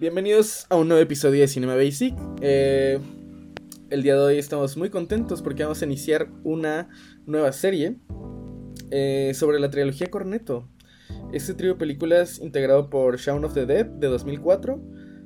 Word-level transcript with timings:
Bienvenidos 0.00 0.64
a 0.68 0.76
un 0.76 0.86
nuevo 0.86 1.02
episodio 1.02 1.40
de 1.40 1.48
Cinema 1.48 1.74
Basic. 1.74 2.14
Eh, 2.40 3.00
el 3.90 4.04
día 4.04 4.14
de 4.14 4.20
hoy 4.20 4.38
estamos 4.38 4.76
muy 4.76 4.90
contentos 4.90 5.42
porque 5.42 5.64
vamos 5.64 5.82
a 5.82 5.86
iniciar 5.86 6.28
una 6.44 6.88
nueva 7.26 7.50
serie 7.50 7.96
eh, 8.92 9.32
sobre 9.34 9.58
la 9.58 9.70
trilogía 9.70 10.08
Corneto. 10.08 10.68
Este 11.32 11.52
trío 11.52 11.72
de 11.72 11.80
películas 11.80 12.38
integrado 12.38 12.90
por 12.90 13.18
Shaun 13.18 13.44
of 13.44 13.54
the 13.54 13.66
Dead 13.66 13.86
de 13.86 14.06
2004, 14.06 14.80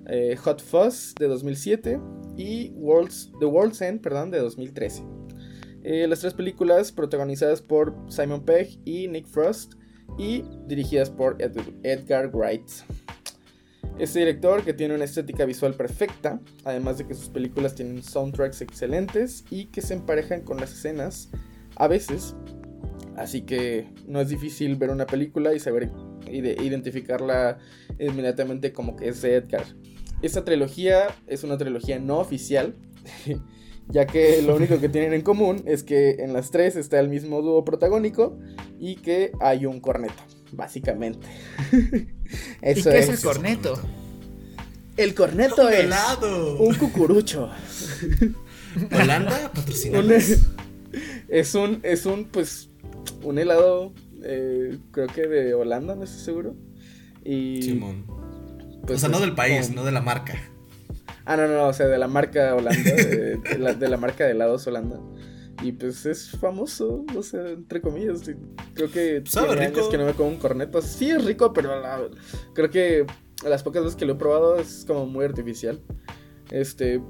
eh, 0.07 0.37
Hot 0.37 0.62
Fuzz 0.62 1.14
de 1.16 1.29
2007 1.29 2.00
y 2.39 2.70
World's, 2.70 3.30
The 3.41 3.45
World's 3.45 3.82
End 3.82 4.00
perdón, 4.00 4.30
de 4.30 4.39
2013. 4.39 5.04
las 6.09 6.20
tres 6.20 6.32
películas 6.32 6.93
protagonizadas 6.93 7.61
por 7.61 7.95
Simon 8.09 8.43
Pegg 8.46 8.79
y 8.86 9.07
Nick 9.09 9.27
Frost 9.27 9.75
y 10.16 10.45
dirigidas 10.66 11.11
por 11.11 11.36
Edgar 11.82 12.30
Wright. 12.34 12.70
Este 13.99 14.21
director 14.21 14.65
que 14.65 14.73
tiene 14.73 14.95
una 14.95 15.05
estética 15.05 15.45
visual 15.45 15.75
perfecta, 15.75 16.41
además 16.64 16.99
de 16.99 17.07
que 17.07 17.14
sus 17.14 17.29
películas 17.29 17.75
tienen 17.75 18.03
soundtracks 18.03 18.63
excelentes 18.63 19.45
y 19.50 19.67
que 19.67 19.83
se 19.83 19.95
emparejan 19.95 20.41
con 20.43 20.59
las 20.59 20.73
escenas 20.73 21.31
a 21.77 21.89
veces. 21.89 22.35
Así 23.17 23.43
que 23.43 23.89
no 24.07 24.21
es 24.21 24.31
difícil 24.31 24.77
ver 24.77 24.91
una 24.91 25.07
película 25.07 25.55
y 25.55 25.61
saber 25.61 25.91
identificarla 26.27 27.59
inmediatamente 27.99 28.73
como 28.73 28.97
que 28.97 29.09
es 29.09 29.21
de 29.21 29.36
Edgar. 29.36 29.64
Esta 30.22 30.45
trilogía 30.45 31.09
es 31.27 31.45
una 31.45 31.59
trilogía 31.59 31.99
no 31.99 32.19
oficial, 32.19 32.75
ya 33.89 34.06
que 34.06 34.41
lo 34.41 34.56
único 34.56 34.81
que 34.81 34.89
tienen 34.89 35.12
en 35.12 35.22
común 35.22 35.62
es 35.67 35.83
que 35.83 36.12
en 36.20 36.33
las 36.33 36.50
tres 36.50 36.77
está 36.77 36.98
el 36.98 37.09
mismo 37.09 37.42
dúo 37.42 37.64
protagónico 37.64 38.39
y 38.78 38.97
que 38.97 39.33
hay 39.41 39.67
un 39.67 39.81
corneto 39.81 40.22
básicamente. 40.53 41.27
¿Y 41.73 42.83
qué 42.83 42.98
es, 42.98 43.09
el 43.09 43.20
corneto? 43.20 43.81
El 44.97 45.15
corneto 45.15 45.69
es 45.69 45.91
un 46.59 46.75
cucurucho. 46.75 47.51
¿Holanda? 48.92 49.53
es 51.28 51.55
un, 51.55 51.81
es 51.83 52.06
un, 52.06 52.25
pues, 52.27 52.70
un 53.22 53.39
helado, 53.39 53.92
eh, 54.22 54.78
creo 54.91 55.06
que 55.09 55.27
de 55.27 55.55
Holanda, 55.55 55.94
no 55.94 56.05
estoy 56.05 56.20
seguro. 56.20 56.55
Y, 57.25 57.62
Simón. 57.62 58.05
Pues, 58.87 58.98
o 58.98 59.00
sea, 59.00 59.09
no 59.09 59.20
del 59.20 59.34
país, 59.34 59.70
no 59.70 59.84
de 59.84 59.92
la 59.92 60.00
marca. 60.00 60.34
Ah, 61.25 61.37
no, 61.37 61.47
no, 61.47 61.69
o 61.69 61.72
sea, 61.72 61.87
de 61.87 61.98
la 61.98 62.09
marca 62.09 62.55
Holanda, 62.55 62.94
de, 62.94 63.41
la, 63.59 63.75
de 63.75 63.89
la 63.89 63.97
marca 63.97 64.25
de 64.25 64.33
helados 64.33 64.66
Holanda. 64.66 64.98
Y 65.62 65.72
pues 65.72 66.06
es 66.06 66.30
famoso, 66.30 67.05
o 67.16 67.22
sea, 67.22 67.50
entre 67.50 67.80
comillas. 67.80 68.22
Creo 68.74 68.91
que 68.91 69.22
¿Sabe 69.27 69.55
rico? 69.55 69.88
que 69.88 69.98
no 69.98 70.06
me 70.06 70.14
como 70.14 70.30
un 70.30 70.38
corneto. 70.38 70.82
Sí 70.82 71.10
es 71.10 71.24
rico, 71.24 71.52
pero 71.52 71.70
creo 72.54 72.70
que 72.70 73.06
las 73.48 73.62
pocas 73.62 73.82
veces 73.84 73.96
que 73.96 74.04
lo 74.04 74.14
he 74.14 74.16
probado 74.16 74.56
es 74.56 74.84
como 74.86 75.06
muy 75.06 75.24
artificial. 75.24 75.80
Este. 76.50 77.00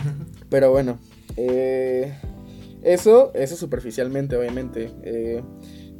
pero 0.50 0.70
bueno. 0.70 0.98
Eh, 1.36 2.12
eso, 2.82 3.32
eso 3.34 3.56
superficialmente, 3.56 4.36
obviamente. 4.36 4.90
Eh, 5.02 5.42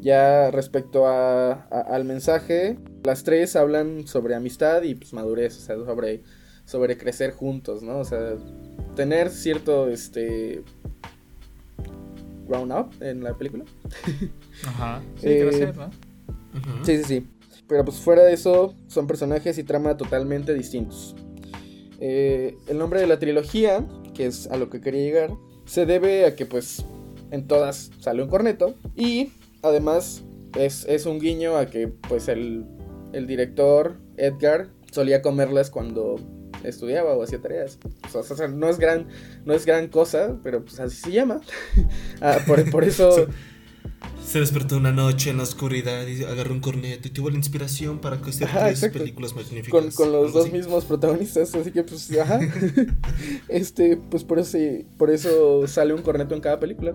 ya 0.01 0.51
respecto 0.51 1.07
a, 1.07 1.53
al 1.53 2.05
mensaje, 2.05 2.77
las 3.05 3.23
tres 3.23 3.55
hablan 3.55 4.07
sobre 4.09 4.35
amistad 4.35 4.83
y 4.83 4.97
pues 4.97 5.13
madurez, 5.13 5.57
o 5.57 5.61
sea, 5.61 5.77
sobre, 5.77 6.25
sobre 6.65 6.99
crecer 6.99 7.31
juntos, 7.31 7.83
¿no? 7.83 7.99
O 7.99 8.05
sea, 8.05 8.35
tener 8.97 9.31
cierto, 9.31 9.89
este, 9.89 10.65
ground 12.53 12.73
up 12.73 13.03
en 13.03 13.23
la 13.23 13.35
película. 13.35 13.65
Ajá. 14.67 15.03
Sí, 15.17 15.29
eh, 15.29 15.73
Sí, 16.83 16.99
sí, 16.99 17.05
sí. 17.05 17.27
Pero 17.67 17.85
pues 17.85 17.99
fuera 17.99 18.23
de 18.23 18.35
eso, 18.35 18.75
son 18.87 19.07
personajes 19.07 19.57
y 19.59 19.65
trama 19.65 19.97
totalmente 19.97 20.53
distintos. 20.53 21.17
Eh, 22.01 22.57
el 22.67 22.79
nombre 22.79 23.01
de 23.01 23.07
la 23.07 23.19
trilogía, 23.19 23.87
que 24.15 24.27
es 24.27 24.47
a 24.51 24.57
lo 24.57 24.69
que 24.69 24.81
quería 24.81 25.03
llegar, 25.03 25.31
se 25.65 25.87
debe 25.87 26.27
a 26.27 26.37
que 26.37 26.45
pues 26.45 26.85
en 27.31 27.47
todas 27.47 27.91
sale 28.01 28.23
un 28.23 28.29
corneto. 28.29 28.75
Y 28.95 29.33
además 29.63 30.25
es, 30.59 30.85
es 30.85 31.07
un 31.07 31.19
guiño 31.19 31.57
a 31.57 31.67
que 31.67 31.89
pues 31.89 32.29
el, 32.29 32.67
el 33.13 33.27
director 33.27 33.97
Edgar 34.17 34.69
solía 34.91 35.23
comerlas 35.23 35.71
cuando 35.71 36.17
estudiaba 36.65 37.15
o 37.15 37.23
hacía 37.23 37.41
tareas. 37.41 37.79
o 38.13 38.23
sea, 38.23 38.49
no 38.49 38.69
es 38.69 38.79
gran, 38.79 39.07
no 39.45 39.55
es 39.55 39.67
gran 39.67 39.89
cosa, 39.89 40.39
pero 40.43 40.65
pues 40.65 40.81
así 40.81 40.97
se 40.97 41.13
llama. 41.13 41.41
Ah, 42.21 42.39
por, 42.47 42.85
eso. 42.85 43.27
Se, 44.25 44.39
despertó 44.39 44.77
una 44.77 44.93
noche 44.93 45.31
en 45.31 45.39
la 45.39 45.43
oscuridad 45.43 46.07
y 46.07 46.23
agarró 46.25 46.53
un 46.53 46.61
corneto 46.61 47.09
y 47.09 47.11
tuvo 47.11 47.31
la 47.31 47.37
inspiración 47.37 48.01
para 48.01 48.17
hacer 48.17 48.49
tres 48.49 48.93
películas 48.93 49.35
magníficas. 49.35 49.95
Con, 49.95 50.13
los 50.13 50.33
dos 50.33 50.53
mismos 50.53 50.85
protagonistas, 50.85 51.55
así 51.55 51.73
que 51.73 51.83
pues, 51.83 52.17
ajá. 52.17 52.41
este, 53.49 53.97
pues 53.97 54.23
por 54.23 54.39
eso, 54.39 54.59
por 54.97 55.11
eso 55.11 55.67
sale 55.67 55.95
un 55.95 56.03
corneto 56.03 56.35
en 56.35 56.41
cada 56.41 56.61
película. 56.61 56.95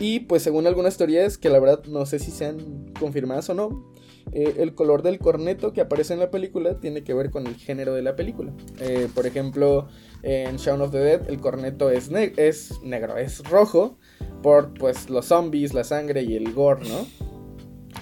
Y 0.00 0.20
pues 0.20 0.42
según 0.42 0.66
algunas 0.66 0.96
teorías, 0.96 1.38
que 1.38 1.50
la 1.50 1.60
verdad 1.60 1.84
no 1.86 2.06
sé 2.06 2.18
si 2.18 2.30
sean 2.30 2.92
confirmadas 2.98 3.48
o 3.50 3.54
no, 3.54 3.93
eh, 4.36 4.56
el 4.58 4.74
color 4.74 5.02
del 5.02 5.20
corneto 5.20 5.72
que 5.72 5.80
aparece 5.80 6.12
en 6.12 6.18
la 6.18 6.32
película 6.32 6.80
tiene 6.80 7.04
que 7.04 7.14
ver 7.14 7.30
con 7.30 7.46
el 7.46 7.54
género 7.54 7.94
de 7.94 8.02
la 8.02 8.16
película. 8.16 8.52
Eh, 8.80 9.08
por 9.14 9.28
ejemplo, 9.28 9.86
en 10.24 10.56
Shaun 10.56 10.80
of 10.80 10.90
the 10.90 10.98
Dead 10.98 11.30
el 11.30 11.38
corneto 11.38 11.88
es, 11.88 12.10
es 12.10 12.80
negro, 12.82 13.16
es 13.16 13.48
rojo 13.48 13.96
por 14.42 14.74
pues 14.74 15.08
los 15.08 15.26
zombies, 15.26 15.72
la 15.72 15.84
sangre 15.84 16.24
y 16.24 16.34
el 16.34 16.52
gore, 16.52 16.82
¿no? 16.88 17.06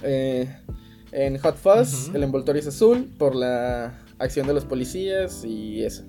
Eh, 0.02 0.48
en 1.12 1.36
Hot 1.36 1.56
Fuzz 1.56 2.10
el 2.14 2.22
envoltorio 2.22 2.60
es 2.60 2.66
azul 2.66 3.10
por 3.18 3.34
la 3.34 4.02
acción 4.18 4.46
de 4.46 4.54
los 4.54 4.64
policías 4.64 5.44
y 5.44 5.84
eso. 5.84 6.04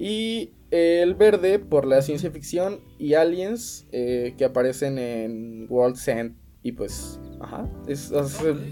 Y 0.00 0.50
el 0.72 1.14
verde 1.14 1.60
por 1.60 1.86
la 1.86 2.02
ciencia 2.02 2.28
ficción 2.32 2.80
y 2.98 3.14
aliens 3.14 3.86
que 3.92 4.44
aparecen 4.44 4.98
en 4.98 5.66
World's 5.70 6.08
End 6.08 6.41
y 6.62 6.72
pues, 6.72 7.18
ajá, 7.40 7.68
es, 7.88 8.12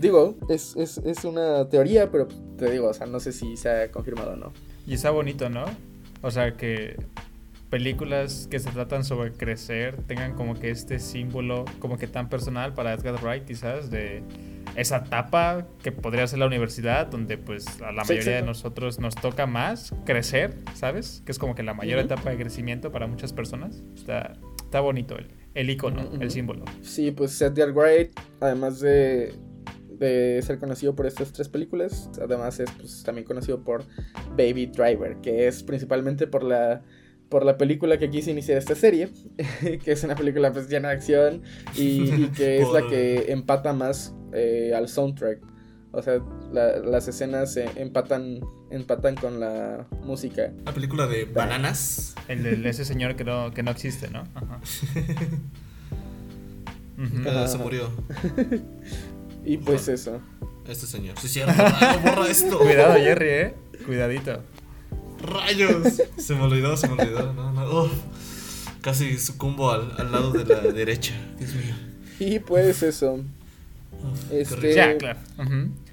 digo, 0.00 0.36
es, 0.48 0.76
es, 0.76 0.98
es, 0.98 1.24
una 1.24 1.68
teoría, 1.68 2.10
pero 2.10 2.28
te 2.56 2.70
digo, 2.70 2.88
o 2.88 2.94
sea, 2.94 3.06
no 3.06 3.18
sé 3.18 3.32
si 3.32 3.56
se 3.56 3.68
ha 3.68 3.90
confirmado 3.90 4.32
o 4.32 4.36
no. 4.36 4.52
Y 4.86 4.94
está 4.94 5.10
bonito, 5.10 5.50
¿no? 5.50 5.64
O 6.22 6.30
sea, 6.30 6.56
que 6.56 6.96
películas 7.68 8.46
que 8.48 8.60
se 8.60 8.70
tratan 8.70 9.04
sobre 9.04 9.32
crecer 9.32 9.96
tengan 10.06 10.34
como 10.34 10.58
que 10.58 10.70
este 10.70 10.98
símbolo 10.98 11.64
como 11.78 11.98
que 11.98 12.08
tan 12.08 12.28
personal 12.28 12.74
para 12.74 12.92
Edgar 12.92 13.22
Wright 13.22 13.44
quizás 13.44 13.92
de 13.92 14.24
esa 14.74 14.98
etapa 14.98 15.68
que 15.80 15.92
podría 15.92 16.26
ser 16.26 16.40
la 16.40 16.46
universidad 16.46 17.06
donde 17.06 17.38
pues 17.38 17.80
a 17.80 17.92
la 17.92 18.02
mayoría 18.02 18.36
de 18.36 18.42
nosotros 18.42 18.98
nos 18.98 19.14
toca 19.14 19.46
más 19.46 19.94
crecer, 20.04 20.56
¿sabes? 20.74 21.22
Que 21.24 21.32
es 21.32 21.38
como 21.38 21.54
que 21.54 21.62
la 21.62 21.74
mayor 21.74 22.00
etapa 22.00 22.30
de 22.30 22.36
crecimiento 22.36 22.90
para 22.90 23.06
muchas 23.06 23.32
personas. 23.32 23.82
Está, 23.94 24.32
está 24.64 24.80
bonito 24.80 25.16
él 25.16 25.39
el 25.54 25.70
icono, 25.70 26.08
el 26.20 26.30
símbolo. 26.30 26.64
Sí, 26.82 27.10
pues 27.10 27.40
Edgar 27.40 27.72
Wright, 27.72 28.10
además 28.40 28.80
de, 28.80 29.34
de 29.88 30.40
ser 30.42 30.58
conocido 30.58 30.94
por 30.94 31.06
estas 31.06 31.32
tres 31.32 31.48
películas, 31.48 32.10
además 32.22 32.60
es 32.60 32.70
pues, 32.72 33.02
también 33.02 33.26
conocido 33.26 33.62
por 33.62 33.84
Baby 34.30 34.66
Driver, 34.66 35.16
que 35.22 35.46
es 35.46 35.62
principalmente 35.62 36.26
por 36.26 36.42
la 36.44 36.82
por 37.30 37.44
la 37.44 37.56
película 37.56 37.96
que 37.96 38.10
quise 38.10 38.32
iniciar 38.32 38.58
esta 38.58 38.74
serie, 38.74 39.08
que 39.84 39.92
es 39.92 40.04
una 40.04 40.16
película 40.16 40.52
pues 40.52 40.68
llena 40.68 40.88
de 40.88 40.94
acción 40.94 41.42
y, 41.76 42.26
que 42.30 42.60
es 42.60 42.70
la 42.70 42.86
que 42.88 43.26
empata 43.32 43.72
más 43.72 44.14
eh, 44.34 44.72
al 44.74 44.88
soundtrack. 44.88 45.40
O 45.92 46.02
sea, 46.02 46.20
las 46.52 47.08
escenas 47.08 47.52
se 47.52 47.64
empatan, 47.76 48.40
empatan 48.70 49.16
con 49.16 49.41
la 49.41 49.86
música. 50.04 50.53
La 50.64 50.72
película 50.72 51.06
de 51.06 51.25
bananas. 51.25 52.14
El 52.28 52.62
de 52.62 52.69
ese 52.69 52.84
señor 52.84 53.16
que 53.16 53.25
no, 53.25 53.53
que 53.53 53.62
no 53.62 53.70
existe, 53.70 54.10
¿no? 54.10 54.25
Ajá. 54.34 54.60
Se 57.48 57.59
murió. 57.59 57.91
y 59.44 59.56
pues 59.56 59.88
eso. 59.88 60.20
Este 60.69 60.86
señor. 60.86 61.19
Sí, 61.19 61.28
cierto. 61.28 61.53
borra 62.04 62.28
esto. 62.28 62.59
Cuidado, 62.59 62.94
Jerry, 62.94 63.28
eh. 63.28 63.54
Cuidadito. 63.86 64.42
Rayos. 65.22 66.03
Se 66.18 66.34
me 66.34 66.42
olvidó, 66.42 66.77
se 66.77 66.89
me 66.89 67.03
olvidó. 67.03 67.33
No, 67.33 67.53
no. 67.53 67.91
casi 68.83 69.18
sucumbo 69.18 69.71
al, 69.71 69.92
al 69.98 70.12
lado 70.12 70.33
de 70.33 70.44
la 70.44 70.60
derecha. 70.60 71.15
Dios 71.39 71.54
mío. 71.54 71.74
Y 72.18 72.39
pues 72.39 72.83
eso. 72.83 73.21
Este... 74.30 74.74
Ya, 74.74 74.97
claro. 74.97 75.18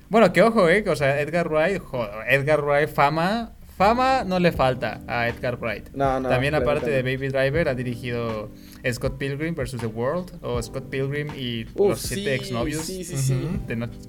Bueno, 0.10 0.32
que 0.32 0.42
ojo, 0.42 0.70
eh. 0.70 0.84
O 0.88 0.96
sea, 0.96 1.20
Edgar 1.22 1.50
Wright, 1.50 1.80
joder, 1.82 2.12
Edgar 2.30 2.64
Wright, 2.64 2.90
fama. 2.90 3.54
Fama 3.78 4.24
no 4.24 4.40
le 4.40 4.52
falta 4.52 5.02
a 5.06 5.28
Edgar 5.30 5.60
Wright. 5.60 5.90
No, 5.94 6.20
no, 6.20 6.30
También, 6.30 6.56
aparte 6.56 6.90
de 6.90 7.04
Baby 7.04 7.28
Driver, 7.28 7.70
ha 7.70 7.76
dirigido 7.76 8.50
Scott 8.92 9.20
Pilgrim 9.20 9.54
vs. 9.54 9.78
The 9.80 9.86
World 9.86 10.40
o 10.42 10.60
Scott 10.64 10.90
Pilgrim 10.90 11.28
y 11.38 11.66
Los 11.76 12.00
Siete 12.00 12.34
Exnovios. 12.34 12.84
Sí, 12.84 13.04
sí, 13.04 13.16
sí. 13.16 13.48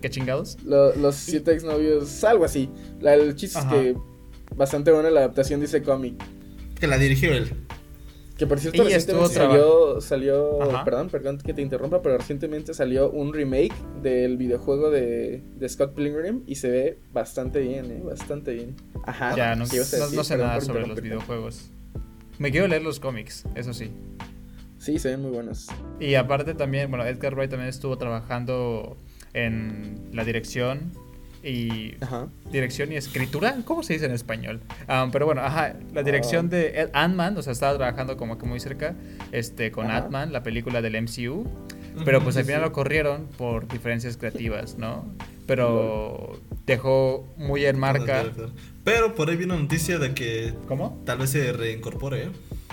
¿Qué 0.00 0.08
chingados? 0.08 0.56
los 0.64 1.14
Siete 1.16 1.52
Exnovios, 1.52 2.24
algo 2.24 2.46
así. 2.46 2.70
La, 3.00 3.12
el 3.12 3.34
chiste 3.36 3.58
es 3.58 3.64
que 3.66 3.96
bastante 4.56 4.90
buena 4.90 5.10
la 5.10 5.20
adaptación 5.20 5.60
de 5.60 5.66
ese 5.66 5.82
cómic. 5.82 6.14
Que 6.80 6.86
la 6.86 6.96
dirigió 6.96 7.34
él. 7.34 7.52
Que 8.38 8.46
por 8.46 8.60
cierto, 8.60 8.82
Y 8.82 8.84
recientemente 8.84 9.34
salió, 9.34 9.84
traba- 9.88 10.00
salió 10.00 10.62
Ajá. 10.62 10.84
perdón, 10.84 11.08
perdón 11.10 11.38
que 11.38 11.52
te 11.52 11.60
interrumpa, 11.60 12.00
pero 12.02 12.16
recientemente 12.18 12.72
salió 12.72 13.10
un 13.10 13.34
remake 13.34 13.74
del 14.00 14.36
videojuego 14.36 14.90
de, 14.90 15.42
de 15.56 15.68
Scott 15.68 15.94
Pilgrim 15.94 16.44
y 16.46 16.54
se 16.54 16.70
ve 16.70 16.98
bastante 17.12 17.58
bien, 17.58 17.90
eh, 17.90 18.00
bastante 18.04 18.54
bien. 18.54 18.76
Ajá. 19.04 19.34
ya, 19.34 19.56
no, 19.56 19.66
sé 19.66 19.82
Perdón 19.90 20.38
nada 20.38 20.60
sobre 20.60 20.86
los 20.86 21.00
videojuegos. 21.02 21.70
Me 22.38 22.52
quiero 22.52 22.68
leer 22.68 22.82
los 22.82 23.00
cómics, 23.00 23.44
eso 23.56 23.74
sí. 23.74 23.90
Sí, 24.78 25.00
se 25.00 25.08
ven 25.10 25.22
muy 25.22 25.32
buenos. 25.32 25.66
Y 25.98 26.14
aparte 26.14 26.54
también, 26.54 26.88
bueno, 26.90 27.04
Edgar 27.04 27.34
Wright 27.34 27.50
también 27.50 27.68
estuvo 27.68 27.98
trabajando 27.98 28.96
en 29.34 30.10
la 30.12 30.24
dirección 30.24 30.92
y 31.42 31.94
Ajá. 32.02 32.28
dirección 32.50 32.92
y 32.92 32.96
escritura, 32.96 33.56
¿cómo 33.64 33.82
se 33.82 33.92
dice 33.94 34.06
en 34.06 34.12
español? 34.12 34.60
Ah, 34.88 35.08
pero 35.12 35.26
bueno, 35.26 35.40
ajá, 35.42 35.74
la 35.94 36.02
dirección 36.02 36.46
Ah. 36.46 36.48
de 36.50 36.80
Ed- 36.80 36.90
Ant-Man, 36.92 37.36
o 37.36 37.42
sea, 37.42 37.52
estaba 37.52 37.76
trabajando 37.76 38.16
como 38.16 38.38
que 38.38 38.46
muy 38.46 38.60
cerca 38.60 38.94
este 39.32 39.70
con 39.70 39.86
Ajá. 39.86 39.98
Ant-Man, 39.98 40.32
la 40.32 40.42
película 40.42 40.82
del 40.82 40.96
MCU, 40.96 41.46
pero 42.04 42.22
pues 42.22 42.36
al 42.36 42.44
final 42.44 42.62
lo 42.62 42.72
corrieron 42.72 43.26
por 43.36 43.66
diferencias 43.68 44.16
creativas, 44.16 44.78
¿no? 44.78 45.04
Pero 45.46 46.38
dejó 46.66 47.26
muy 47.36 47.64
en 47.64 47.78
marca. 47.78 48.24
Pero 48.84 49.14
por 49.14 49.28
ahí 49.30 49.36
viene 49.36 49.54
una 49.54 49.62
noticia 49.62 49.98
de 49.98 50.14
que 50.14 50.54
¿Cómo? 50.66 51.00
tal 51.04 51.18
vez 51.18 51.30
se 51.30 51.52
reincorpore, 51.52 52.24
¿eh? 52.24 52.28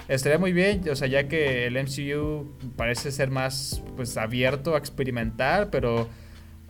Estaría 0.08 0.38
muy 0.38 0.54
bien, 0.54 0.84
o 0.92 0.96
sea, 0.96 1.08
ya 1.08 1.28
que 1.28 1.66
el 1.66 1.78
MCU 1.78 2.54
parece 2.76 3.12
ser 3.12 3.32
más 3.32 3.82
pues 3.96 4.16
abierto 4.18 4.76
a 4.76 4.78
experimentar, 4.78 5.70
pero 5.72 6.08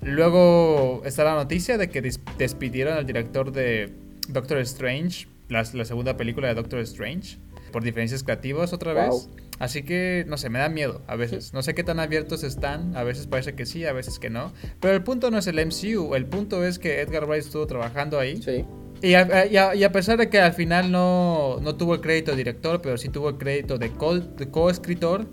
luego 0.06 1.02
está 1.06 1.24
la 1.24 1.36
noticia 1.36 1.78
de 1.78 1.90
que 1.90 2.02
des- 2.02 2.19
despidieron 2.38 2.94
al 2.98 3.06
director 3.06 3.52
de 3.52 3.92
Doctor 4.30 4.60
Strange, 4.60 5.28
la, 5.50 5.63
la 5.74 5.86
segunda 5.86 6.16
película 6.18 6.48
de 6.48 6.54
Doctor 6.56 6.80
Strange, 6.80 7.38
por 7.72 7.84
diferencias 7.84 8.24
creativas 8.24 8.72
otra 8.72 8.94
Wow. 8.94 9.04
vez. 9.12 9.30
Así 9.60 9.84
que, 9.84 10.25
no 10.28 10.38
sé, 10.38 10.50
me 10.50 10.60
da 10.60 10.69
miedo 10.69 11.02
a 11.07 11.16
veces. 11.16 11.54
No 11.54 11.62
sé 11.63 11.74
qué 11.75 11.84
tan 11.84 12.00
abiertos 12.00 12.44
están, 12.44 12.96
a 12.96 13.04
veces 13.04 13.28
parece 13.28 13.54
que 13.56 13.66
sí, 13.66 13.86
a 13.86 13.94
veces 13.94 14.19
que 14.19 14.30
no. 14.30 14.54
Pero 14.80 14.94
el 14.96 15.04
punto 15.04 15.31
no 15.31 15.38
es 15.38 15.48
el 15.48 15.60
MCU, 15.60 16.16
el 16.16 16.25
punto 16.25 16.63
es 16.66 16.78
que 16.80 17.00
Edgar 17.01 17.25
Wright 17.25 17.44
estuvo 17.46 17.66
trabajando 17.66 18.19
ahí. 18.19 18.42
Sí. 18.42 18.66
Y 19.01 19.13
a, 19.13 19.46
y 19.46 19.58
a- 19.58 19.75
y 19.75 19.84
a 19.84 19.92
pesar 19.92 20.18
de 20.18 20.30
que 20.30 20.40
al 20.40 20.54
final 20.54 20.92
no, 20.92 21.60
no 21.62 21.75
tuvo 21.75 21.96
el 21.96 22.01
crédito 22.01 22.31
de 22.31 22.38
director, 22.38 22.81
pero 22.81 22.98
sí 22.98 23.10
tuvo 23.10 23.30
el 23.30 23.38
crédito 23.38 23.78
de 23.78 23.92
co- 23.92 24.22
co-escritor, 24.51 25.28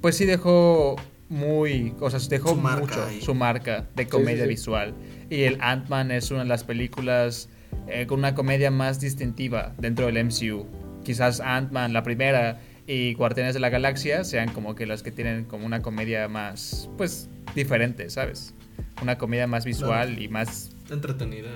pues 0.00 0.16
sí 0.16 0.24
dejó 0.26 0.96
muy, 1.30 1.94
o 2.00 2.10
sea, 2.10 2.20
dejó 2.28 2.50
Su 2.50 2.56
marca 2.56 3.06
mucho 3.10 3.24
su 3.24 3.34
marca 3.34 3.86
de 3.96 4.04
Sí, 4.04 4.10
comedia 4.10 4.38
sí, 4.38 4.42
sí. 4.42 4.48
visual. 4.48 4.94
Y 5.30 5.42
el 5.44 5.56
Ant-Man 5.62 6.10
es 6.10 6.30
una 6.30 6.40
de 6.40 6.48
las 6.48 6.64
películas 6.64 7.48
eh, 7.88 8.06
con 8.06 8.18
una 8.18 8.34
comedia 8.34 8.70
más 8.70 9.00
distintiva 9.00 9.72
dentro 9.78 10.06
del 10.06 10.22
MCU. 10.24 10.66
Quizás 11.04 11.40
Ant-Man, 11.40 11.92
la 11.94 12.02
primera, 12.02 12.60
y 12.86 13.14
Guardianes 13.14 13.54
de 13.54 13.60
la 13.60 13.68
Galaxia 13.70 14.24
sean 14.24 14.52
como 14.52 14.74
que 14.74 14.84
las 14.86 15.02
que 15.04 15.12
tienen 15.12 15.44
como 15.44 15.64
una 15.64 15.80
comedia 15.80 16.26
más, 16.28 16.90
pues, 16.98 17.28
diferente, 17.54 18.10
¿sabes? 18.10 18.52
Una 19.00 19.16
comedia 19.16 19.46
más 19.46 19.64
visual 19.64 20.08
Claro. 20.08 20.22
y 20.22 20.28
más 20.28 20.72
Entretenida. 20.90 21.50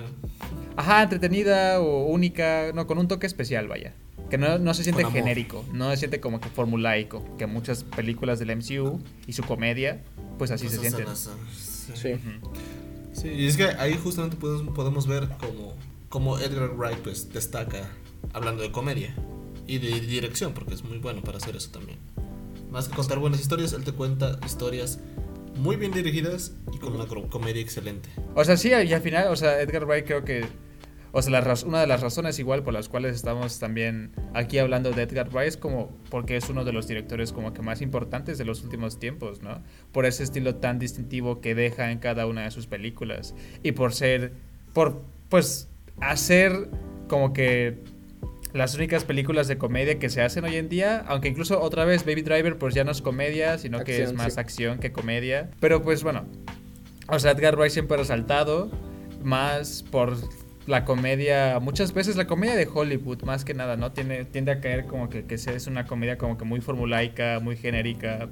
Ajá, 0.77 1.03
entretenida 1.03 1.81
o 1.81 2.05
única, 2.05 2.71
no, 2.73 2.87
con 2.87 2.97
un 2.97 3.09
toque 3.09 3.27
especial, 3.27 3.67
vaya. 3.67 3.93
Que 4.35 4.47
no, 4.49 4.57
no 4.59 4.73
se 4.73 4.83
siente 4.83 5.01
genérico, 5.13 5.63
no 5.73 5.89
se 5.91 5.97
siente 5.97 6.19
como 6.19 6.39
que 6.41 6.49
formulaico, 6.49 7.23
que 7.37 7.45
muchas 7.47 7.83
películas 7.83 8.39
del 8.39 8.51
MCU 8.55 8.99
y 9.27 9.33
su 9.33 9.43
comedia, 9.43 10.03
pues 10.37 10.51
así 10.51 10.67
se 10.69 10.77
sienten. 10.79 11.01
en 11.03 11.09
las- 11.09 11.29
Sí. 11.95 12.13
Ujú. 12.13 12.51
Sí, 13.13 13.29
y 13.29 13.47
es 13.47 13.55
que 13.57 13.63
ahí 13.65 13.97
justamente 14.01 14.35
podemos, 14.35 14.73
podemos 14.75 15.07
ver 15.07 15.29
cómo, 15.39 15.73
cómo 16.09 16.37
Edgar 16.39 16.69
Wright 16.75 16.97
pues 16.99 17.31
destaca 17.31 17.89
hablando 18.33 18.61
de 18.63 18.71
comedia 18.71 19.15
y 19.67 19.77
de 19.77 19.99
dirección, 20.01 20.53
porque 20.53 20.73
es 20.73 20.83
muy 20.83 20.97
bueno 20.97 21.21
para 21.21 21.37
hacer 21.37 21.55
eso 21.55 21.69
también. 21.71 21.97
Más 22.71 22.89
que 22.89 22.95
contar 22.95 23.19
buenas 23.19 23.39
historias, 23.39 23.71
él 23.73 23.83
te 23.83 23.93
cuenta 23.93 24.37
historias 24.45 24.99
muy 25.57 25.77
bien 25.77 25.91
dirigidas 25.93 26.51
y 26.73 26.77
con 26.79 26.93
una 26.93 27.05
comedia 27.07 27.61
excelente. 27.61 28.09
O 28.35 28.43
sea, 28.43 28.57
sí, 28.57 28.69
y 28.69 28.93
al 28.93 29.01
final, 29.01 29.27
o 29.29 29.35
sea, 29.37 29.61
Edgar 29.61 29.85
Wright 29.85 30.05
creo 30.05 30.25
que, 30.25 30.45
o 31.17 31.21
sea, 31.21 31.31
la 31.31 31.55
una 31.65 31.79
de 31.79 31.87
las 31.87 32.01
razones 32.01 32.39
igual 32.39 32.61
por 32.61 32.73
las 32.73 32.89
cuales 32.89 33.15
estamos 33.15 33.57
también 33.57 34.11
aquí 34.33 34.57
hablando 34.57 34.91
de 34.91 35.03
Edgar 35.03 35.29
Wright 35.29 35.47
es 35.47 35.55
como 35.55 35.97
porque 36.09 36.35
es 36.35 36.49
uno 36.49 36.65
de 36.65 36.73
los 36.73 36.89
directores 36.89 37.31
como 37.31 37.53
que 37.53 37.61
más 37.61 37.81
importantes 37.81 38.37
de 38.37 38.43
los 38.43 38.65
últimos 38.65 38.99
tiempos, 38.99 39.41
¿no? 39.41 39.63
Por 39.93 40.05
ese 40.05 40.23
estilo 40.23 40.55
tan 40.55 40.77
distintivo 40.77 41.39
que 41.39 41.55
deja 41.55 41.89
en 41.89 41.99
cada 41.99 42.27
una 42.27 42.43
de 42.43 42.51
sus 42.51 42.67
películas 42.67 43.33
y 43.63 43.71
por 43.71 43.93
ser, 43.93 44.33
por, 44.73 45.03
pues, 45.29 45.69
hacer 46.01 46.69
como 47.07 47.31
que 47.31 47.77
las 48.51 48.75
únicas 48.75 49.05
películas 49.05 49.47
de 49.47 49.57
comedia 49.57 49.97
que 49.99 50.09
se 50.09 50.21
hacen 50.21 50.43
hoy 50.43 50.57
en 50.57 50.67
día, 50.67 51.05
aunque 51.07 51.29
incluso 51.29 51.61
otra 51.61 51.85
vez 51.85 52.03
Baby 52.03 52.23
Driver 52.23 52.57
pues 52.57 52.75
ya 52.75 52.83
no 52.83 52.91
es 52.91 53.01
comedia, 53.01 53.57
sino 53.57 53.85
que 53.85 54.03
es 54.03 54.11
más 54.11 54.33
sí. 54.33 54.39
acción 54.41 54.79
que 54.79 54.91
comedia, 54.91 55.49
pero 55.61 55.81
pues 55.81 56.03
bueno, 56.03 56.25
o 57.07 57.17
sea, 57.19 57.31
Edgar 57.31 57.55
Wright 57.55 57.71
siempre 57.71 57.95
ha 57.95 57.99
resaltado 57.99 58.69
más 59.23 59.81
por 59.81 60.17
la 60.67 60.83
comedia, 60.85 61.59
muchas 61.61 61.93
veces 61.93 62.15
la 62.15 62.25
comedia 62.27 62.55
de 62.55 62.67
Hollywood, 62.71 63.21
más 63.23 63.45
que 63.45 63.53
nada, 63.53 63.77
¿no? 63.77 63.91
Tiene, 63.91 64.25
tiende 64.25 64.51
a 64.51 64.59
caer 64.61 64.85
como 64.87 65.09
que, 65.09 65.25
que 65.25 65.37
se- 65.37 65.55
es 65.55 65.67
una 65.67 65.85
comedia 65.85 66.17
como 66.17 66.37
que 66.37 66.45
muy 66.45 66.61
formulaica, 66.61 67.39
muy 67.39 67.55
genérica, 67.55 68.27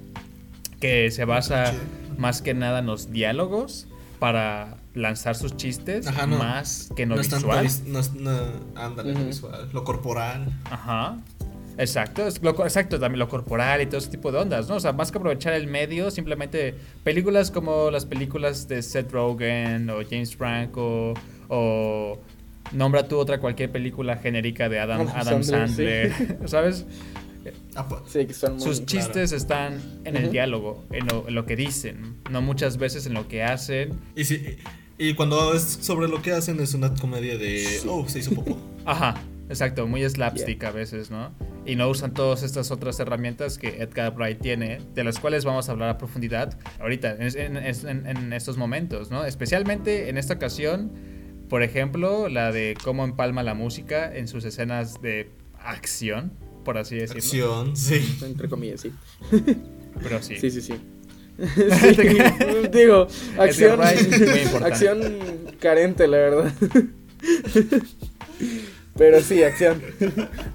que 0.79 1.11
se 1.11 1.25
basa 1.25 1.67
Sí. 1.67 1.77
más 2.17 2.41
que 2.41 2.53
nada 2.53 2.79
en 2.79 2.87
los 2.87 3.11
diálogos 3.11 3.87
para 4.19 4.77
lanzar 4.95 5.35
sus 5.35 5.55
chistes, 5.57 6.07
Ajá, 6.07 6.25
no. 6.27 6.37
más 6.37 6.89
que 6.95 7.03
en 7.03 7.09
lo 7.09 7.15
no 7.15 7.21
es 7.21 7.29
tanto 7.29 7.47
visual. 7.47 7.69
no 7.87 7.99
es- 7.99 8.13
no- 8.13 8.39
ándale, 8.75 9.13
lo 9.13 9.19
Ujú. 9.19 9.27
visual, 9.27 9.69
lo 9.73 9.83
corporal. 9.83 10.47
Ajá. 10.65 11.17
Exacto, 11.75 12.27
es 12.27 12.39
lo, 12.43 12.51
exacto, 12.65 12.99
también 12.99 13.17
lo 13.17 13.27
corporal 13.27 13.81
y 13.81 13.87
todo 13.87 13.97
ese 13.97 14.09
tipo 14.11 14.31
de 14.31 14.37
ondas, 14.37 14.69
¿no? 14.69 14.75
O 14.75 14.79
sea, 14.79 14.93
más 14.93 15.11
que 15.11 15.17
aprovechar 15.17 15.53
el 15.53 15.65
medio, 15.65 16.11
simplemente 16.11 16.75
películas 17.03 17.49
como 17.49 17.89
las 17.89 18.05
películas 18.05 18.67
de 18.67 18.83
Seth 18.83 19.11
Rogen 19.11 19.89
o 19.89 19.95
James 20.07 20.35
Franco 20.35 21.15
o 21.55 22.19
nombra 22.71 23.07
tú 23.07 23.17
otra 23.19 23.39
cualquier 23.39 23.71
película 23.71 24.17
genérica 24.17 24.67
de 24.69 24.79
Adam, 24.79 25.01
Adam 25.01 25.15
Adam 25.15 25.43
Sandler, 25.43 26.11
Sandler, 26.11 26.37
¿sabes? 26.49 26.85
Sí, 28.07 28.25
que 28.25 28.33
son 28.33 28.53
muy... 28.53 28.61
Sus 28.61 28.85
chistes 28.85 29.31
están 29.31 29.79
en 30.05 30.15
el 30.15 30.31
diálogo, 30.31 30.83
en 30.91 31.05
lo, 31.07 31.27
en 31.27 31.35
lo 31.35 31.45
que 31.45 31.55
dicen, 31.55 32.15
no 32.31 32.41
muchas 32.41 32.77
veces 32.77 33.05
en 33.05 33.13
lo 33.13 33.27
que 33.27 33.43
hacen. 33.43 33.91
Y, 34.15 34.23
si, 34.23 34.57
y 34.97 35.13
cuando 35.13 35.53
es 35.53 35.61
sobre 35.63 36.07
lo 36.07 36.21
que 36.21 36.31
hacen 36.31 36.59
es 36.59 36.73
una 36.73 36.93
comedia 36.95 37.37
de, 37.37 37.81
oh, 37.87 38.07
se 38.07 38.19
hizo 38.19 38.31
poco. 38.33 38.57
Ajá, 38.85 39.15
exacto, 39.49 39.85
muy 39.87 40.07
slapstick 40.09 40.63
a 40.63 40.71
veces, 40.71 41.11
¿no? 41.11 41.31
Y 41.65 41.75
no 41.75 41.89
usan 41.89 42.13
todas 42.13 42.43
estas 42.43 42.71
otras 42.71 42.99
herramientas 42.99 43.57
que 43.57 43.81
Edgar 43.81 44.13
Wright 44.15 44.39
tiene, 44.39 44.79
de 44.95 45.03
las 45.03 45.19
cuales 45.19 45.43
vamos 45.45 45.67
a 45.69 45.73
hablar 45.73 45.89
a 45.89 45.97
profundidad 45.97 46.57
ahorita, 46.79 47.15
en, 47.19 47.37
en- 47.37 47.57
en- 47.57 48.07
en 48.07 48.33
estos 48.33 48.57
momentos, 48.57 49.11
¿no? 49.11 49.25
Especialmente 49.25 50.09
en 50.09 50.17
esta 50.17 50.33
ocasión, 50.35 50.91
por 51.49 51.63
ejemplo, 51.63 52.29
la 52.29 52.51
de 52.51 52.75
cómo 52.83 53.03
empalma 53.03 53.43
la 53.43 53.53
música 53.53 54.15
en 54.15 54.27
sus 54.27 54.45
escenas 54.45 55.01
de 55.01 55.29
acción, 55.59 56.33
por 56.63 56.77
así 56.77 56.95
decirlo. 56.95 57.21
Acción, 57.21 57.75
sí. 57.77 58.19
Entre 58.23 58.49
comillas, 58.49 58.81
sí. 58.81 58.91
Pero 60.01 60.21
sí. 60.21 60.37
Sí, 60.39 60.51
sí, 60.51 60.61
sí. 60.61 60.73
Sí, 61.35 62.67
digo, 62.71 63.07
acción, 63.39 63.79
importante. 63.81 64.65
acción 64.65 65.01
carente, 65.59 66.07
la 66.07 66.17
verdad. 66.17 66.53
Pero 68.95 69.21
sí, 69.21 69.41
acción. 69.43 69.81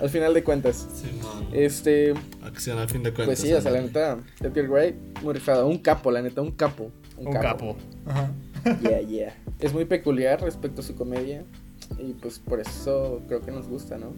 Al 0.01 0.09
final 0.09 0.33
de 0.35 0.45
cuentas. 0.45 0.87
Simón. 0.95 1.49
Este, 1.53 2.15
Acción 2.43 2.79
al 2.79 2.89
fin 2.89 3.03
de 3.03 3.13
cuentas. 3.13 3.27
pues 3.27 3.39
sí, 3.41 3.53
o 3.53 3.61
sea, 3.61 3.73
la 3.73 3.81
neta, 3.81 4.19
Edgar 4.41 4.69
Wright, 4.69 4.95
muy 5.23 5.35
rifado. 5.35 5.67
Un 5.67 5.79
capo, 5.79 6.11
la 6.13 6.23
neta, 6.23 6.41
un 6.43 6.53
capo. 6.53 6.93
Un 7.17 7.33
capo. 7.33 7.77
Ajá. 8.07 8.31
Yeah, 8.83 9.01
yeah. 9.01 9.35
Es 9.61 9.73
muy 9.73 9.85
peculiar 9.85 10.41
respecto 10.41 10.81
a 10.81 10.85
su 10.85 10.95
comedia. 10.95 11.45
Y 11.99 12.13
pues 12.15 12.39
por 12.39 12.61
eso 12.61 13.23
creo 13.29 13.41
que 13.41 13.51
nos 13.51 13.69
gusta, 13.69 13.99
¿no? 13.99 14.13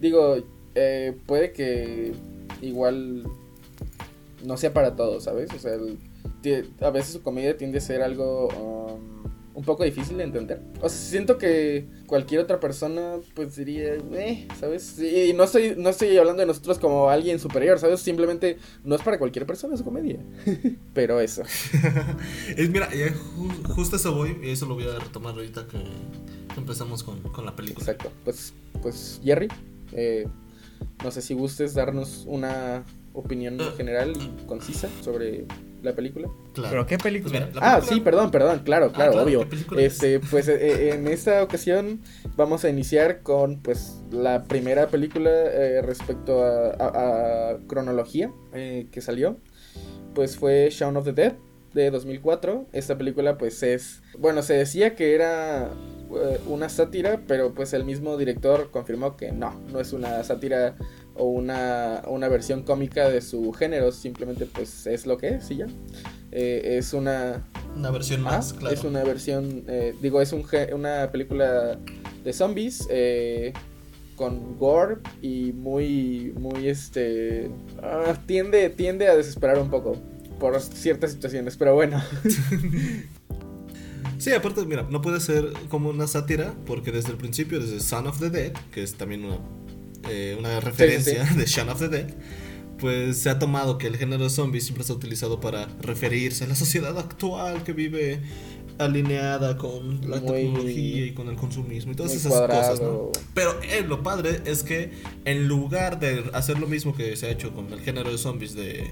Digo, 0.00 0.36
eh, 0.74 1.16
puede 1.26 1.52
que 1.52 2.12
igual 2.60 3.24
no 4.44 4.56
sea 4.56 4.72
para 4.72 4.96
todos, 4.96 5.24
¿sabes? 5.24 5.50
O 5.52 5.58
sea, 5.58 5.74
a 6.86 6.90
veces 6.90 7.12
su 7.12 7.22
comedia 7.22 7.56
tiende 7.56 7.78
a 7.78 7.80
ser 7.80 8.02
algo 8.02 8.48
um, 8.48 9.31
un 9.54 9.64
poco 9.64 9.84
difícil 9.84 10.16
de 10.16 10.24
entender. 10.24 10.60
O 10.80 10.88
sea, 10.88 10.98
siento 10.98 11.36
que 11.38 11.86
cualquier 12.06 12.40
otra 12.40 12.58
persona 12.58 13.16
pues 13.34 13.54
diría, 13.56 13.94
eh, 13.94 14.48
¿sabes? 14.58 14.98
Y 14.98 15.32
no 15.34 15.44
estoy, 15.44 15.74
no 15.76 15.90
estoy 15.90 16.16
hablando 16.16 16.40
de 16.40 16.46
nosotros 16.46 16.78
como 16.78 17.10
alguien 17.10 17.38
superior, 17.38 17.78
¿sabes? 17.78 18.00
Simplemente 18.00 18.58
no 18.84 18.94
es 18.94 19.02
para 19.02 19.18
cualquier 19.18 19.44
persona 19.46 19.76
su 19.76 19.84
comedia. 19.84 20.18
Pero 20.94 21.20
eso. 21.20 21.42
Es, 22.56 22.70
mira, 22.70 22.88
ya 22.94 23.08
ju- 23.08 23.64
justo 23.74 23.96
eso 23.96 24.14
voy 24.14 24.36
y 24.42 24.50
eso 24.50 24.66
lo 24.66 24.74
voy 24.74 24.84
a 24.84 24.98
retomar 24.98 25.34
ahorita 25.34 25.66
que, 25.68 25.78
que 25.78 26.60
empezamos 26.60 27.02
con, 27.02 27.20
con 27.20 27.44
la 27.44 27.54
película. 27.56 27.80
Exacto. 27.84 28.10
Pues, 28.24 28.52
pues 28.80 29.20
Jerry, 29.24 29.48
eh, 29.92 30.26
no 31.04 31.10
sé 31.10 31.20
si 31.22 31.34
gustes 31.34 31.74
darnos 31.74 32.24
una 32.26 32.84
opinión 33.12 33.58
Ah. 33.60 33.72
general 33.76 34.12
y 34.16 34.46
concisa 34.46 34.88
sobre 35.02 35.44
la 35.82 35.92
película. 35.94 36.28
Claro. 36.54 36.70
¿Pero 36.70 36.86
qué 36.86 36.96
Pues 36.98 37.02
película? 37.02 37.32
mira, 37.32 37.46
Ah, 37.60 37.76
película- 37.76 37.80
sí, 37.96 38.00
perdón, 38.00 38.30
perdón, 38.30 38.60
claro, 38.64 38.86
Ah, 38.86 38.92
claro, 38.94 39.22
obvio. 39.22 39.46
Este, 39.76 40.20
pues 40.20 40.48
eh, 40.48 40.56
eh, 40.60 40.94
en 40.94 41.06
esta 41.08 41.42
ocasión 41.42 42.00
vamos 42.36 42.64
a 42.64 42.68
iniciar 42.70 43.22
con 43.22 43.60
pues 43.60 44.02
la 44.10 44.44
primera 44.44 44.86
película 44.88 45.30
eh, 45.30 45.82
respecto 45.82 46.42
a, 46.44 46.70
a- 46.78 47.50
a 47.52 47.58
cronología 47.66 48.30
eh, 48.54 48.86
que 48.90 49.00
salió. 49.00 49.38
Pues 50.14 50.36
fue 50.36 50.68
Shaun 50.70 50.96
of 50.96 51.04
the 51.04 51.12
Dead 51.12 51.34
de 51.74 51.90
2004. 51.90 52.66
Esta 52.72 52.96
película 52.98 53.38
pues 53.38 53.62
es, 53.62 54.02
bueno, 54.18 54.42
se 54.42 54.54
decía 54.54 54.94
que 54.94 55.14
era 55.14 55.70
eh, 56.14 56.38
una 56.46 56.68
sátira, 56.68 57.22
pero 57.26 57.54
pues 57.54 57.72
el 57.72 57.84
mismo 57.84 58.18
director 58.18 58.70
confirmó 58.70 59.16
que 59.16 59.32
no, 59.32 59.54
no 59.72 59.80
es 59.80 59.94
una 59.94 60.22
sátira 60.22 60.76
o 61.14 61.24
una, 61.24 62.02
una 62.06 62.28
versión 62.28 62.62
cómica 62.62 63.08
de 63.08 63.20
su 63.20 63.52
género, 63.52 63.92
simplemente 63.92 64.46
pues 64.46 64.86
es 64.86 65.06
lo 65.06 65.18
que 65.18 65.28
es 65.36 65.50
y 65.50 65.56
ya. 65.56 65.66
Eh, 66.30 66.78
es 66.78 66.94
una 66.94 67.44
Una 67.76 67.90
versión 67.90 68.20
Ah, 68.20 68.30
más, 68.36 68.52
claro. 68.54 68.74
Es 68.74 68.84
una 68.84 69.04
versión, 69.04 69.64
eh, 69.68 69.94
digo, 70.00 70.20
es 70.22 70.32
un, 70.32 70.44
una 70.72 71.10
película 71.12 71.78
de 72.24 72.32
zombies 72.32 72.86
eh, 72.90 73.52
con 74.16 74.58
gore 74.58 74.96
y 75.20 75.52
muy, 75.52 76.32
muy, 76.38 76.68
este, 76.68 77.50
ah, 77.82 78.14
tiende, 78.26 78.70
tiende 78.70 79.08
a 79.08 79.16
desesperar 79.16 79.58
un 79.58 79.68
poco 79.70 79.96
por 80.38 80.58
ciertas 80.60 81.12
situaciones, 81.12 81.56
pero 81.56 81.74
bueno. 81.74 82.02
Sí, 84.18 84.30
aparte, 84.32 84.64
mira, 84.64 84.86
no 84.88 85.02
puede 85.02 85.18
ser 85.18 85.52
como 85.68 85.90
una 85.90 86.06
sátira, 86.06 86.54
porque 86.64 86.92
desde 86.92 87.10
el 87.10 87.16
principio, 87.16 87.58
desde 87.58 87.80
Son 87.80 88.06
of 88.06 88.20
the 88.20 88.30
Dead, 88.30 88.52
que 88.70 88.84
es 88.84 88.94
también 88.94 89.24
una, 89.24 89.38
eh, 90.08 90.36
una 90.38 90.60
referencia 90.60 91.24
de 91.36 91.44
Shaun 91.46 91.68
of 91.68 91.78
the 91.80 91.88
Dead, 91.88 92.10
pues 92.78 93.18
se 93.18 93.30
ha 93.30 93.38
tomado 93.38 93.78
que 93.78 93.86
el 93.86 93.96
género 93.96 94.24
de 94.24 94.30
zombies 94.30 94.64
siempre 94.64 94.84
se 94.84 94.92
ha 94.92 94.96
utilizado 94.96 95.40
para 95.40 95.66
referirse 95.80 96.44
a 96.44 96.46
la 96.48 96.54
sociedad 96.56 96.98
actual 96.98 97.62
que 97.62 97.72
vive 97.72 98.20
alineada 98.78 99.56
con 99.58 100.00
la 100.10 100.18
Muy- 100.20 100.32
tecnología 100.32 101.06
y 101.06 101.12
con 101.12 101.28
el 101.28 101.36
consumismo 101.36 101.92
y 101.92 101.94
todas 101.94 102.12
esas 102.14 102.32
cosas, 102.32 102.80
¿no? 102.80 102.86
cuadrado. 102.88 103.12
Pero 103.34 103.60
eh, 103.62 103.84
lo 103.86 104.02
padre 104.02 104.40
es 104.46 104.62
que 104.62 104.90
en 105.24 105.46
lugar 105.46 106.00
de 106.00 106.24
hacer 106.32 106.58
lo 106.58 106.66
mismo 106.66 106.94
que 106.94 107.14
se 107.16 107.26
ha 107.26 107.30
hecho 107.30 107.52
con 107.54 107.72
el 107.72 107.80
género 107.80 108.10
de 108.10 108.18
zombies 108.18 108.54
de 108.54 108.90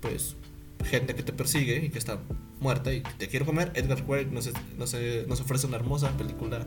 pues 0.00 0.36
gente 0.84 1.14
que 1.14 1.22
te 1.22 1.32
persigue 1.32 1.76
y 1.84 1.88
que 1.90 1.98
está 1.98 2.18
muerta 2.60 2.92
y 2.92 3.02
te 3.18 3.28
quiere 3.28 3.44
comer, 3.46 3.70
Edgar 3.74 4.02
Wright 4.06 4.28
nos, 4.28 4.50
nos, 4.76 4.94
nos 5.28 5.40
ofrece 5.40 5.66
una 5.68 5.76
hermosa 5.76 6.14
película 6.16 6.66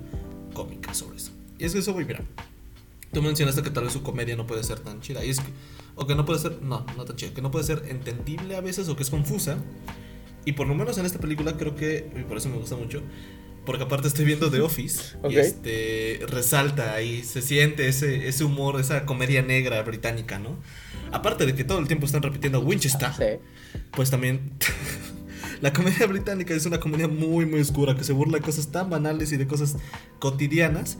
cómica 0.54 0.94
sobre 0.94 1.18
eso. 1.18 1.32
Y 1.60 1.66
es 1.66 1.74
que 1.74 1.80
eso 1.80 1.94
voy, 1.94 2.06
mira. 2.06 2.22
Tú 3.16 3.22
mencionaste 3.22 3.64
que 3.64 3.70
tal 3.70 3.86
vez 3.86 3.94
su 3.94 4.04
comedia 4.04 4.36
no 4.36 4.46
puede 4.46 4.62
ser 4.64 4.80
tan 4.82 5.00
chida. 5.00 5.24
Y 5.24 5.30
es 5.30 5.40
que, 5.40 5.46
o 5.96 6.06
que 6.06 6.16
no 6.16 6.26
puede 6.26 6.38
ser, 6.40 6.62
no, 6.62 6.86
no 6.98 7.06
tan 7.06 7.16
chida, 7.16 7.34
que 7.34 7.42
no 7.42 7.50
puede 7.50 7.64
ser 7.64 7.84
entendible 7.88 8.58
a 8.58 8.62
veces 8.62 8.90
o 8.90 8.96
que 8.98 9.04
es 9.04 9.10
confusa. 9.10 9.58
Y 10.44 10.52
por 10.52 10.68
lo 10.68 10.76
menos 10.76 10.98
en 10.98 11.06
esta 11.06 11.18
película 11.20 11.56
creo 11.56 11.76
que, 11.76 12.12
y 12.14 12.24
por 12.24 12.36
eso 12.38 12.50
me 12.50 12.58
gusta 12.58 12.76
mucho, 12.76 13.02
porque 13.66 13.84
aparte 13.86 14.10
estoy 14.10 14.26
viendo 14.26 14.52
The 14.52 14.60
Office 14.60 15.16
Ok. 15.24 15.32
y 15.32 15.38
este 15.38 16.20
resalta 16.28 16.94
ahí, 16.94 17.24
se 17.24 17.42
siente 17.42 17.88
ese, 17.88 18.28
ese 18.28 18.44
humor, 18.44 18.80
esa 18.82 19.06
comedia 19.06 19.42
negra 19.42 19.82
británica, 19.84 20.38
¿no? 20.38 20.58
Aparte 21.14 21.46
de 21.46 21.56
que 21.56 21.64
todo 21.64 21.80
el 21.80 21.88
tiempo 21.88 22.06
están 22.06 22.22
repitiendo 22.22 22.60
Winchester, 22.60 23.10
Sí. 23.18 23.80
pues 23.92 24.12
también 24.12 24.52
la 25.62 25.72
comedia 25.72 26.06
británica 26.06 26.54
es 26.54 26.66
una 26.66 26.80
comedia 26.82 27.08
muy 27.08 27.46
muy 27.46 27.62
oscura 27.62 27.96
que 27.96 28.04
se 28.04 28.12
burla 28.12 28.40
de 28.40 28.44
cosas 28.44 28.72
tan 28.74 28.90
banales 28.90 29.32
y 29.32 29.38
de 29.38 29.48
cosas 29.48 29.78
cotidianas 30.20 30.98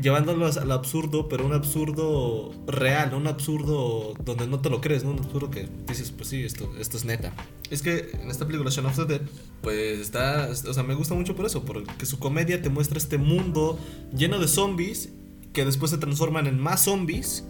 llevándolos 0.00 0.56
al 0.56 0.72
absurdo 0.72 1.28
pero 1.28 1.46
un 1.46 1.52
absurdo 1.52 2.52
real 2.66 3.14
un 3.14 3.26
absurdo 3.26 4.14
donde 4.24 4.46
no 4.46 4.60
te 4.60 4.70
lo 4.70 4.80
crees 4.80 5.04
no 5.04 5.10
un 5.10 5.18
absurdo 5.18 5.50
que 5.50 5.68
dices 5.86 6.10
pues 6.10 6.28
sí 6.28 6.42
esto 6.42 6.70
esto 6.78 6.96
es 6.96 7.04
neta 7.04 7.32
es 7.70 7.82
que 7.82 8.10
en 8.20 8.30
esta 8.30 8.46
película 8.46 8.70
Shaun 8.70 8.86
of 8.86 8.96
the 8.96 9.04
Dead 9.04 9.22
pues 9.62 9.98
está 9.98 10.48
o 10.48 10.74
sea 10.74 10.82
me 10.82 10.94
gusta 10.94 11.14
mucho 11.14 11.34
por 11.34 11.46
eso 11.46 11.64
porque 11.64 12.06
su 12.06 12.18
comedia 12.18 12.62
te 12.62 12.68
muestra 12.68 12.98
este 12.98 13.18
mundo 13.18 13.78
lleno 14.14 14.38
de 14.38 14.48
zombies 14.48 15.10
que 15.52 15.64
después 15.64 15.90
se 15.90 15.98
transforman 15.98 16.46
en 16.46 16.58
más 16.58 16.84
zombies 16.84 17.44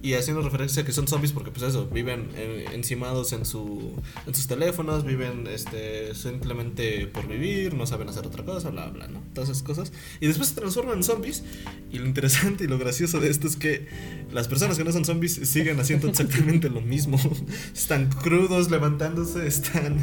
y 0.00 0.14
haciendo 0.14 0.42
referencia 0.42 0.82
a 0.82 0.86
que 0.86 0.92
son 0.92 1.08
zombies 1.08 1.32
porque 1.32 1.50
pues 1.50 1.64
eso, 1.64 1.86
viven 1.86 2.30
eh, 2.36 2.66
encimados 2.72 3.32
en, 3.32 3.44
su, 3.44 3.92
en 4.26 4.34
sus 4.34 4.46
teléfonos, 4.46 5.04
viven 5.04 5.46
este, 5.48 6.14
simplemente 6.14 7.08
por 7.08 7.26
vivir, 7.26 7.74
no 7.74 7.84
saben 7.84 8.08
hacer 8.08 8.24
otra 8.26 8.44
cosa, 8.44 8.70
bla, 8.70 8.86
bla, 8.90 9.08
¿no? 9.08 9.20
Todas 9.34 9.50
esas 9.50 9.62
cosas. 9.64 9.92
Y 10.20 10.28
después 10.28 10.50
se 10.50 10.54
transforman 10.54 10.98
en 10.98 11.02
zombies. 11.02 11.42
Y 11.90 11.98
lo 11.98 12.06
interesante 12.06 12.64
y 12.64 12.66
lo 12.68 12.78
gracioso 12.78 13.18
de 13.18 13.28
esto 13.28 13.48
es 13.48 13.56
que 13.56 13.86
las 14.30 14.46
personas 14.46 14.78
que 14.78 14.84
no 14.84 14.92
son 14.92 15.04
zombies 15.04 15.34
siguen 15.34 15.80
haciendo 15.80 16.08
exactamente 16.08 16.70
lo 16.70 16.80
mismo. 16.80 17.18
Están 17.74 18.08
crudos, 18.10 18.70
levantándose, 18.70 19.46
están, 19.46 19.96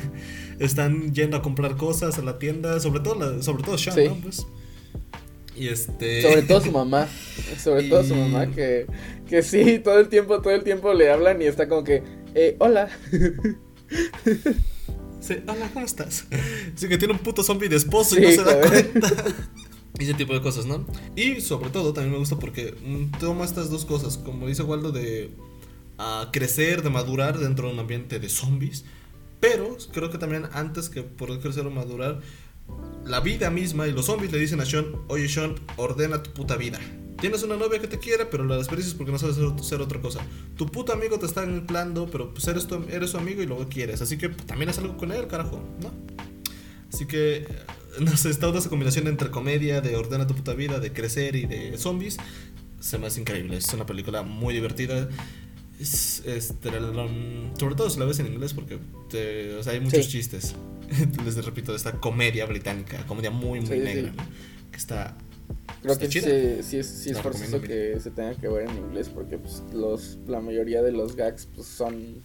están 0.60 1.14
yendo 1.14 1.38
a 1.38 1.42
comprar 1.42 1.78
cosas 1.78 2.18
a 2.18 2.22
la 2.22 2.38
tienda, 2.40 2.80
sobre 2.80 3.00
todo, 3.00 3.16
la, 3.16 3.42
sobre 3.42 3.64
todo 3.64 3.78
Sean, 3.78 3.96
Sí. 3.96 4.08
¿no? 4.08 4.16
Pues, 4.16 4.46
y 5.56 5.70
este... 5.70 6.22
Sobre 6.22 6.42
todo 6.44 6.62
su 6.62 6.72
mamá. 6.74 7.08
Sobre 7.58 7.90
todo 7.90 8.04
su 8.04 8.16
mamá 8.16 8.52
que, 8.52 8.86
que 9.28 9.42
sí, 9.44 9.80
todo 9.80 10.00
el 10.00 10.10
tiempo, 10.10 10.42
todo 10.42 10.54
el 10.54 10.64
tiempo 10.64 10.94
le 10.94 11.10
hablan 11.10 11.42
y 11.42 11.46
está 11.46 11.68
como 11.68 11.84
que, 11.84 12.04
eh, 12.34 12.56
hola. 12.60 12.90
Sí, 15.26 15.38
hola, 15.48 15.70
¿cómo 15.74 15.86
estás? 15.86 16.26
Sí, 16.76 16.88
que 16.88 17.00
tiene 17.00 17.14
un 17.16 17.20
puto 17.20 17.42
zombie 17.42 17.68
de 17.68 17.78
esposo 17.78 18.16
y 18.16 18.22
no 18.22 18.30
se 18.30 18.44
da 18.44 18.62
cuenta. 18.62 19.12
Y 19.98 20.04
ese 20.04 20.14
tipo 20.14 20.34
de 20.34 20.42
cosas, 20.42 20.68
¿no? 20.68 20.86
Y 21.16 21.42
sobre 21.42 21.72
todo 21.72 21.94
también 21.94 22.12
me 22.12 22.20
gusta 22.20 22.38
porque 22.38 22.76
mm, 22.86 23.18
toma 23.20 23.44
estas 23.44 23.72
dos 23.72 23.86
cosas, 23.86 24.20
como 24.20 24.46
dice 24.46 24.62
Waldo, 24.62 24.92
de 24.92 25.32
ah, 25.98 26.30
crecer, 26.32 26.84
de 26.84 26.92
madurar 26.92 27.40
dentro 27.40 27.68
de 27.68 27.74
un 27.74 27.80
ambiente 27.80 28.20
de 28.20 28.30
zombies. 28.30 28.86
Pero 29.40 29.78
creo 29.92 30.12
que 30.12 30.20
también 30.20 30.46
antes 30.54 30.90
que 30.90 31.02
por 31.02 31.40
crecer 31.40 31.66
o 31.66 31.72
madurar, 31.72 32.22
la 33.06 33.20
vida 33.20 33.50
misma 33.50 33.88
y 33.88 33.92
los 33.92 34.08
zombies 34.08 34.32
le 34.32 34.40
dicen 34.40 34.60
a 34.62 34.66
Sean, 34.66 34.88
oye 35.08 35.30
Sean, 35.30 35.56
ordena 35.78 36.24
tu 36.24 36.32
puta 36.32 36.58
vida. 36.58 36.80
Tienes 37.20 37.44
una 37.44 37.56
novia 37.56 37.80
que 37.80 37.88
te 37.88 37.98
quiere, 37.98 38.26
pero 38.26 38.44
la 38.44 38.58
desperdicias 38.58 38.94
porque 38.94 39.12
no 39.12 39.18
sabes 39.18 39.38
hacer, 39.38 39.82
otra 39.82 40.02
cosa. 40.02 40.20
Tu 40.58 40.66
puto 40.66 40.92
amigo 40.92 41.18
te 41.18 41.26
está 41.26 41.44
anclando, 41.44 42.08
pero 42.12 42.34
pues 42.34 42.46
eres, 42.48 42.68
tu, 42.68 42.84
eres 42.90 43.12
su 43.12 43.18
amigo 43.18 43.42
y 43.42 43.46
lo 43.46 43.58
quieres. 43.70 44.02
Así 44.02 44.18
que 44.18 44.30
pues, 44.30 44.46
también 44.46 44.70
haz 44.70 44.80
algo 44.80 44.98
con 44.98 45.12
él, 45.12 45.28
carajo, 45.28 45.62
¿no? 45.82 45.94
Así 46.94 47.06
que, 47.06 47.38
eh, 47.38 47.48
no 48.00 48.16
sé, 48.18 48.30
esta 48.30 48.50
esa 48.50 48.70
combinación 48.70 49.08
entre 49.08 49.32
comedia, 49.32 49.82
de 49.82 49.96
ordena 49.96 50.28
tu 50.28 50.36
puta 50.36 50.54
vida, 50.54 50.80
de 50.80 50.92
crecer 50.92 51.36
y 51.36 51.46
de 51.46 51.78
zombies, 51.78 52.18
se 52.80 52.98
me 52.98 53.08
hace 53.08 53.22
increíble. 53.22 53.58
Es 53.58 53.74
una 53.74 53.86
película 53.86 54.24
muy 54.24 54.54
divertida. 54.54 55.08
Es, 55.80 56.24
es- 56.26 56.54
te 56.62 56.72
la- 56.72 56.80
la- 56.80 57.10
sobre 57.60 57.76
todo 57.76 57.90
si 57.90 58.00
la 58.00 58.06
ves 58.06 58.20
en 58.20 58.28
inglés 58.28 58.54
porque 58.54 58.80
te- 59.10 59.56
o 59.56 59.64
sea, 59.64 59.74
hay 59.74 59.80
muchos 59.82 60.06
Sí. 60.06 60.12
chistes. 60.12 60.56
Les 61.26 61.44
repito, 61.46 61.72
de 61.72 61.78
esta 61.78 61.94
comedia 62.00 62.46
británica, 62.46 63.06
comedia 63.08 63.32
muy, 63.32 63.60
muy 63.60 63.68
Sí, 63.68 63.74
sí. 63.76 63.80
negra, 63.80 64.12
¿no? 64.16 64.24
que 64.72 64.78
está... 64.78 65.18
Creo 65.82 65.94
Está 65.94 66.06
que 66.06 66.12
chida. 66.12 66.24
sí, 66.26 66.64
sí 66.64 66.78
es, 66.78 66.88
sí 66.88 67.10
es 67.12 67.20
forzoso 67.22 67.62
que 67.62 68.00
se 68.00 68.10
tenga 68.10 68.34
que 68.34 68.48
ver 68.48 68.68
en 68.68 68.76
inglés 68.78 69.08
porque 69.10 69.38
pues, 69.38 69.62
los, 69.72 70.18
la 70.28 70.40
mayoría 70.42 70.82
de 70.82 70.92
los 70.92 71.16
gags 71.16 71.48
pues, 71.54 71.68
son, 71.68 72.16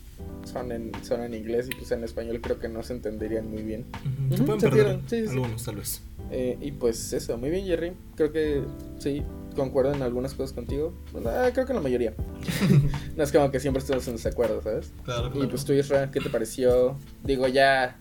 son, 0.51 0.73
en, 0.73 0.93
son 1.05 1.23
en 1.23 1.35
inglés 1.35 1.69
y 1.71 1.75
pues 1.75 1.91
en 1.91 2.03
español 2.03 2.41
creo 2.41 2.59
que 2.59 2.69
no 2.71 2.83
se 2.83 2.95
entenderían 2.95 3.51
muy 3.51 3.63
bien. 3.63 3.85
Se 4.31 4.37
Ujú, 4.37 4.45
pueden 4.47 4.61
se 4.63 4.69
perder 4.71 5.01
sí, 5.09 5.25
sí. 5.25 5.29
algunos, 5.29 5.63
tal 5.63 5.77
vez. 5.77 6.01
Eh, 6.31 6.57
y 6.63 6.73
pues 6.73 7.13
eso, 7.13 7.37
muy 7.37 7.51
bien 7.51 7.67
Jerry, 7.67 7.93
creo 8.17 8.33
que 8.33 8.63
sí, 8.99 9.23
concuerdo 9.57 9.93
en 9.95 10.03
algunas 10.03 10.35
cosas 10.35 10.53
contigo, 10.53 10.93
Ah, 11.27 11.51
creo 11.53 11.67
que 11.67 11.75
la 11.75 11.81
mayoría. 11.81 12.15
no 13.17 13.23
es 13.23 13.33
como 13.33 13.51
que 13.51 13.61
siempre 13.61 13.81
estamos 13.83 14.07
en 14.09 14.17
desacuerdo, 14.17 14.63
¿sabes? 14.63 14.93
Claro, 15.05 15.31
Y 15.35 15.47
pues 15.47 15.65
tú 15.65 15.73
Isra, 15.73 16.11
¿qué 16.11 16.21
te 16.21 16.31
pareció? 16.31 16.97
Digo, 17.25 17.47
ya, 17.49 17.97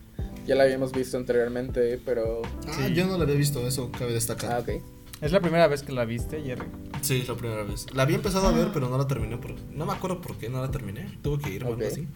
ya 0.46 0.54
la 0.54 0.64
habíamos 0.64 0.92
visto 0.92 1.16
anteriormente, 1.16 2.00
pero... 2.04 2.42
Ah, 2.68 2.72
Sí. 2.86 2.94
yo 2.94 3.06
no 3.06 3.16
la 3.18 3.24
había 3.24 3.36
visto, 3.36 3.66
eso 3.66 3.90
cabe 3.96 4.12
destacar. 4.12 4.52
Ah, 4.52 4.58
ok. 4.60 4.82
¿Es 5.20 5.32
la 5.32 5.40
primera 5.40 5.66
vez 5.66 5.82
que 5.82 5.92
la 5.92 6.06
viste, 6.06 6.40
Jerry? 6.42 6.64
Sí, 7.02 7.24
la 7.28 7.34
primera 7.34 7.62
vez. 7.62 7.86
La 7.94 8.04
había 8.04 8.16
empezado 8.16 8.46
a 8.48 8.52
ver, 8.52 8.68
pero 8.72 8.88
no 8.88 8.96
la 8.96 9.06
terminé. 9.06 9.36
Por... 9.36 9.54
No 9.70 9.84
me 9.84 9.92
acuerdo 9.92 10.20
por 10.22 10.36
qué 10.36 10.48
no 10.48 10.62
la 10.62 10.70
terminé. 10.70 11.18
Tuve 11.22 11.42
que 11.42 11.50
ir 11.50 11.64
o 11.64 11.68
algo 11.68 11.80
Ok. 11.80 11.86
así. 11.92 12.06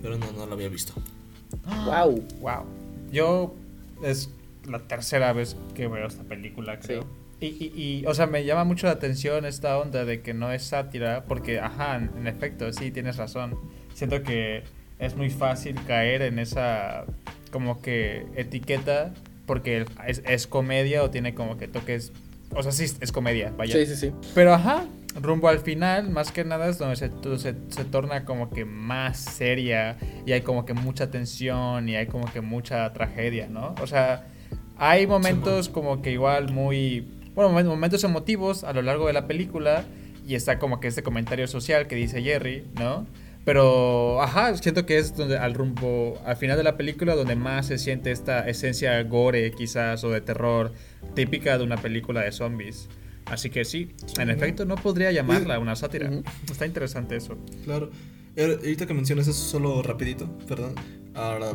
Pero 0.00 0.16
no, 0.16 0.32
no 0.32 0.46
la 0.46 0.54
había 0.54 0.68
visto. 0.70 0.94
Wow. 1.84 2.22
Wow. 2.40 2.64
Yo 3.12 3.54
es 4.02 4.30
la 4.66 4.78
tercera 4.80 5.32
vez 5.32 5.56
que 5.74 5.88
veo 5.88 6.06
esta 6.06 6.22
película, 6.22 6.78
creo. 6.78 7.04
Y, 7.40 7.46
y, 7.46 7.72
y, 7.76 8.06
o 8.06 8.14
sea, 8.14 8.26
me 8.26 8.44
llama 8.44 8.64
mucho 8.64 8.86
la 8.86 8.94
atención 8.94 9.44
esta 9.44 9.78
onda 9.78 10.04
de 10.04 10.22
que 10.22 10.34
no 10.34 10.52
es 10.52 10.64
sátira, 10.64 11.24
porque, 11.28 11.60
ajá, 11.60 11.96
en, 11.96 12.10
en 12.18 12.26
efecto, 12.26 12.72
sí, 12.72 12.90
tienes 12.90 13.16
razón. 13.16 13.56
Siento 13.94 14.22
que 14.22 14.64
es 14.98 15.16
muy 15.16 15.30
fácil 15.30 15.76
caer 15.86 16.22
en 16.22 16.38
esa, 16.38 17.04
como 17.52 17.80
que, 17.80 18.26
etiqueta, 18.34 19.12
porque 19.46 19.86
es, 20.06 20.22
es 20.26 20.46
comedia 20.46 21.02
o 21.02 21.10
tiene 21.10 21.34
como 21.34 21.56
que 21.56 21.68
toques, 21.68 22.12
o 22.54 22.62
sea, 22.62 22.72
sí, 22.72 22.84
es 23.00 23.12
comedia, 23.12 23.52
vaya. 23.56 23.74
Sí, 23.74 23.86
sí, 23.86 23.96
sí. 23.96 24.12
Pero 24.34 24.52
ajá, 24.52 24.86
rumbo 25.20 25.48
al 25.48 25.60
final, 25.60 26.10
más 26.10 26.32
que 26.32 26.44
nada 26.44 26.68
es 26.68 26.78
donde 26.78 26.96
se, 26.96 27.10
se, 27.38 27.54
se 27.68 27.84
torna 27.84 28.24
como 28.24 28.50
que 28.50 28.64
más 28.64 29.18
seria 29.18 29.96
y 30.26 30.32
hay 30.32 30.40
como 30.42 30.64
que 30.64 30.74
mucha 30.74 31.10
tensión 31.10 31.88
y 31.88 31.96
hay 31.96 32.06
como 32.06 32.30
que 32.32 32.40
mucha 32.40 32.92
tragedia, 32.92 33.48
¿no? 33.48 33.74
O 33.80 33.86
sea, 33.86 34.26
hay 34.76 35.06
momentos 35.06 35.68
como 35.68 36.02
que 36.02 36.12
igual 36.12 36.52
muy, 36.52 37.08
bueno, 37.38 37.52
momen- 37.52 37.66
momentos 37.66 38.02
emotivos 38.02 38.64
a 38.64 38.72
lo 38.72 38.82
largo 38.82 39.06
de 39.06 39.12
la 39.12 39.28
película 39.28 39.84
y 40.26 40.34
está 40.34 40.58
como 40.58 40.80
que 40.80 40.88
este 40.88 41.02
comentario 41.04 41.46
social 41.46 41.86
que 41.86 41.94
dice 41.94 42.20
Jerry, 42.20 42.64
¿no? 42.74 43.06
Pero, 43.44 44.20
ajá, 44.20 44.56
siento 44.56 44.84
que 44.84 44.98
es 44.98 45.16
donde 45.16 45.38
al 45.38 45.54
rumbo, 45.54 46.20
al 46.26 46.36
final 46.36 46.56
de 46.56 46.64
la 46.64 46.76
película, 46.76 47.14
donde 47.14 47.36
más 47.36 47.66
se 47.66 47.78
siente 47.78 48.10
esta 48.10 48.46
esencia 48.48 49.00
gore, 49.04 49.52
quizás, 49.52 50.02
o 50.04 50.10
de 50.10 50.20
terror, 50.20 50.72
típica 51.14 51.56
de 51.56 51.64
una 51.64 51.76
película 51.76 52.22
de 52.22 52.32
zombies. 52.32 52.88
Así 53.26 53.50
que 53.50 53.64
sí, 53.64 53.92
en 54.18 54.28
efecto, 54.30 54.64
no 54.64 54.74
podría 54.74 55.12
llamarla 55.12 55.58
una 55.60 55.76
sátira. 55.76 56.10
Está 56.50 56.66
interesante 56.66 57.14
eso. 57.16 57.38
Claro. 57.64 57.90
Er, 58.36 58.50
ahorita 58.58 58.86
que 58.86 58.94
mencionas 58.94 59.28
eso, 59.28 59.42
solo 59.42 59.82
rapidito, 59.82 60.28
perdón. 60.48 60.74
Ahora, 61.14 61.52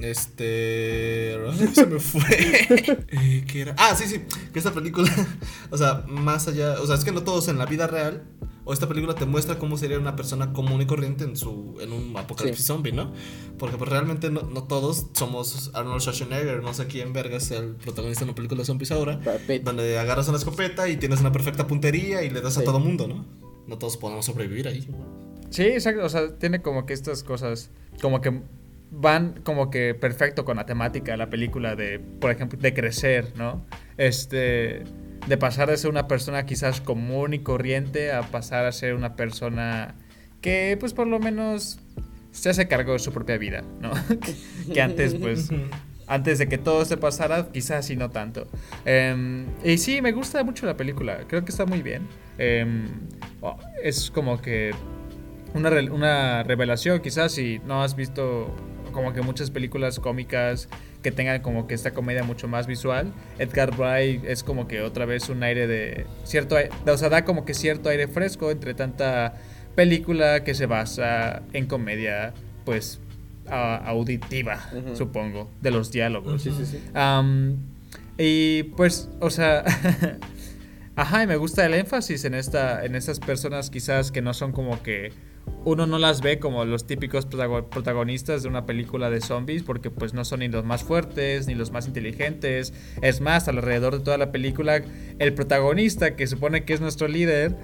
este. 0.00 1.36
Se 1.74 1.86
me 1.86 1.98
fue. 1.98 2.20
¿Qué 3.46 3.60
era? 3.60 3.74
Ah, 3.78 3.94
sí, 3.96 4.06
sí. 4.06 4.22
Que 4.52 4.58
esta 4.58 4.72
película. 4.72 5.10
o 5.70 5.78
sea, 5.78 6.04
más 6.06 6.48
allá. 6.48 6.80
O 6.80 6.86
sea, 6.86 6.96
es 6.96 7.04
que 7.04 7.12
no 7.12 7.22
todos 7.22 7.48
en 7.48 7.58
la 7.58 7.66
vida 7.66 7.86
real. 7.86 8.24
O 8.64 8.74
esta 8.74 8.86
película 8.86 9.14
te 9.14 9.24
muestra 9.24 9.58
cómo 9.58 9.78
sería 9.78 9.98
una 9.98 10.14
persona 10.14 10.52
común 10.52 10.82
y 10.82 10.86
corriente 10.86 11.24
en 11.24 11.36
su 11.36 11.78
en 11.80 11.90
un 11.90 12.14
apocalipsis 12.14 12.66
zombie, 12.66 12.92
¿no? 12.92 13.14
Porque 13.58 13.78
pues 13.78 13.88
realmente 13.88 14.30
no, 14.30 14.42
no, 14.42 14.64
todos 14.64 15.06
somos 15.14 15.70
Arnold 15.72 16.02
Schwarzenegger, 16.02 16.62
no 16.62 16.74
sé 16.74 16.86
quién 16.86 17.14
verga 17.14 17.40
sea 17.40 17.60
el 17.60 17.76
protagonista 17.76 18.26
de 18.26 18.30
una 18.30 18.34
película 18.34 18.58
de 18.58 18.66
zombies 18.66 18.90
ahora, 18.92 19.20
donde 19.64 19.98
agarras 19.98 20.28
una 20.28 20.36
escopeta 20.36 20.86
y 20.86 20.98
tienes 20.98 21.20
una 21.20 21.32
perfecta 21.32 21.66
puntería 21.66 22.22
y 22.24 22.28
le 22.28 22.42
das 22.42 22.58
a 22.58 22.62
todo 22.62 22.78
mundo, 22.78 23.08
¿no? 23.08 23.24
No 23.66 23.78
todos 23.78 23.96
podemos 23.96 24.26
sobrevivir 24.26 24.68
ahí. 24.68 24.86
Sí, 25.48 25.62
exacto, 25.62 26.04
o 26.04 26.08
sea, 26.10 26.36
tiene 26.38 26.60
como 26.60 26.84
que 26.84 26.92
estas 26.92 27.22
cosas, 27.22 27.70
como 28.02 28.20
que 28.20 28.42
van 28.90 29.40
como 29.42 29.70
que 29.70 29.94
perfecto 29.94 30.44
con 30.44 30.56
la 30.56 30.66
temática 30.66 31.12
de 31.12 31.18
la 31.18 31.30
película 31.30 31.76
de, 31.76 31.98
por 31.98 32.30
ejemplo, 32.30 32.58
de 32.58 32.72
crecer, 32.74 33.32
¿no? 33.36 33.64
Este, 33.96 34.84
de 35.26 35.36
pasar 35.36 35.68
de 35.68 35.76
ser 35.76 35.90
una 35.90 36.08
persona 36.08 36.46
quizás 36.46 36.80
común 36.80 37.34
y 37.34 37.40
corriente 37.40 38.12
a 38.12 38.22
pasar 38.22 38.66
a 38.66 38.72
ser 38.72 38.94
una 38.94 39.14
persona 39.14 39.94
que, 40.40 40.76
pues, 40.80 40.94
por 40.94 41.06
lo 41.06 41.18
menos 41.18 41.78
se 42.30 42.50
hace 42.50 42.68
cargo 42.68 42.92
de 42.92 42.98
su 42.98 43.12
propia 43.12 43.36
vida, 43.36 43.62
¿no? 43.80 43.90
que 44.72 44.80
antes, 44.80 45.14
pues, 45.14 45.50
antes 46.06 46.38
de 46.38 46.48
que 46.48 46.56
todo 46.56 46.84
se 46.84 46.96
pasara, 46.96 47.48
quizás 47.52 47.90
y 47.90 47.96
no 47.96 48.10
tanto. 48.10 48.48
Em, 48.84 49.46
y 49.64 49.78
sí, 49.78 50.00
me 50.00 50.12
gusta 50.12 50.42
mucho 50.44 50.64
la 50.66 50.76
película, 50.76 51.20
creo 51.28 51.44
que 51.44 51.50
está 51.50 51.66
muy 51.66 51.82
bien. 51.82 52.06
Em, 52.38 52.88
oh, 53.42 53.58
es 53.82 54.10
como 54.10 54.40
que 54.40 54.70
una, 55.54 55.70
una 55.92 56.42
revelación, 56.42 57.00
quizás 57.00 57.32
si 57.32 57.60
no 57.66 57.82
has 57.82 57.96
visto 57.96 58.54
como 58.98 59.12
que 59.12 59.22
muchas 59.22 59.52
películas 59.52 60.00
cómicas 60.00 60.68
que 61.04 61.12
tengan 61.12 61.40
como 61.40 61.68
que 61.68 61.74
esta 61.74 61.92
comedia 61.92 62.24
mucho 62.24 62.48
más 62.48 62.66
visual. 62.66 63.12
Edgar 63.38 63.78
Wright 63.78 64.24
es 64.24 64.42
como 64.42 64.66
que 64.66 64.80
otra 64.80 65.06
vez 65.06 65.28
un 65.28 65.44
aire 65.44 65.68
de 65.68 66.04
cierto, 66.24 66.56
o 66.84 66.96
sea, 66.96 67.08
da 67.08 67.24
como 67.24 67.44
que 67.44 67.54
cierto 67.54 67.90
aire 67.90 68.08
fresco 68.08 68.50
entre 68.50 68.74
tanta 68.74 69.34
película 69.76 70.42
que 70.42 70.52
se 70.52 70.66
basa 70.66 71.42
en 71.52 71.66
comedia, 71.66 72.34
pues 72.64 73.00
auditiva, 73.46 74.68
supongo, 74.94 75.48
de 75.60 75.70
los 75.70 75.92
diálogos. 75.92 76.42
Sí, 76.42 76.50
sí, 76.50 76.66
sí. 76.66 76.80
y 78.18 78.64
pues, 78.76 79.10
o 79.20 79.30
sea, 79.30 79.62
ajá, 80.96 81.22
y 81.22 81.28
me 81.28 81.36
gusta 81.36 81.64
el 81.64 81.74
énfasis 81.74 82.24
en 82.24 82.34
esta, 82.34 82.84
en 82.84 82.96
estas 82.96 83.20
personas 83.20 83.70
quizás 83.70 84.10
que 84.10 84.22
no 84.22 84.34
son 84.34 84.50
como 84.50 84.82
que 84.82 85.12
uno 85.64 85.86
no 85.86 85.98
las 85.98 86.20
ve 86.20 86.38
como 86.38 86.64
los 86.64 86.86
típicos 86.86 87.26
protagonistas 87.26 88.42
de 88.42 88.48
una 88.48 88.66
película 88.66 89.10
de 89.10 89.20
zombies 89.20 89.62
porque 89.62 89.90
pues 89.90 90.14
no 90.14 90.24
son 90.24 90.40
ni 90.40 90.48
los 90.48 90.64
más 90.64 90.82
fuertes 90.82 91.46
ni 91.46 91.54
los 91.54 91.70
más 91.70 91.86
inteligentes. 91.86 92.72
Es 93.02 93.20
más, 93.20 93.48
alrededor 93.48 93.98
de 93.98 94.04
toda 94.04 94.18
la 94.18 94.32
película, 94.32 94.82
el 95.18 95.34
protagonista, 95.34 96.16
que 96.16 96.26
supone 96.26 96.64
que 96.64 96.74
es 96.74 96.80
nuestro 96.80 97.08
líder, 97.08 97.56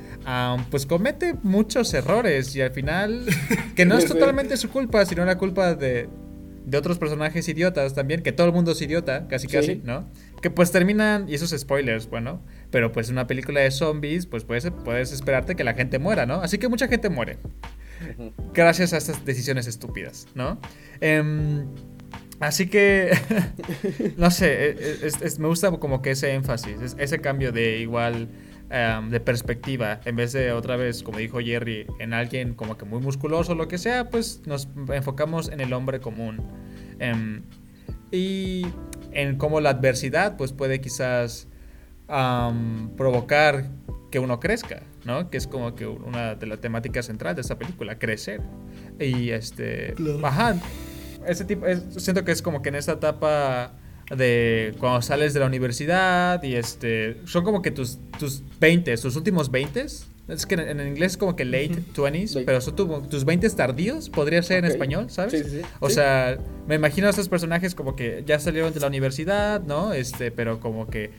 pues 0.71 0.87
comete 0.87 1.35
muchos 1.43 1.93
errores 1.95 2.55
y 2.57 2.61
al 2.61 2.73
final, 2.73 3.25
que 3.77 3.87
no 3.87 3.97
es 3.99 4.07
totalmente 4.07 4.57
su 4.57 4.71
culpa, 4.71 5.05
sino 5.07 5.25
la 5.25 5.39
culpa 5.39 5.75
de, 5.75 6.09
de 6.65 6.79
otros 6.79 6.99
personajes 6.99 7.49
idiotas 7.49 7.95
también, 7.95 8.23
que 8.23 8.33
todo 8.33 8.47
el 8.47 8.53
mundo 8.53 8.73
es 8.73 8.81
idiota, 8.81 9.29
casi 9.29 9.47
casi, 9.47 9.77
¿no? 9.85 10.09
Que 10.43 10.51
pues 10.51 10.73
terminan, 10.73 11.29
y 11.29 11.35
esos 11.35 11.51
spoilers, 11.51 12.09
bueno, 12.09 12.43
pero 12.75 12.91
pues 12.91 13.09
en 13.09 13.15
una 13.15 13.29
película 13.29 13.61
de 13.61 13.71
zombies, 13.71 14.27
pues 14.27 14.43
puedes, 14.43 14.69
puedes 14.85 15.13
esperarte 15.13 15.55
que 15.55 15.63
la 15.63 15.75
gente 15.75 16.01
muera, 16.01 16.27
¿no? 16.27 16.43
Así 16.43 16.59
que 16.59 16.67
mucha 16.67 16.89
gente 16.89 17.09
muere. 17.09 17.39
Gracias 18.53 18.93
a 18.93 18.97
estas 18.97 19.25
decisiones 19.25 19.69
estúpidas, 19.69 20.27
¿no? 20.35 20.59
Em, 21.01 21.67
así 22.41 22.67
que, 22.67 23.17
no 24.17 24.29
sé, 24.33 24.71
e, 24.71 25.07
e, 25.07 25.39
me 25.39 25.47
gusta 25.47 25.71
como 25.71 26.03
que 26.03 26.11
ese 26.11 26.35
énfasis, 26.35 26.97
ese 26.99 27.21
cambio 27.21 27.53
de 27.53 27.79
igual 27.79 28.27
em, 28.71 29.09
de 29.09 29.21
perspectiva, 29.21 30.01
en 30.05 30.17
vez 30.17 30.33
de 30.33 30.51
otra 30.51 30.75
vez, 30.75 31.05
como 31.05 31.19
dijo 31.19 31.39
Jerry, 31.39 31.87
en 32.01 32.13
alguien 32.13 32.55
como 32.55 32.77
que 32.77 32.85
muy 32.85 33.01
musculoso 33.01 33.53
o 33.53 33.55
lo 33.55 33.69
que 33.69 33.79
sea, 33.79 34.11
pues 34.11 34.43
nos 34.47 34.67
enfocamos 34.93 35.49
en 35.49 35.61
el 35.61 35.73
hombre 35.75 36.01
común. 36.01 36.43
Em, 36.99 37.45
y 38.11 38.67
en 39.13 39.39
cómo 39.39 39.61
la 39.61 39.71
adversidad 39.71 40.37
pues 40.37 40.53
puede 40.53 40.81
quizás 40.81 41.47
provocar 42.07 43.71
que 44.11 44.19
uno 44.19 44.39
crezca, 44.39 44.83
¿no? 45.05 45.31
Que 45.31 45.37
es 45.39 45.47
como 45.47 45.75
que 45.75 45.87
una 45.87 46.35
de 46.35 46.47
las 46.47 46.61
temáticas 46.61 47.07
centrales 47.07 47.37
de 47.37 47.43
esta 47.43 47.59
película, 47.59 47.99
crecer. 47.99 48.41
Y 49.01 49.31
este, 49.31 49.95
claro. 49.95 50.61
ese 51.27 51.45
tipo, 51.45 51.67
siento 51.97 52.25
que 52.25 52.33
es 52.33 52.43
como 52.43 52.63
que 52.63 52.69
en 52.69 52.77
esta 52.77 52.93
etapa 52.93 53.73
de 54.15 54.75
cuando 54.79 55.03
sales 55.03 55.35
de 55.35 55.41
la 55.41 55.47
universidad 55.47 56.43
y 56.43 56.55
este, 56.55 57.17
son 57.27 57.43
como 57.43 57.63
que 57.63 57.71
tus, 57.71 57.99
tus 58.19 58.43
20, 58.61 58.97
tus 58.99 59.17
últimos 59.17 59.51
20 59.51 59.87
es 60.29 60.47
que 60.47 60.55
en, 60.55 60.81
inglés 60.81 61.13
es 61.13 61.19
como 61.19 61.37
que 61.37 61.45
late 61.45 61.83
20s, 61.95 62.45
pero 62.47 62.61
son 62.61 62.75
tus 62.75 63.25
20 63.25 63.49
tardíos, 63.51 64.09
podría 64.09 64.43
ser 64.43 64.59
en 64.59 64.65
español, 64.65 65.11
¿sabes? 65.11 65.33
Sí, 65.33 65.51
sí, 65.51 65.61
o 65.81 65.91
sea, 65.91 66.39
me 66.67 66.77
imagino 66.77 67.09
a 67.09 67.11
estos 67.11 67.29
personajes 67.29 67.75
como 67.75 67.95
que 67.95 68.23
ya 68.27 68.39
salieron 68.41 68.73
de 68.73 68.81
la 68.81 68.87
universidad, 68.87 69.63
¿no? 69.63 69.93
Este, 69.93 70.31
pero 70.31 70.61
como 70.61 70.87
que 70.87 71.11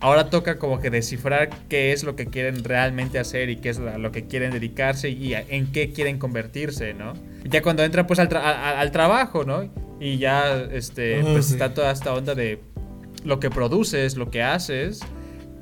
ahora 0.00 0.30
toca 0.30 0.58
como 0.58 0.80
que 0.80 0.90
descifrar 0.90 1.50
qué 1.68 1.92
es 1.92 2.04
lo 2.04 2.16
que 2.16 2.26
quieren 2.26 2.64
realmente 2.64 3.18
hacer 3.18 3.50
y 3.50 3.56
qué 3.56 3.70
es 3.70 3.78
lo 3.78 4.12
que 4.12 4.26
quieren 4.26 4.50
dedicarse 4.50 5.10
y 5.10 5.34
en 5.34 5.70
qué 5.72 5.92
quieren 5.92 6.18
convertirse, 6.18 6.94
¿no? 6.94 7.12
Ya 7.44 7.62
cuando 7.62 7.84
entran 7.84 8.06
pues 8.06 8.18
al, 8.18 8.28
al, 8.36 8.90
trabajo, 8.90 9.44
¿no? 9.44 9.70
Y 10.00 10.18
ya 10.18 10.60
este, 10.72 11.22
oh, 11.22 11.32
pues 11.32 11.50
está 11.50 11.74
toda 11.74 11.92
esta 11.92 12.12
onda 12.14 12.34
de 12.34 12.60
lo 13.24 13.38
que 13.38 13.50
produces, 13.50 14.16
lo 14.16 14.30
que 14.30 14.42
haces, 14.42 15.00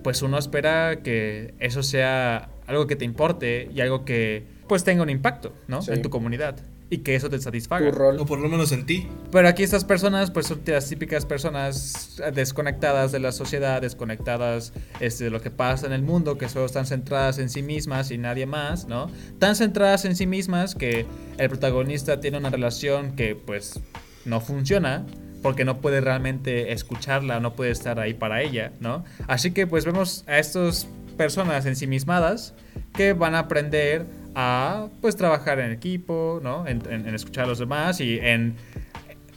pues 0.02 0.22
uno 0.22 0.38
espera 0.38 1.00
que 1.02 1.54
eso 1.59 1.83
sea 1.83 2.50
algo 2.66 2.87
que 2.87 2.96
te 2.96 3.04
importe 3.04 3.68
y 3.74 3.80
algo 3.80 4.04
que 4.04 4.44
pues 4.68 4.85
tenga 4.85 5.02
un 5.02 5.11
impacto, 5.11 5.52
¿no? 5.68 5.80
En 5.88 6.00
tu 6.00 6.11
comunidad 6.11 6.56
y 6.90 6.98
que 6.98 7.14
eso 7.14 7.31
te 7.31 7.38
satisfaga. 7.38 7.88
O 8.18 8.26
por 8.26 8.40
lo 8.40 8.48
menos 8.48 8.72
en 8.72 8.85
ti. 8.85 9.07
Pero 9.31 9.48
aquí 9.48 9.62
estas 9.62 9.85
personas, 9.85 10.31
pues 10.33 10.46
son 10.46 10.61
las 10.66 10.88
típicas 10.88 11.24
personas 11.24 12.20
desconectadas 12.35 13.12
de 13.12 13.20
la 13.20 13.31
sociedad, 13.31 13.81
desconectadas 13.81 14.72
este, 14.98 15.24
de 15.24 15.31
lo 15.31 15.40
que 15.40 15.53
pasa 15.53 15.87
en 15.87 15.92
el 15.92 16.03
mundo, 16.03 16.37
que 16.37 16.48
solo 16.48 16.66
están 16.66 16.87
centradas 16.87 17.38
en 17.38 17.48
sí 17.48 17.62
mismas 17.62 18.11
y 18.11 18.18
nadie 18.18 18.44
más, 18.44 18.87
¿no? 18.88 19.09
Tan 19.38 19.55
centradas 19.55 20.05
en 20.05 20.16
sí 20.16 20.26
mismas 20.26 20.74
que 20.74 21.07
el 21.38 21.48
protagonista 21.48 22.20
tiene 22.20 22.38
una 22.38 22.50
relación 22.50 23.14
que 23.14 23.37
pues 23.37 23.81
no 24.24 24.40
funciona 24.40 25.07
porque 25.42 25.64
no 25.64 25.81
puede 25.81 26.00
realmente 26.00 26.72
escucharla, 26.72 27.40
no 27.40 27.55
puede 27.55 27.70
estar 27.70 28.00
ahí 28.00 28.14
para 28.14 28.42
ella, 28.42 28.72
¿no? 28.81 29.05
Así 29.29 29.53
que 29.53 29.66
pues 29.66 29.85
vemos 29.85 30.24
a 30.26 30.38
estos 30.38 30.88
personas 31.16 31.66
ensimismadas 31.66 32.55
que 32.94 33.12
van 33.12 33.35
a 33.35 33.40
aprender 33.40 34.07
a 34.34 34.88
pues 35.00 35.16
trabajar 35.16 35.58
en 35.60 35.72
equipo, 35.72 36.40
¿no? 36.42 36.66
En, 36.66 37.06
escuchar 37.14 37.44
a 37.44 37.48
los 37.48 37.58
demás 37.58 38.00
y 38.00 38.18
en 38.18 38.56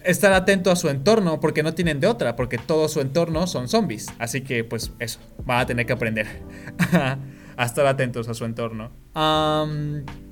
estar 0.04 0.34
atento 0.34 0.72
a 0.72 0.76
su 0.76 0.90
entorno 0.90 1.40
porque 1.40 1.64
no 1.64 1.74
tienen 1.74 2.00
de 2.00 2.08
otra, 2.08 2.36
porque 2.36 2.58
todo 2.58 2.88
su 2.90 3.02
entorno 3.02 3.48
son 3.48 3.68
zombies. 3.68 4.08
Así 4.20 4.42
que 4.42 4.64
pues 4.64 4.92
eso, 5.00 5.20
van 5.46 5.62
a 5.62 5.66
tener 5.66 5.86
que 5.86 5.94
aprender 5.94 6.28
a 7.58 7.66
estar 7.66 7.86
atentos 7.86 8.28
a 8.28 8.34
su 8.34 8.46
entorno. 8.46 8.92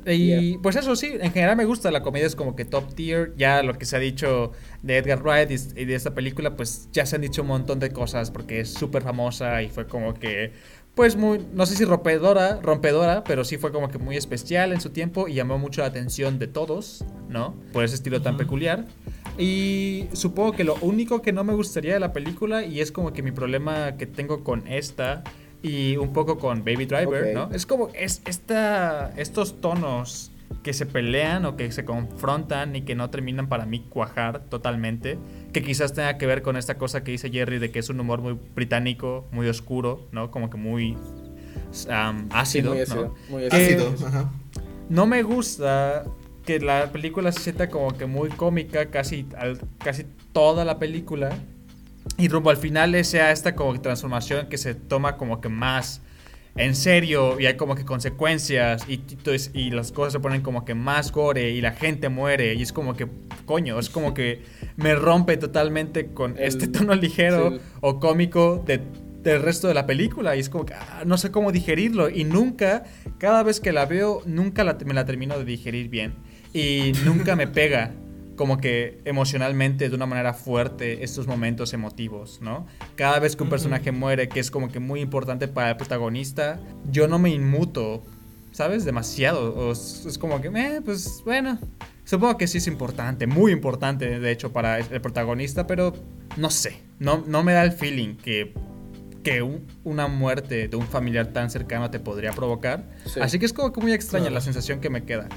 y 0.05 0.57
pues 0.57 0.75
eso 0.75 0.95
sí, 0.95 1.13
en 1.19 1.31
general 1.31 1.55
me 1.55 1.65
gusta, 1.65 1.91
la 1.91 2.01
comedia 2.01 2.27
es 2.27 2.35
como 2.35 2.55
que 2.55 2.65
top 2.65 2.93
tier, 2.93 3.33
ya 3.37 3.63
lo 3.63 3.77
que 3.77 3.85
se 3.85 3.95
ha 3.95 3.99
dicho 3.99 4.51
de 4.81 4.97
Edgar 4.97 5.21
Wright 5.21 5.51
y 5.51 5.85
de 5.85 5.95
esta 5.95 6.13
película, 6.13 6.55
pues 6.55 6.89
ya 6.91 7.05
se 7.05 7.15
han 7.15 7.21
dicho 7.21 7.41
un 7.41 7.49
montón 7.49 7.79
de 7.79 7.91
cosas 7.91 8.31
porque 8.31 8.61
es 8.61 8.73
súper 8.73 9.03
famosa 9.03 9.61
y 9.61 9.69
fue 9.69 9.87
como 9.87 10.13
que 10.13 10.53
pues 10.95 11.15
muy, 11.15 11.45
no 11.53 11.65
sé 11.65 11.75
si 11.75 11.85
rompedora, 11.85 12.59
rompedora, 12.61 13.23
pero 13.23 13.43
sí 13.45 13.57
fue 13.57 13.71
como 13.71 13.89
que 13.89 13.97
muy 13.97 14.17
especial 14.17 14.73
en 14.73 14.81
su 14.81 14.89
tiempo 14.89 15.27
y 15.27 15.35
llamó 15.35 15.57
mucho 15.57 15.81
la 15.81 15.87
atención 15.87 16.37
de 16.37 16.47
todos, 16.47 17.05
¿no? 17.29 17.55
Por 17.71 17.83
ese 17.83 17.95
estilo 17.95 18.21
tan 18.21 18.37
peculiar. 18.37 18.85
Y 19.37 20.07
supongo 20.13 20.51
que 20.51 20.63
lo 20.63 20.75
único 20.81 21.21
que 21.21 21.31
no 21.31 21.43
me 21.43 21.53
gustaría 21.53 21.93
de 21.93 21.99
la 21.99 22.11
película, 22.11 22.65
y 22.65 22.81
es 22.81 22.91
como 22.91 23.13
que 23.13 23.23
mi 23.23 23.31
problema 23.31 23.95
que 23.97 24.05
tengo 24.05 24.43
con 24.43 24.67
esta 24.67 25.23
y 25.63 25.95
un 25.97 26.11
poco 26.11 26.37
con 26.37 26.65
Baby 26.65 26.85
Driver, 26.85 27.33
¿no? 27.33 27.49
Es 27.51 27.65
como 27.65 27.89
es 27.93 28.21
esta, 28.25 29.13
estos 29.15 29.61
tonos 29.61 30.30
que 30.63 30.73
se 30.73 30.85
pelean 30.85 31.45
o 31.45 31.55
que 31.57 31.71
se 31.71 31.85
confrontan 31.85 32.75
y 32.75 32.81
que 32.81 32.95
no 32.95 33.09
terminan 33.09 33.47
para 33.49 33.65
mí 33.65 33.79
cuajar 33.89 34.41
totalmente, 34.49 35.17
que 35.53 35.63
quizás 35.63 35.93
tenga 35.93 36.17
que 36.17 36.25
ver 36.25 36.41
con 36.41 36.57
esta 36.57 36.77
cosa 36.77 37.03
que 37.03 37.11
dice 37.11 37.29
Jerry 37.29 37.59
de 37.59 37.71
que 37.71 37.79
es 37.79 37.89
un 37.89 37.99
humor 37.99 38.21
muy 38.21 38.37
británico, 38.55 39.27
muy 39.31 39.47
oscuro, 39.47 40.07
¿no? 40.11 40.29
Como 40.31 40.49
que 40.49 40.57
muy 40.57 40.97
ácido, 42.31 42.71
muy 42.71 42.81
ácido, 42.81 43.03
¿no? 43.05 43.15
Muy 43.29 43.45
ácido. 43.45 43.93
No 44.89 45.05
me 45.07 45.23
gusta 45.23 46.03
que 46.45 46.59
la 46.59 46.91
película 46.91 47.31
se 47.31 47.39
sienta 47.41 47.69
como 47.69 47.97
que 47.97 48.05
muy 48.05 48.29
cómica 48.29 48.87
casi, 48.87 49.27
al- 49.37 49.59
casi 49.77 50.05
toda 50.33 50.65
la 50.65 50.79
película. 50.79 51.29
Y 52.17 52.27
rumbo 52.27 52.49
al 52.49 52.57
final 52.57 53.03
sea 53.05 53.31
esta 53.31 53.55
como 53.55 53.73
que 53.73 53.79
transformación 53.79 54.47
que 54.47 54.57
se 54.57 54.73
toma 54.75 55.17
como 55.17 55.39
que 55.39 55.49
más 55.49 56.01
en 56.55 56.75
serio 56.75 57.39
y 57.39 57.45
hay 57.45 57.55
como 57.55 57.75
que 57.75 57.85
consecuencias 57.85 58.85
y, 58.87 59.01
y 59.53 59.71
las 59.71 59.91
cosas 59.91 60.13
se 60.13 60.19
ponen 60.19 60.41
como 60.41 60.65
que 60.65 60.73
más 60.75 61.11
gore 61.11 61.51
y 61.51 61.61
la 61.61 61.71
gente 61.71 62.09
muere 62.09 62.53
y 62.55 62.61
es 62.61 62.73
como 62.73 62.93
que, 62.95 63.07
coño, 63.45 63.79
es 63.79 63.89
como 63.89 64.13
que 64.13 64.43
me 64.75 64.93
rompe 64.95 65.37
totalmente 65.37 66.07
con 66.07 66.37
El- 66.37 66.43
este 66.43 66.67
tono 66.67 66.93
ligero 66.95 67.51
sí. 67.51 67.57
o 67.81 67.99
cómico 67.99 68.63
de- 68.65 68.81
del 69.23 69.41
resto 69.43 69.67
de 69.67 69.75
la 69.75 69.85
película 69.85 70.35
y 70.35 70.39
es 70.39 70.49
como 70.49 70.65
que 70.65 70.73
ah, 70.73 71.03
no 71.05 71.15
sé 71.17 71.29
cómo 71.31 71.51
digerirlo 71.51 72.09
y 72.09 72.23
nunca, 72.23 72.83
cada 73.19 73.43
vez 73.43 73.59
que 73.59 73.71
la 73.71 73.85
veo, 73.85 74.21
nunca 74.25 74.63
la- 74.63 74.77
me 74.85 74.93
la 74.95 75.05
termino 75.05 75.37
de 75.37 75.45
digerir 75.45 75.89
bien 75.89 76.15
y 76.53 76.91
nunca 77.05 77.35
me 77.35 77.47
pega 77.47 77.93
como 78.41 78.57
que 78.57 78.99
emocionalmente 79.05 79.87
de 79.87 79.95
una 79.95 80.07
manera 80.07 80.33
fuerte 80.33 81.03
estos 81.03 81.27
momentos 81.27 81.73
emotivos, 81.73 82.39
¿no? 82.41 82.65
Cada 82.95 83.19
vez 83.19 83.35
que 83.35 83.43
un 83.43 83.49
personaje 83.49 83.91
muere, 83.91 84.29
que 84.29 84.39
es 84.39 84.49
como 84.49 84.67
que 84.71 84.79
muy 84.79 84.99
importante 84.99 85.47
para 85.47 85.69
el 85.69 85.77
protagonista, 85.77 86.59
yo 86.89 87.07
no 87.07 87.19
me 87.19 87.29
inmuto, 87.29 88.01
¿sabes? 88.51 88.83
Demasiado. 88.83 89.53
O 89.53 89.71
es, 89.73 90.07
es 90.07 90.17
como 90.17 90.41
que, 90.41 90.47
eh, 90.47 90.81
pues 90.83 91.21
bueno, 91.23 91.59
supongo 92.03 92.35
que 92.39 92.47
sí 92.47 92.57
es 92.57 92.65
importante, 92.65 93.27
muy 93.27 93.51
importante, 93.51 94.19
de 94.19 94.31
hecho, 94.31 94.51
para 94.51 94.79
el 94.79 95.01
protagonista, 95.01 95.67
pero 95.67 95.93
no 96.35 96.49
sé, 96.49 96.81
no, 96.97 97.23
no 97.27 97.43
me 97.43 97.53
da 97.53 97.61
el 97.63 97.73
feeling 97.73 98.15
que, 98.15 98.55
que 99.23 99.43
un- 99.43 99.67
una 99.83 100.07
muerte 100.07 100.67
de 100.67 100.75
un 100.77 100.87
familiar 100.87 101.27
tan 101.27 101.51
cercano 101.51 101.91
te 101.91 101.99
podría 101.99 102.31
provocar. 102.31 102.89
Sí. 103.05 103.19
Así 103.19 103.37
que 103.37 103.45
es 103.45 103.53
como 103.53 103.71
que 103.71 103.81
muy 103.81 103.93
extraña 103.93 104.23
Claro. 104.23 104.33
la 104.33 104.41
sensación 104.41 104.79
que 104.81 104.89
me 104.89 105.03
queda. 105.03 105.29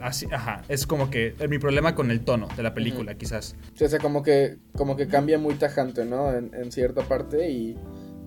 Así, 0.00 0.26
ajá, 0.30 0.62
es 0.68 0.86
como 0.86 1.10
que 1.10 1.34
eh, 1.38 1.48
mi 1.48 1.58
problema 1.58 1.94
con 1.94 2.10
el 2.10 2.20
tono 2.20 2.48
de 2.56 2.62
la 2.62 2.74
película, 2.74 3.14
quizás. 3.16 3.54
Sí, 3.74 3.84
o 3.84 3.88
sea, 3.88 3.98
como 3.98 4.22
que, 4.22 4.56
como 4.76 4.96
que 4.96 5.08
cambia 5.08 5.38
muy 5.38 5.54
tajante, 5.54 6.04
¿no? 6.04 6.32
En, 6.32 6.54
en 6.54 6.70
cierta 6.70 7.02
parte 7.02 7.50
y, 7.50 7.76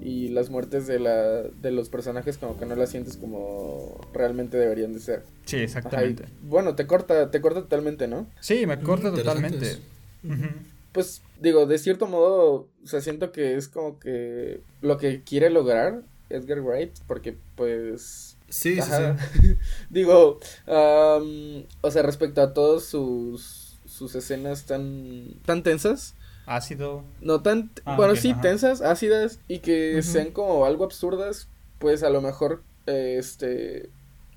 y 0.01 0.27
las 0.29 0.49
muertes 0.49 0.85
de, 0.87 0.99
la, 0.99 1.43
de 1.43 1.71
los 1.71 1.89
personajes 1.89 2.37
como 2.37 2.57
que 2.57 2.65
no 2.65 2.75
las 2.75 2.89
sientes 2.89 3.15
como 3.17 3.99
realmente 4.13 4.57
deberían 4.57 4.93
de 4.93 4.99
ser. 4.99 5.23
Sí, 5.45 5.55
Ajá, 5.55 5.61
y, 5.61 5.63
exactamente. 5.63 6.25
bueno, 6.41 6.75
te 6.75 6.85
corta, 6.87 7.31
te 7.31 7.39
corta 7.39 7.61
totalmente, 7.61 8.07
¿no? 8.07 8.27
Sí, 8.41 8.65
me 8.65 8.79
corta 8.79 9.09
Mm, 9.11 9.15
totalmente. 9.15 9.57
interesantes. 9.57 9.89
Ujú. 10.23 10.47
Pues 10.91 11.21
digo, 11.39 11.65
de 11.65 11.77
cierto 11.79 12.05
modo, 12.07 12.67
o 12.83 12.87
sea, 12.87 13.01
siento 13.01 13.31
que 13.31 13.55
es 13.55 13.67
como 13.67 13.99
que 13.99 14.61
lo 14.81 14.97
que 14.97 15.23
quiere 15.23 15.49
lograr 15.49 16.03
Edgar 16.29 16.61
Wright, 16.61 16.91
porque 17.07 17.37
pues... 17.55 18.32
Sí, 18.53 18.75
sí, 18.81 18.81
Ajá. 18.81 19.17
sí. 19.41 19.57
Digo, 19.89 20.39
am, 20.67 21.65
o 21.81 21.91
sea, 21.91 22.03
respecto 22.03 22.41
a 22.41 22.53
todos 22.53 22.85
sus, 22.85 23.79
sus 23.85 24.13
escenas 24.15 24.65
tan, 24.65 25.33
tan 25.45 25.63
tensas, 25.63 26.13
Ácido. 26.45 27.03
no 27.21 27.41
tan, 27.41 27.71
Ah, 27.85 27.95
bueno, 27.97 28.15
sí, 28.15 28.29
ajá. 28.31 28.41
tensas, 28.41 28.81
ácidas 28.81 29.39
y 29.47 29.59
que 29.59 30.01
sean 30.03 30.31
como 30.31 30.65
algo 30.65 30.83
absurdas, 30.83 31.47
pues 31.79 32.03
a 32.03 32.09
lo 32.09 32.21
mejor, 32.21 32.61
eh, 32.85 33.15
este, 33.17 33.89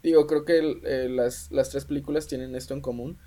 digo, 0.03 0.27
creo 0.27 0.45
que 0.45 0.59
el- 0.59 0.81
eh, 0.85 1.09
las, 1.11 1.51
las 1.51 1.71
tres 1.71 1.85
películas 1.85 2.27
tienen 2.27 2.55
esto 2.55 2.75
en 2.75 2.81
común, 2.81 3.19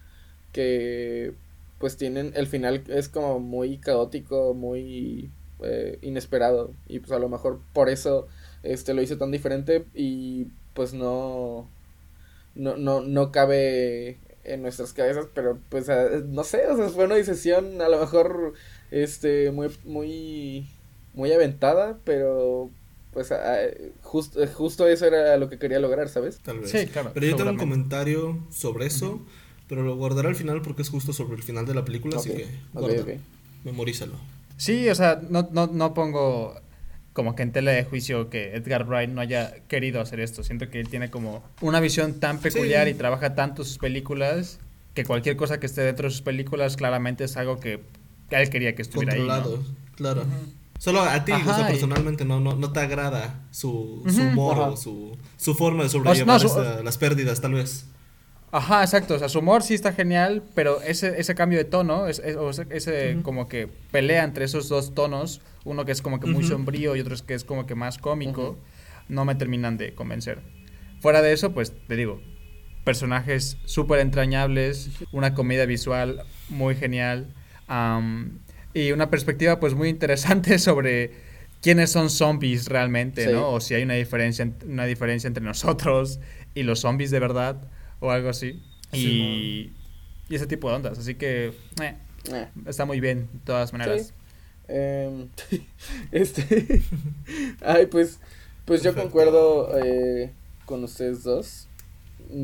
que 0.52 1.34
pues 1.80 1.98
tienen, 1.98 2.34
el 2.36 2.48
final 2.48 2.84
es 2.88 3.08
como 3.10 3.40
muy 3.40 3.78
caótico, 3.78 4.54
muy 4.54 5.32
eh, 5.64 5.98
inesperado 6.02 6.74
y 6.88 7.00
pues 7.00 7.12
a 7.12 7.20
lo 7.20 7.30
mejor 7.30 7.62
por 7.74 7.90
eso 7.90 8.28
este 8.64 8.94
lo 8.94 9.02
hizo 9.02 9.18
tan 9.18 9.32
diferente 9.32 9.86
y 9.94 10.48
pues 10.80 10.94
no 10.94 11.68
no 12.56 12.78
no 12.78 13.02
no 13.02 13.34
cabe 13.34 14.18
en 14.46 14.62
nuestras 14.62 14.94
cabezas 14.94 15.26
pero 15.34 15.60
pues 15.68 15.88
no 16.30 16.46
sé 16.46 16.68
o 16.68 16.78
sea 16.78 16.88
fue 16.88 17.04
una 17.04 17.16
decisión 17.16 17.82
a 17.82 17.90
lo 17.90 18.00
mejor 18.00 18.54
este 18.90 19.52
muy 19.52 19.70
muy 19.84 20.70
muy 21.14 21.34
aventada 21.34 21.98
pero 22.06 22.70
pues 23.12 23.30
justo 24.04 24.40
justo 24.54 24.88
eso 24.88 25.06
era 25.06 25.36
lo 25.36 25.50
que 25.50 25.60
quería 25.60 25.80
lograr 25.80 26.08
sabes 26.08 26.40
Tal 26.40 26.60
vez. 26.60 26.72
Sí, 26.72 26.88
claro. 26.88 27.12
Pero 27.14 27.26
yo 27.26 27.36
tengo 27.36 27.50
un 27.50 27.58
comentario 27.58 28.40
sobre 28.50 28.86
eso, 28.86 29.22
pero 29.68 29.84
lo 29.84 29.98
guardaré 29.98 30.30
al 30.30 30.36
final 30.38 30.62
porque 30.62 30.84
es 30.84 30.88
justo 30.90 31.12
sobre 31.12 31.36
el 31.36 31.44
final 31.44 31.66
de 31.66 31.74
la 31.74 31.84
película, 31.84 32.20
así 32.20 32.30
que 32.30 32.46
ok, 32.46 32.50
guarda, 32.72 33.02
ok. 33.02 33.10
memorízalo. 33.66 34.14
Sí, 34.56 34.88
o 34.88 34.96
sea, 34.96 35.20
no, 35.30 35.50
no, 35.52 35.68
no 35.68 35.94
pongo 35.94 36.56
como 37.20 37.36
que 37.36 37.44
en 37.44 37.52
tela 37.52 37.72
de 37.72 37.84
juicio 37.84 38.30
que 38.30 38.56
Edgar 38.56 38.88
Wright 38.88 39.10
no 39.10 39.20
haya 39.20 39.56
querido 39.68 40.00
hacer 40.00 40.22
esto. 40.22 40.42
Siento 40.42 40.70
que 40.70 40.80
él 40.80 40.88
tiene 40.88 41.10
como 41.10 41.44
una 41.60 41.82
visión 41.82 42.22
tan 42.22 42.40
peculiar 42.40 42.86
Sí. 42.88 42.92
y 42.92 42.94
trabaja 42.94 43.36
tanto 43.36 43.66
sus 43.66 43.78
películas 43.78 44.60
que 44.94 45.04
cualquier 45.04 45.36
cosa 45.36 45.60
que 45.60 45.66
esté 45.66 45.82
dentro 45.82 46.08
de 46.08 46.12
sus 46.12 46.22
películas 46.22 46.78
claramente 46.78 47.26
es 47.26 47.36
algo 47.36 47.60
que, 47.60 47.82
que 48.30 48.42
él 48.42 48.50
quería 48.50 48.74
que 48.74 48.84
estuviera 48.84 49.16
ahí. 49.16 49.20
¿no? 49.20 49.28
Controlado, 49.28 49.64
claro. 49.98 50.24
Solo 50.78 51.02
a 51.02 51.26
ti, 51.26 51.34
Ajá, 51.34 51.52
o 51.52 51.56
sea, 51.58 51.70
y- 51.70 51.74
personalmente 51.74 52.24
no, 52.24 52.40
no, 52.40 52.56
no 52.56 52.72
te 52.72 52.80
agrada 52.80 53.42
su, 53.52 54.02
humor 54.06 54.58
o 54.60 54.78
su, 54.78 55.18
su 55.36 55.54
forma 55.56 55.84
de 55.84 55.90
sobrellevar 55.90 56.28
no, 56.36 56.40
su- 56.40 56.48
esta- 56.48 56.82
las 56.82 56.98
pérdidas, 56.98 57.42
tal 57.42 57.54
vez. 57.56 57.86
Ajá, 58.52 58.82
exacto. 58.84 59.14
O 59.16 59.20
sea, 59.20 59.30
su 59.30 59.40
humor 59.40 59.62
sí 59.64 59.74
está 59.76 59.94
genial, 59.94 60.42
pero 60.56 60.82
ese, 60.82 61.20
ese 61.20 61.36
cambio 61.36 61.58
de 61.60 61.66
tono, 61.66 62.08
es- 62.08 62.22
ese, 62.70 63.18
como 63.24 63.48
que 63.48 63.68
pelea 63.92 64.24
entre 64.24 64.46
esos 64.46 64.70
dos 64.70 64.96
tonos, 64.96 65.42
uno 65.66 65.86
que 65.86 65.92
es 65.92 66.02
como 66.02 66.20
que 66.20 66.28
muy 66.28 66.44
sombrío 66.44 66.96
y 66.96 67.02
otro 67.02 67.16
que 67.26 67.34
es 67.36 67.44
como 67.44 67.66
que 67.68 67.76
más 67.76 67.98
cómico, 67.98 68.58
no 69.08 69.24
me 69.26 69.36
terminan 69.36 69.78
de 69.78 69.94
convencer. 69.94 70.40
Fuera 71.00 71.22
de 71.22 71.32
eso, 71.34 71.52
pues 71.54 71.74
te 71.88 71.96
digo, 71.96 72.22
personajes 72.84 73.58
súper 73.66 74.00
entrañables, 74.00 74.90
una 75.12 75.34
comedia 75.36 75.66
visual 75.66 76.24
muy 76.50 76.76
genial 76.76 77.28
y 78.74 78.92
una 78.92 79.10
perspectiva 79.10 79.60
pues 79.60 79.74
muy 79.76 79.90
interesante 79.90 80.58
sobre 80.60 81.12
quiénes 81.62 81.92
son 81.92 82.10
zombies 82.10 82.68
realmente, 82.68 83.26
Sí. 83.26 83.32
¿no? 83.32 83.50
O 83.52 83.60
si 83.60 83.74
hay 83.76 83.84
una 83.84 83.96
diferencia, 83.96 84.50
una 84.66 84.86
diferencia 84.86 85.28
entre 85.28 85.44
nosotros 85.44 86.20
y 86.56 86.64
los 86.64 86.80
zombies 86.80 87.12
de 87.12 87.20
verdad 87.20 87.62
o 88.00 88.12
algo 88.12 88.30
así. 88.30 88.62
Y, 88.94 89.72
y 90.30 90.36
ese 90.36 90.48
tipo 90.48 90.70
de 90.70 90.76
ondas. 90.76 90.98
Así 91.00 91.16
que 91.16 91.54
eh, 91.82 91.96
Eh. 92.32 92.48
está 92.66 92.86
muy 92.86 93.00
bien, 93.00 93.30
de 93.34 93.40
todas 93.46 93.72
maneras. 93.74 94.08
Sí. 94.08 94.14
Em, 94.68 95.30
este. 96.12 96.84
Ay, 97.62 97.86
pues. 97.88 98.20
Pues 98.66 98.84
yo 98.84 98.94
concuerdo 98.94 99.76
eh, 99.84 100.32
con 100.66 100.84
ustedes 100.84 101.24
dos. 101.24 101.68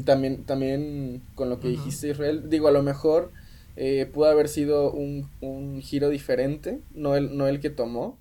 También, 0.06 0.44
también 0.46 1.22
con 1.36 1.50
lo 1.50 1.60
que 1.60 1.68
dijiste, 1.68 2.10
Israel. 2.10 2.50
Digo, 2.50 2.68
a 2.68 2.72
lo 2.72 2.82
mejor 2.82 3.32
eh, 3.76 4.10
pudo 4.12 4.26
haber 4.26 4.48
sido 4.50 4.92
un, 4.92 5.30
un 5.42 5.82
giro 5.82 6.10
diferente, 6.10 6.80
no 6.96 7.16
el, 7.16 7.38
no 7.38 7.48
el 7.48 7.60
que 7.60 7.70
tomó. 7.70 8.18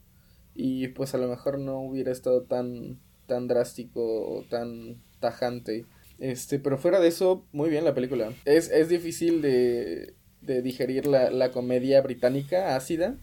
Y 0.54 0.88
pues 0.88 1.14
a 1.14 1.18
lo 1.18 1.28
mejor 1.28 1.58
no 1.58 1.78
hubiera 1.80 2.12
estado 2.12 2.42
tan, 2.42 2.98
tan 3.26 3.48
drástico 3.48 4.02
o 4.02 4.42
tan 4.42 4.96
tajante. 5.20 5.86
Este, 6.18 6.58
pero 6.58 6.78
fuera 6.78 7.00
de 7.00 7.08
eso, 7.08 7.44
muy 7.52 7.70
bien 7.70 7.84
la 7.84 7.94
película. 7.94 8.32
Es, 8.44 8.70
es 8.70 8.88
difícil 8.88 9.42
de, 9.42 10.14
de 10.42 10.62
digerir 10.62 11.06
la, 11.06 11.30
la 11.30 11.50
comedia 11.50 12.00
británica 12.02 12.76
ácida. 12.76 13.16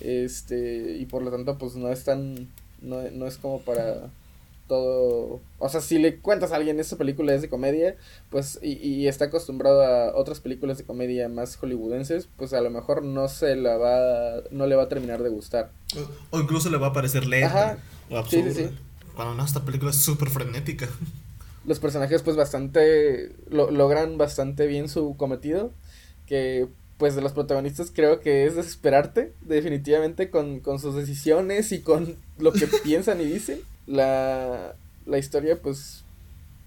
Este, 0.00 0.96
y 0.98 1.06
por 1.06 1.22
lo 1.22 1.30
tanto, 1.30 1.58
pues 1.58 1.76
no 1.76 1.88
es 1.88 2.04
tan. 2.04 2.48
No, 2.80 3.02
no 3.12 3.26
es 3.26 3.36
como 3.36 3.60
para 3.60 4.10
todo. 4.66 5.40
O 5.58 5.68
sea, 5.68 5.80
si 5.80 5.98
le 5.98 6.18
cuentas 6.18 6.50
a 6.50 6.56
alguien 6.56 6.80
esta 6.80 6.96
película 6.96 7.34
es 7.34 7.42
de 7.42 7.48
comedia, 7.48 7.96
pues, 8.30 8.58
y, 8.62 8.72
y 8.72 9.06
está 9.06 9.26
acostumbrado 9.26 9.82
a 9.82 10.16
otras 10.16 10.40
películas 10.40 10.78
de 10.78 10.84
comedia 10.84 11.28
más 11.28 11.56
hollywoodenses, 11.56 12.28
pues 12.36 12.52
a 12.52 12.60
lo 12.60 12.70
mejor 12.70 13.04
no 13.04 13.28
se 13.28 13.54
la 13.54 13.76
va. 13.76 14.42
No 14.50 14.66
le 14.66 14.74
va 14.74 14.84
a 14.84 14.88
terminar 14.88 15.22
de 15.22 15.28
gustar. 15.28 15.70
O, 16.30 16.38
o 16.38 16.40
incluso 16.40 16.70
le 16.70 16.78
va 16.78 16.88
a 16.88 16.92
parecer 16.92 17.26
lenta 17.26 17.72
Ajá. 17.72 17.78
o 18.10 18.24
Sí, 18.24 18.42
sí, 18.42 18.52
sí. 18.54 18.70
Cuando 19.14 19.34
no, 19.34 19.44
esta 19.44 19.64
película 19.64 19.90
es 19.90 19.98
súper 19.98 20.30
frenética. 20.30 20.88
Los 21.64 21.78
personajes 21.78 22.22
pues 22.22 22.36
bastante 22.36 23.34
lo, 23.48 23.70
logran 23.70 24.18
bastante 24.18 24.66
bien 24.66 24.88
su 24.88 25.16
cometido 25.16 25.70
que 26.26 26.66
pues 26.98 27.14
de 27.16 27.22
los 27.22 27.32
protagonistas 27.32 27.90
creo 27.92 28.20
que 28.20 28.46
es 28.46 28.54
desesperarte 28.56 29.32
definitivamente 29.42 30.30
con, 30.30 30.60
con 30.60 30.78
sus 30.78 30.94
decisiones 30.94 31.72
y 31.72 31.80
con 31.80 32.16
lo 32.38 32.52
que 32.52 32.66
piensan 32.84 33.20
y 33.20 33.24
dicen 33.24 33.60
la, 33.86 34.74
la 35.06 35.18
historia 35.18 35.60
pues 35.60 36.04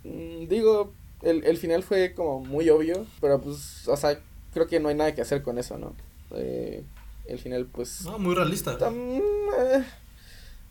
mm, 0.03 0.47
digo 0.47 0.93
el, 1.21 1.43
el 1.45 1.58
final 1.58 1.84
fue 1.84 2.13
como 2.13 2.39
muy 2.41 2.69
obvio 2.69 3.05
pero 3.21 3.39
pues 3.41 3.88
o 3.88 3.97
sea 3.97 4.19
creo 4.53 4.67
que 4.67 4.79
no 4.79 4.89
hay 4.89 4.95
nada 4.95 5.13
que 5.15 5.21
hacer 5.21 5.41
con 5.41 5.58
eso 5.58 5.77
no 5.77 5.93
Eh, 6.31 6.84
el 7.27 7.39
final 7.39 7.65
pues 7.65 8.01
No, 8.05 8.19
muy 8.19 8.36
realista. 8.36 8.77
Tam- 8.77 9.21
eh, 9.21 9.84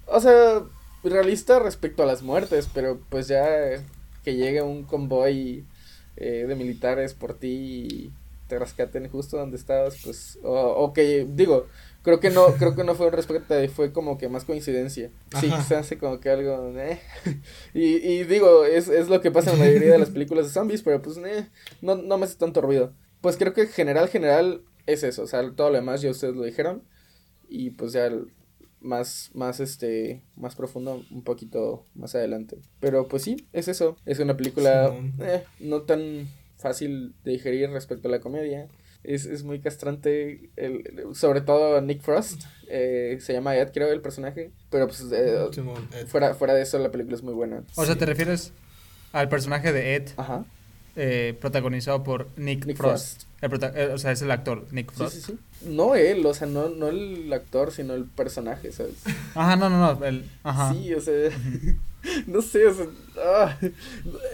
o 0.07 0.21
sea, 0.21 0.63
realista 1.03 1.59
respecto 1.59 2.03
a 2.03 2.07
las 2.07 2.23
muertes, 2.23 2.69
pero 2.73 2.99
pues 3.09 3.27
ya 3.29 3.45
que 4.25 4.37
llegue 4.37 4.63
un 4.63 4.85
convoy 4.85 5.65
eh, 6.17 6.45
de 6.49 6.55
militares 6.55 7.15
por 7.15 7.35
ti 7.35 7.49
y 7.91 8.13
te 8.49 8.59
rescaten 8.59 9.09
justo 9.09 9.37
donde 9.37 9.57
estabas, 9.57 9.97
pues, 10.03 10.39
o, 10.43 10.53
o 10.53 10.93
que, 10.93 11.27
digo, 11.29 11.67
Creo 12.05 12.21
que 12.21 12.29
no, 12.29 12.55
creo 12.59 12.77
que 12.77 12.85
no 12.85 12.95
fue 12.95 13.07
un 13.07 13.13
respeto, 13.13 13.55
fue 13.73 13.91
como 13.91 14.19
que 14.19 14.29
más 14.29 14.45
coincidencia. 14.45 15.11
Sí, 15.41 15.47
Ajá. 15.47 15.63
se 15.65 15.75
hace 15.75 15.97
como 15.97 16.21
que 16.21 16.29
algo, 16.29 16.71
eh. 16.79 17.01
Y, 17.75 17.97
y 17.97 18.25
digo, 18.25 18.67
es, 18.67 18.89
es 18.89 19.09
lo 19.09 19.23
que 19.23 19.31
pasa 19.31 19.53
en 19.53 19.59
la 19.59 19.65
mayoría 19.65 19.93
de 19.93 19.99
las 19.99 20.11
películas 20.11 20.45
de 20.45 20.53
zombies, 20.53 20.83
pero 20.83 21.01
pues, 21.01 21.17
eh, 21.17 21.49
no, 21.81 21.97
no 21.97 22.19
me 22.19 22.27
hace 22.27 22.37
tanto 22.37 22.61
ruido. 22.61 22.93
Pues 23.23 23.39
creo 23.39 23.55
que 23.55 23.67
general, 23.69 24.11
general, 24.11 24.61
es 24.85 25.03
eso, 25.03 25.23
o 25.23 25.27
sea, 25.27 25.51
todo 25.53 25.71
lo 25.71 25.77
demás 25.77 26.03
ya 26.03 26.11
ustedes 26.11 26.37
lo 26.37 26.43
dijeron. 26.43 26.83
Y 27.49 27.71
pues 27.71 27.95
ya 27.95 28.11
más, 28.85 29.31
más, 29.35 29.59
este, 29.61 30.23
más 30.37 30.55
profundo 30.55 31.03
un 31.11 31.23
poquito 31.25 31.85
más 31.95 32.15
adelante. 32.15 32.59
Pero 32.81 33.09
pues 33.09 33.23
sí, 33.25 33.49
es 33.53 33.67
eso. 33.69 33.97
Es 34.07 34.19
una 34.21 34.37
película 34.37 34.95
eh, 35.21 35.43
no 35.59 35.83
tan 35.83 36.29
fácil 36.59 37.15
de 37.25 37.33
digerir 37.33 37.71
respecto 37.71 38.09
a 38.09 38.11
la 38.11 38.21
comedia. 38.21 38.69
Es, 39.03 39.27
es 39.27 39.43
muy 39.43 39.59
castrante, 39.61 40.49
el, 40.57 40.83
el- 40.87 41.15
sobre 41.15 41.41
todo 41.43 41.81
Nick 41.83 42.01
Frost. 42.01 42.43
eh, 42.69 43.19
se 43.21 43.33
llama 43.35 43.57
Ed, 43.57 43.71
creo, 43.75 43.93
el 43.93 44.01
personaje. 44.01 44.51
Pero 44.71 44.87
pues 44.87 45.05
eh, 45.13 45.47
Simón, 45.53 45.89
fuera, 46.07 46.35
fuera 46.35 46.55
de 46.55 46.63
eso, 46.63 46.79
la 46.79 46.91
película 46.91 47.17
es 47.17 47.23
muy 47.23 47.35
buena. 47.35 47.65
O 47.77 47.85
sea. 47.85 47.97
¿te 47.99 48.07
refieres 48.07 48.53
al 49.13 49.29
personaje 49.29 49.73
de 49.73 49.97
Ed, 49.97 50.09
Ajá. 50.17 50.45
eh, 50.97 51.37
protagonizado 51.41 52.03
por 52.03 52.29
Nick, 52.39 52.65
Nick 52.67 52.77
Frost? 52.79 53.25
El 53.45 53.51
eh, 53.77 53.91
o 53.93 53.99
sea, 53.99 54.13
es 54.13 54.23
el 54.23 54.31
actor, 54.31 54.65
Nick 54.73 54.91
Frost. 54.93 55.15
sí, 55.17 55.21
sí. 55.21 55.39
No 55.69 55.95
él, 55.95 56.25
o 56.25 56.33
sea, 56.35 56.47
no, 56.47 56.69
no 56.69 56.89
el 56.89 57.33
actor, 57.33 57.73
sino 57.73 57.95
el 57.95 58.05
personaje, 58.05 58.73
¿sabes? 58.73 58.95
Ajá, 59.35 59.57
no, 59.57 59.69
no, 59.71 59.79
no. 59.95 60.05
El, 60.05 60.25
ajá. 60.43 60.73
Sí, 60.73 60.93
o 60.95 61.01
sea, 61.01 61.31
no 62.27 62.43
sé, 62.43 62.67
o 62.67 62.75
sea, 62.75 62.87
ah, 63.19 63.57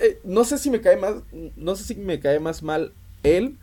eh, 0.01 0.19
no 0.25 0.45
sé 0.45 0.59
si 0.59 0.71
me 0.71 0.81
cae 0.81 0.97
más, 0.97 1.15
no 1.57 1.77
sé 1.77 1.85
si 1.85 1.95
me 1.97 2.21
cae 2.21 2.41
más 2.41 2.63
mal 2.63 2.93
él 3.23 3.57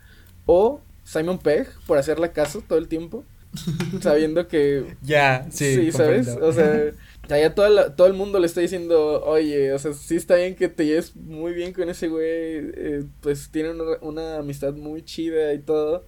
o 0.46 0.82
Simon 1.04 1.38
Pegg 1.40 1.68
por 1.86 1.98
hacerle 1.98 2.32
caso 2.32 2.62
todo 2.68 2.78
el 2.80 2.88
tiempo, 2.88 3.24
sabiendo 4.02 4.48
que, 4.48 4.96
Ya, 5.02 5.48
sí. 5.50 5.76
sí, 5.76 5.92
¿sabes? 5.92 6.28
O 6.28 6.52
sea, 6.52 6.92
ya 7.28 7.54
todo, 7.56 7.68
la- 7.70 7.96
todo 7.96 8.08
el 8.08 8.14
mundo 8.14 8.40
le 8.40 8.46
está 8.48 8.62
diciendo, 8.62 9.24
oye, 9.26 9.74
o 9.74 9.80
sea, 9.80 9.94
sí 9.94 10.16
está 10.16 10.36
bien 10.36 10.56
que 10.56 10.70
te 10.70 10.86
lleves 10.86 11.16
muy 11.16 11.54
bien 11.54 11.74
con 11.74 11.90
ese 11.90 12.08
güey, 12.08 12.26
eh, 12.28 13.04
pues 13.22 13.50
tiene 13.52 13.72
una, 13.72 13.84
una 14.02 14.38
amistad 14.38 14.74
muy 14.74 15.04
chida 15.04 15.54
y 15.54 15.60
todo, 15.60 16.06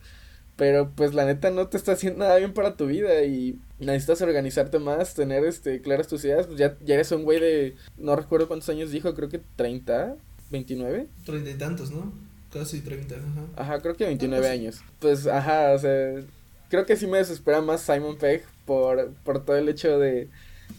pero 0.56 0.92
pues 0.96 1.14
la 1.14 1.26
neta 1.26 1.52
no 1.52 1.68
te 1.68 1.78
está 1.78 1.94
haciendo 1.94 2.20
nada 2.20 2.38
bien 2.38 2.54
para 2.54 2.76
tu 2.78 2.86
vida 2.88 3.24
y 3.24 3.60
necesitas 3.80 4.22
organizarte 4.22 4.80
más, 4.80 5.14
tener 5.14 5.44
este 5.46 5.82
claras 5.82 6.08
tus 6.08 6.24
ideas, 6.26 6.48
pues 6.48 6.58
ya, 6.60 6.78
ya 6.86 6.96
eres 6.96 7.12
un 7.12 7.24
güey 7.24 7.40
de, 7.40 7.76
no 7.98 8.16
recuerdo 8.16 8.48
cuántos 8.48 8.70
años 8.70 8.92
dijo, 8.92 9.14
creo 9.16 9.30
que 9.30 9.42
30, 9.56 10.16
29. 10.52 11.08
Treinta 11.26 11.50
y 11.50 11.54
tantos, 11.56 11.92
¿no? 11.92 12.12
Casi 12.52 12.82
treinta, 12.82 13.16
ajá. 13.16 13.46
Ajá, 13.56 13.80
creo 13.82 13.96
que 13.96 14.06
29 14.06 14.46
Ah, 14.48 14.50
pues 14.50 14.60
años. 14.60 14.82
Pues, 15.00 15.28
ajá, 15.28 15.74
o 15.74 15.80
sea, 15.80 16.16
creo 16.70 16.86
que 16.86 16.96
sí 16.96 17.08
me 17.08 17.20
desespera 17.20 17.62
más 17.62 17.82
Simon 17.82 18.18
Pegg 18.18 18.44
por, 18.66 19.12
por 19.24 19.46
todo 19.46 19.56
el 19.58 19.70
hecho 19.70 20.00
de, 20.00 20.30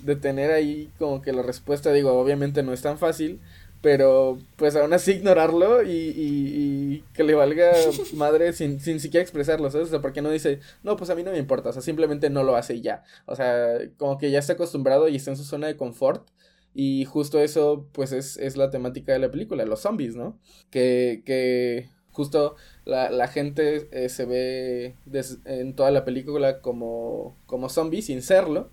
de 0.03 0.17
tener 0.17 0.51
ahí 0.51 0.91
como 0.99 1.23
que 1.23 1.33
la 1.33 1.43
respuesta, 1.43 1.93
digo, 1.93 2.13
obviamente 2.19 2.63
no 2.63 2.73
es 2.73 2.83
tan 2.83 2.99
fácil, 2.99 3.41
pero 3.83 4.39
pues 4.57 4.77
aún 4.77 4.93
así 4.93 5.13
ignorarlo 5.13 5.83
y, 5.83 5.89
y, 5.91 6.95
y 6.97 7.05
que 7.15 7.25
le 7.25 7.35
valga 7.35 7.73
madre 8.15 8.53
sin, 8.53 8.81
sin 8.81 9.01
siquiera 9.01 9.23
expresarlo, 9.23 9.71
¿sabes? 9.71 9.89
O 9.89 9.91
sea, 9.91 10.01
porque 10.01 10.23
no 10.23 10.31
dice, 10.31 10.61
no, 10.83 10.97
pues 10.97 11.11
a 11.11 11.15
mí 11.15 11.23
no 11.23 11.33
me 11.33 11.39
importa, 11.39 11.71
o 11.71 11.73
sea, 11.73 11.83
simplemente 11.83 12.31
no 12.31 12.43
lo 12.43 12.57
hace 12.57 12.75
y 12.75 12.81
ya. 12.83 13.05
O 13.27 13.35
sea, 13.37 13.79
como 13.97 14.19
que 14.19 14.31
ya 14.31 14.39
está 14.39 14.55
acostumbrado 14.55 15.09
y 15.09 15.17
está 15.17 15.31
en 15.31 15.37
su 15.37 15.45
zona 15.45 15.67
de 15.67 15.77
confort. 15.77 16.29
Y 16.75 17.05
justo 17.05 17.41
eso, 17.41 17.87
pues, 17.93 18.13
es, 18.13 18.37
es 18.37 18.57
la 18.57 18.71
temática 18.71 19.13
de 19.13 19.19
la 19.19 19.31
película, 19.31 19.65
los 19.65 19.81
zombies, 19.81 20.15
¿no? 20.15 20.39
Que, 20.71 21.23
que 21.27 21.89
justo 22.13 22.55
la, 22.85 23.11
la 23.11 23.27
gente 23.29 23.89
eh, 23.93 24.09
se 24.09 24.25
ve 24.25 24.95
des- 25.05 25.39
en 25.47 25.75
toda 25.75 25.91
la 25.91 26.05
película 26.05 26.61
como, 26.61 27.37
como 27.47 27.69
zombies 27.69 28.07
sin 28.07 28.23
serlo. 28.23 28.71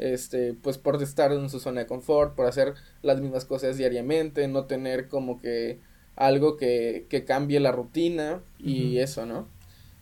Este, 0.00 0.54
pues 0.54 0.78
por 0.78 1.00
estar 1.02 1.30
en 1.30 1.50
su 1.50 1.60
zona 1.60 1.82
de 1.82 1.86
confort, 1.86 2.34
por 2.34 2.46
hacer 2.46 2.72
las 3.02 3.20
mismas 3.20 3.44
cosas 3.44 3.76
diariamente, 3.76 4.48
no 4.48 4.64
tener 4.64 5.08
como 5.08 5.42
que 5.42 5.78
algo 6.16 6.56
que, 6.56 7.04
que 7.10 7.26
cambie 7.26 7.60
la 7.60 7.70
rutina 7.70 8.40
y 8.58 8.96
eso, 8.96 9.26
¿no? 9.26 9.46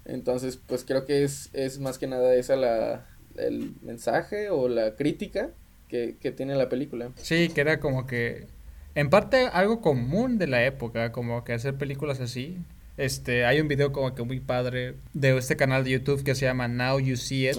Entonces, 0.04 0.56
pues 0.64 0.84
creo 0.84 1.04
que 1.04 1.24
es, 1.24 1.50
es 1.52 1.80
más 1.80 1.98
que 1.98 2.06
nada 2.06 2.32
esa 2.36 2.54
la, 2.54 3.08
el 3.36 3.74
mensaje 3.82 4.50
o 4.50 4.68
la 4.68 4.94
crítica 4.94 5.50
que, 5.88 6.16
que 6.20 6.30
tiene 6.30 6.54
la 6.54 6.68
película. 6.68 7.10
Sí, 7.16 7.48
que 7.48 7.60
era 7.60 7.80
como 7.80 8.06
que, 8.06 8.46
en 8.94 9.10
parte 9.10 9.48
algo 9.52 9.80
común 9.80 10.38
de 10.38 10.46
la 10.46 10.64
época, 10.64 11.10
como 11.10 11.42
que 11.42 11.54
hacer 11.54 11.74
películas 11.74 12.20
así. 12.20 12.56
Este, 12.96 13.44
hay 13.44 13.60
un 13.60 13.66
video 13.66 13.90
como 13.90 14.14
que 14.14 14.22
muy 14.22 14.38
padre 14.38 14.94
de 15.12 15.36
este 15.36 15.56
canal 15.56 15.82
de 15.82 15.90
YouTube 15.90 16.22
que 16.22 16.36
se 16.36 16.46
llama 16.46 16.68
Now 16.68 17.00
You 17.00 17.16
See 17.16 17.48
It. 17.48 17.56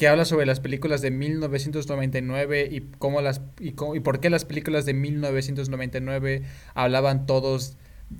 Que 0.00 0.08
habla 0.08 0.24
sobre 0.24 0.46
las 0.46 0.60
películas 0.60 1.02
de 1.02 1.10
1999 1.10 2.68
y 2.70 2.80
cómo 2.98 3.20
las 3.20 3.42
y, 3.60 3.72
cómo- 3.72 3.94
y 3.94 4.00
por 4.00 4.18
qué 4.18 4.30
las 4.30 4.44
películas 4.46 4.86
de 4.86 4.94
1999 4.94 6.42
hablaban 6.74 7.26
todos 7.26 7.76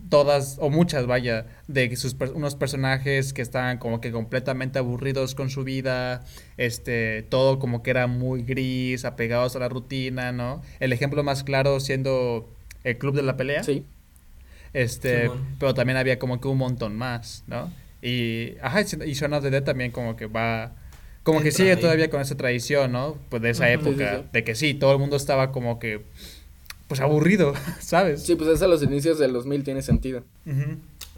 todas 0.08 0.58
o 0.60 0.68
muchas 0.70 1.06
vaya 1.06 1.46
de 1.66 1.96
sus 1.96 2.14
unos 2.34 2.54
personajes 2.54 3.32
que 3.32 3.42
estaban 3.42 3.78
como 3.78 4.00
que 4.00 4.12
completamente 4.12 4.78
aburridos 4.78 5.34
con 5.34 5.50
su 5.50 5.64
vida 5.64 6.22
este 6.58 7.22
todo 7.28 7.58
como 7.58 7.82
que 7.82 7.90
era 7.90 8.06
muy 8.06 8.42
gris 8.42 9.04
apegados 9.04 9.56
a 9.56 9.58
la 9.58 9.68
rutina 9.68 10.30
no 10.32 10.62
el 10.78 10.92
ejemplo 10.92 11.24
más 11.24 11.42
claro 11.42 11.80
siendo 11.80 12.48
el 12.84 12.98
club 12.98 13.16
de 13.16 13.22
la 13.22 13.36
pelea 13.36 13.64
Sí. 13.64 13.84
este, 14.74 15.30
pero 15.58 15.74
también 15.74 15.96
había 15.96 16.18
como 16.18 16.40
que 16.40 16.46
un 16.48 16.58
montón 16.58 16.94
más, 16.96 17.42
¿no? 17.48 17.72
Y, 18.02 18.54
ajá, 18.62 18.82
y 19.04 19.12
Shaun 19.14 19.32
of 19.34 19.42
the 19.42 19.50
Dead 19.50 19.64
también 19.64 19.90
como 19.90 20.14
que 20.16 20.26
va, 20.26 20.76
como 21.22 21.40
que 21.42 21.50
sigue 21.52 21.72
ahí. 21.72 21.80
todavía 21.80 22.10
con 22.10 22.20
esa 22.20 22.36
tradición, 22.36 22.92
¿no? 22.92 23.16
Pues 23.28 23.42
de 23.42 23.50
esa 23.50 23.70
época, 23.70 24.10
Sí, 24.10 24.16
sí, 24.16 24.22
sí. 24.22 24.28
de 24.32 24.44
que 24.44 24.54
sí, 24.54 24.74
todo 24.74 24.92
el 24.92 24.98
mundo 24.98 25.16
estaba 25.16 25.52
como 25.52 25.78
que, 25.78 26.02
pues 26.88 27.00
aburrido, 27.00 27.52
¿sabes? 27.80 28.22
Sí, 28.22 28.34
pues 28.36 28.50
es 28.50 28.62
a 28.62 28.66
los 28.68 28.82
inicios 28.82 29.18
del 29.18 29.32
2000 29.32 29.62
tiene 29.64 29.82
sentido. 29.82 30.22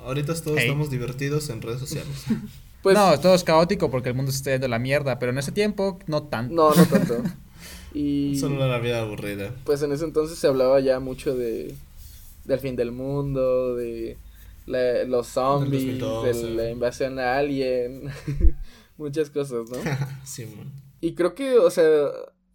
Ahorita 0.04 0.34
todos 0.34 0.56
Hey. 0.58 0.66
estamos 0.66 0.90
divertidos 0.90 1.48
en 1.50 1.62
redes 1.62 1.80
sociales. 1.80 2.24
Pues 2.82 2.96
no, 2.96 3.16
todo 3.20 3.36
es 3.36 3.44
caótico 3.44 3.92
porque 3.92 4.08
el 4.08 4.16
mundo 4.16 4.32
se 4.32 4.38
está 4.38 4.50
yendo 4.50 4.66
a 4.66 4.68
la 4.68 4.80
mierda, 4.80 5.20
pero 5.20 5.30
en 5.30 5.38
ese 5.38 5.52
tiempo 5.52 6.00
no 6.08 6.24
tanto. 6.24 6.52
no, 6.52 6.74
no 6.74 6.84
tanto. 6.86 7.22
Y 7.94 8.36
Solo 8.40 8.66
la 8.66 8.78
vida 8.80 9.02
aburrida. 9.02 9.52
pues 9.64 9.80
en 9.82 9.92
ese 9.92 10.04
entonces 10.04 10.36
se 10.36 10.48
hablaba 10.48 10.80
ya 10.80 10.98
mucho 10.98 11.36
de 11.36 11.76
del 12.44 12.58
fin 12.58 12.74
del 12.74 12.90
mundo, 12.90 13.76
de 13.76 14.16
la- 14.66 15.04
los 15.04 15.28
zombies, 15.28 15.84
de 15.86 15.98
2012. 15.98 16.50
la 16.56 16.70
invasión 16.70 17.20
a 17.20 17.36
alien, 17.36 18.10
muchas 19.02 19.30
cosas, 19.30 19.68
¿no? 19.70 19.76
Simón. 20.24 20.72
Y 21.00 21.14
creo 21.14 21.34
que, 21.34 21.58
o 21.58 21.70
sea, 21.70 22.10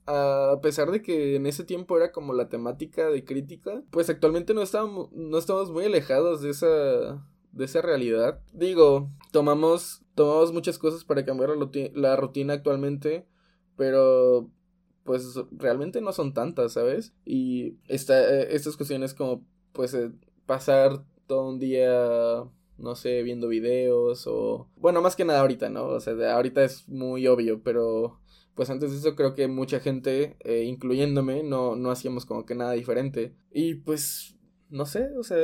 a 0.06 0.60
pesar 0.62 0.90
de 0.92 1.02
que 1.02 1.36
en 1.36 1.46
ese 1.46 1.66
tiempo 1.66 1.98
era 1.98 2.12
como 2.12 2.34
la 2.34 2.50
temática 2.50 3.10
de 3.10 3.26
crítica, 3.26 3.84
pues 3.92 4.10
actualmente 4.10 4.54
no 4.54 4.62
estamos, 4.62 5.12
no 5.12 5.38
estamos 5.38 5.70
muy 5.70 5.86
alejados 5.86 6.42
de 6.42 6.50
esa, 6.50 7.28
de 7.52 7.66
esa 7.66 7.82
realidad. 7.82 8.42
Digo, 8.54 9.12
tomamos, 9.32 10.04
tomamos 10.16 10.54
muchas 10.54 10.80
cosas 10.80 11.04
para 11.04 11.26
cambiar 11.26 11.50
la, 11.50 11.70
la 11.94 12.16
rutina 12.16 12.54
actualmente, 12.54 13.28
pero 13.76 14.50
pues 15.04 15.36
realmente 15.52 16.02
no 16.02 16.12
son 16.12 16.34
tantas, 16.34 16.74
¿sabes? 16.74 17.14
Y 17.26 17.78
esta, 17.88 18.20
eh, 18.30 18.48
estas 18.52 18.76
cuestiones 18.76 19.14
como, 19.14 19.46
pues, 19.72 19.94
eh, 19.94 20.12
pasar 20.46 21.04
todo 21.28 21.48
un 21.50 21.60
día 21.60 22.44
no 22.78 22.96
sé, 22.96 23.24
viendo 23.24 23.48
videos 23.48 24.28
o... 24.28 24.68
Bueno, 24.78 25.02
más 25.02 25.16
que 25.16 25.26
nada 25.26 25.42
ahorita, 25.42 25.70
¿no? 25.70 25.86
O 25.88 26.00
sea, 26.00 26.14
ahorita 26.36 26.64
es 26.64 26.88
muy 26.88 27.28
obvio, 27.28 27.62
pero 27.64 28.20
pues 28.56 28.70
antes 28.70 28.92
de 28.92 28.98
eso 28.98 29.16
creo 29.16 29.36
que 29.36 29.48
mucha 29.48 29.80
gente, 29.80 30.36
eh, 30.40 30.64
incluyéndome, 30.64 31.44
no, 31.44 31.76
no 31.76 31.92
hacíamos 31.92 32.26
como 32.26 32.46
que 32.46 32.56
nada 32.56 32.72
diferente. 32.74 33.34
Y 33.52 33.76
pues, 33.76 34.36
no 34.70 34.86
sé, 34.86 35.10
o 35.18 35.24
sea, 35.24 35.38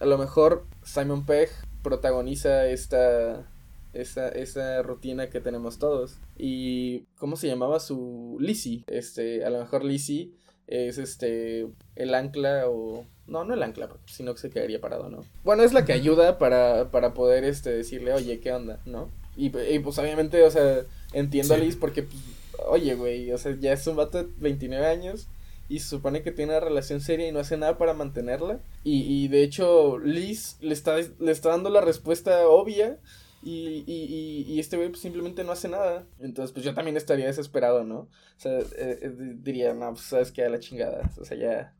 a 0.00 0.06
lo 0.06 0.18
mejor 0.18 0.66
Simon 0.82 1.26
Pegg 1.26 1.50
protagoniza 1.82 2.66
esta... 2.68 3.48
Esa, 3.92 4.30
esa 4.30 4.80
rutina 4.80 5.28
que 5.28 5.42
tenemos 5.42 5.78
todos. 5.78 6.18
Y 6.38 7.00
¿cómo 7.18 7.36
se 7.36 7.48
llamaba 7.48 7.78
su 7.78 8.38
Lizzie? 8.40 8.84
Este, 8.86 9.44
a 9.44 9.50
lo 9.50 9.58
mejor 9.58 9.84
Lizzie 9.84 10.32
es 10.66 10.98
este 10.98 11.66
el 11.96 12.14
ancla 12.14 12.64
o 12.68 13.04
no, 13.26 13.44
no 13.44 13.54
el 13.54 13.62
ancla, 13.62 13.88
sino 14.06 14.34
que 14.34 14.40
se 14.40 14.50
quedaría 14.50 14.80
parado, 14.80 15.08
¿no? 15.08 15.24
Bueno, 15.44 15.62
es 15.62 15.72
la 15.72 15.84
que 15.84 15.92
ayuda 15.92 16.38
para, 16.38 16.90
para 16.90 17.14
poder 17.14 17.44
este 17.44 17.70
decirle, 17.70 18.12
"Oye, 18.12 18.40
¿qué 18.40 18.52
onda?", 18.52 18.80
¿no? 18.84 19.08
Y, 19.36 19.46
y, 19.46 19.78
pues 19.78 19.98
obviamente, 19.98 20.42
o 20.42 20.50
sea, 20.50 20.82
entiendo 21.12 21.54
a. 21.54 21.58
Liz 21.58 21.76
porque 21.76 22.02
pues, 22.02 22.22
oye, 22.66 22.94
güey, 22.94 23.32
o 23.32 23.38
sea, 23.38 23.56
ya 23.58 23.72
es 23.72 23.86
un 23.86 23.96
vato 23.96 24.22
de 24.22 24.28
29 24.38 24.86
años 24.86 25.26
y 25.68 25.78
se 25.78 25.88
supone 25.88 26.22
que 26.22 26.32
tiene 26.32 26.52
una 26.52 26.60
relación 26.60 27.00
seria 27.00 27.28
y 27.28 27.32
no 27.32 27.38
hace 27.38 27.56
nada 27.56 27.78
para 27.78 27.94
mantenerla. 27.94 28.60
Y, 28.84 29.24
y 29.24 29.28
de 29.28 29.42
hecho, 29.42 29.98
Liz 29.98 30.56
le 30.60 30.74
está, 30.74 30.96
le 30.96 31.32
está 31.32 31.48
dando 31.48 31.70
la 31.70 31.80
respuesta 31.80 32.46
obvia 32.46 32.98
y, 33.42 33.84
y, 33.86 34.44
y, 34.48 34.52
y 34.52 34.60
este 34.60 34.76
güey 34.76 34.88
pues, 34.90 35.00
simplemente 35.00 35.42
no 35.44 35.52
hace 35.52 35.68
nada. 35.68 36.04
Entonces, 36.20 36.52
pues 36.52 36.64
yo 36.64 36.74
también 36.74 36.96
estaría 36.96 37.26
desesperado, 37.26 37.84
¿no? 37.84 37.96
O 38.00 38.08
sea, 38.36 38.58
eh, 38.60 38.64
eh, 39.02 39.12
diría, 39.42 39.74
no, 39.74 39.90
pues 39.94 40.02
sabes 40.06 40.30
que 40.32 40.44
a 40.44 40.48
la 40.50 40.60
chingada. 40.60 41.10
O 41.20 41.24
sea, 41.24 41.36
ya 41.36 41.74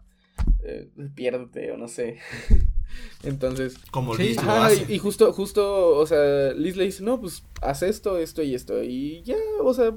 eh, 0.65 0.89
piérdete 1.15 1.71
o 1.73 1.77
no 1.77 1.89
sé. 1.89 2.19
Entonces, 3.23 3.77
Como 3.91 4.15
Sí. 4.17 4.23
Liz 4.25 4.37
lo 4.43 4.51
Ajá, 4.51 4.67
hace. 4.67 4.87
y, 4.89 4.95
y 4.95 4.99
justo, 4.99 5.33
justo, 5.33 5.97
o 5.97 6.07
sea, 6.07 6.53
Liz 6.53 6.77
le 6.77 6.85
dice, 6.85 7.03
no, 7.03 7.21
pues 7.21 7.45
haz 7.61 7.83
esto, 7.83 8.19
esto 8.19 8.43
y 8.43 8.55
esto. 8.55 8.83
Y 8.83 9.23
ya, 9.23 9.37
o 9.63 9.73
sea, 9.73 9.95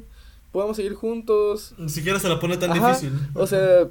podemos 0.51 0.77
seguir 0.77 0.93
juntos. 0.93 1.73
Ni 1.77 1.89
siquiera 1.89 2.19
se 2.19 2.29
la 2.29 2.39
pone 2.39 2.57
tan 2.57 2.71
Ajá, 2.71 2.89
difícil. 2.89 3.11
O 3.33 3.47
sea, 3.47 3.89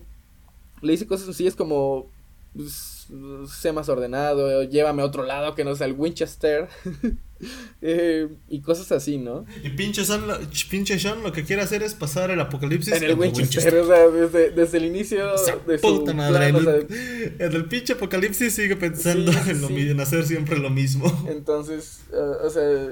le 0.80 0.92
dice 0.92 1.06
cosas 1.06 1.26
sencillas 1.26 1.54
como, 1.56 2.10
pues, 2.54 3.08
sé 3.48 3.72
más 3.72 3.88
ordenado, 3.88 4.62
llévame 4.62 5.02
a 5.02 5.06
otro 5.06 5.24
lado 5.24 5.54
que 5.54 5.64
no 5.64 5.74
sea 5.74 5.86
el 5.86 5.92
Winchester. 5.94 6.68
Eh, 7.86 8.28
y 8.48 8.62
cosas 8.62 8.90
así, 8.92 9.18
¿no? 9.18 9.44
Y 9.62 9.70
pinche 9.70 10.04
Sean, 10.04 10.26
lo, 10.26 10.38
pinche 10.70 10.98
Sean 10.98 11.22
lo 11.22 11.32
que 11.32 11.44
quiere 11.44 11.60
hacer 11.62 11.82
es 11.82 11.92
pasar 11.94 12.30
el 12.30 12.40
apocalipsis 12.40 12.94
En 12.94 13.02
el 13.04 13.14
Winchester, 13.14 13.74
o 13.76 13.86
sea, 13.86 14.08
desde, 14.08 14.50
desde 14.52 14.78
el 14.78 14.84
inicio 14.86 15.34
Esa 15.34 15.56
de 15.66 15.78
su 15.78 15.98
puta 15.98 16.14
madre. 16.14 16.50
plan, 16.50 16.56
o 16.56 16.58
en, 16.58 16.64
sea, 16.64 16.74
el, 16.76 17.36
en 17.38 17.52
el 17.52 17.66
pinche 17.66 17.92
apocalipsis 17.94 18.54
sigue 18.54 18.76
pensando 18.76 19.32
Sí, 19.32 19.50
en, 19.50 19.60
lo, 19.60 19.68
sí. 19.68 19.90
en 19.90 20.00
hacer 20.00 20.24
siempre 20.24 20.58
lo 20.58 20.70
mismo. 20.70 21.06
entonces, 21.28 22.06
uh, 22.12 22.46
o 22.46 22.50
sea, 22.50 22.90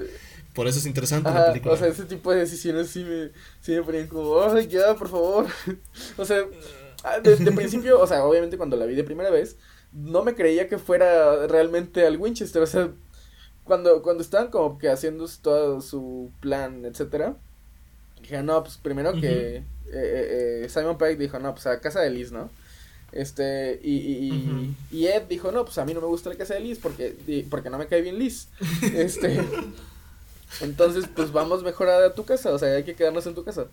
Por 0.53 0.67
eso 0.67 0.79
es 0.79 0.85
interesante 0.85 1.33
la 1.33 1.41
Ajá, 1.41 1.45
película. 1.45 1.73
o 1.73 1.77
sea, 1.77 1.87
ese 1.87 2.05
tipo 2.05 2.31
de 2.31 2.39
decisiones 2.41 2.89
sí 2.89 3.03
me, 3.03 3.31
sí 3.61 3.71
me 3.71 3.81
ponían 3.83 4.07
como, 4.07 4.39
ay, 4.43 4.67
ya, 4.67 4.95
por 4.95 5.09
favor. 5.09 5.47
o 6.17 6.25
sea, 6.25 6.43
ah, 7.03 7.19
de, 7.19 7.37
de 7.37 7.51
principio, 7.53 7.99
o 7.99 8.07
sea, 8.07 8.23
obviamente 8.25 8.57
cuando 8.57 8.77
la 8.77 8.85
vi 8.85 8.95
de 8.95 9.03
primera 9.03 9.31
vez, 9.31 9.57
no 9.91 10.23
me 10.23 10.35
creía 10.35 10.67
que 10.67 10.77
fuera 10.77 11.47
realmente 11.47 12.05
al 12.05 12.17
Winchester, 12.17 12.61
o 12.61 12.67
sea, 12.67 12.91
cuando, 13.63 14.01
cuando 14.03 14.23
estaban 14.23 14.49
como 14.51 14.77
que 14.77 14.89
haciendo 14.89 15.27
todo 15.41 15.81
su 15.81 16.31
plan, 16.41 16.85
etcétera, 16.85 17.37
dije, 18.21 18.43
no, 18.43 18.63
pues 18.63 18.77
primero 18.77 19.17
que 19.17 19.57
eh, 19.57 19.63
eh, 19.93 20.61
eh, 20.65 20.69
Simon 20.69 20.97
Pegg 20.97 21.17
dijo, 21.17 21.39
no, 21.39 21.53
pues 21.53 21.67
a 21.67 21.79
casa 21.81 22.01
de 22.01 22.09
Liz, 22.11 22.31
¿no? 22.31 22.49
Este, 23.11 23.79
y, 23.83 23.95
y, 23.97 24.75
y- 24.91 25.07
Ed 25.07 25.23
dijo, 25.23 25.51
no, 25.51 25.65
pues 25.65 25.77
a 25.77 25.85
mí 25.85 25.93
no 25.93 26.01
me 26.01 26.07
gusta 26.07 26.29
la 26.29 26.37
casa 26.37 26.55
de 26.55 26.61
Liz 26.61 26.79
porque, 26.81 27.15
di- 27.27 27.43
porque 27.43 27.69
no 27.69 27.77
me 27.77 27.87
cae 27.87 28.01
bien 28.01 28.19
Liz. 28.19 28.49
Este, 28.93 29.39
entonces, 30.61 31.05
pues 31.13 31.31
vamos 31.31 31.63
mejor 31.63 31.89
a 31.89 32.13
tu 32.13 32.25
casa, 32.25 32.51
o 32.53 32.59
sea, 32.59 32.75
hay 32.75 32.83
que 32.83 32.95
quedarnos 32.95 33.25
en 33.27 33.35
tu 33.35 33.43
casa. 33.43 33.67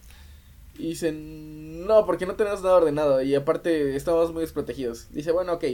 Y 0.78 0.88
dicen, 0.90 1.86
no, 1.86 2.06
porque 2.06 2.26
no 2.26 2.36
tenemos 2.36 2.62
nada 2.62 2.76
ordenado 2.76 3.22
y 3.22 3.34
aparte 3.34 3.96
estamos 3.96 4.32
muy 4.32 4.42
desprotegidos. 4.42 5.08
Dice, 5.12 5.32
bueno, 5.32 5.54
ok. 5.54 5.64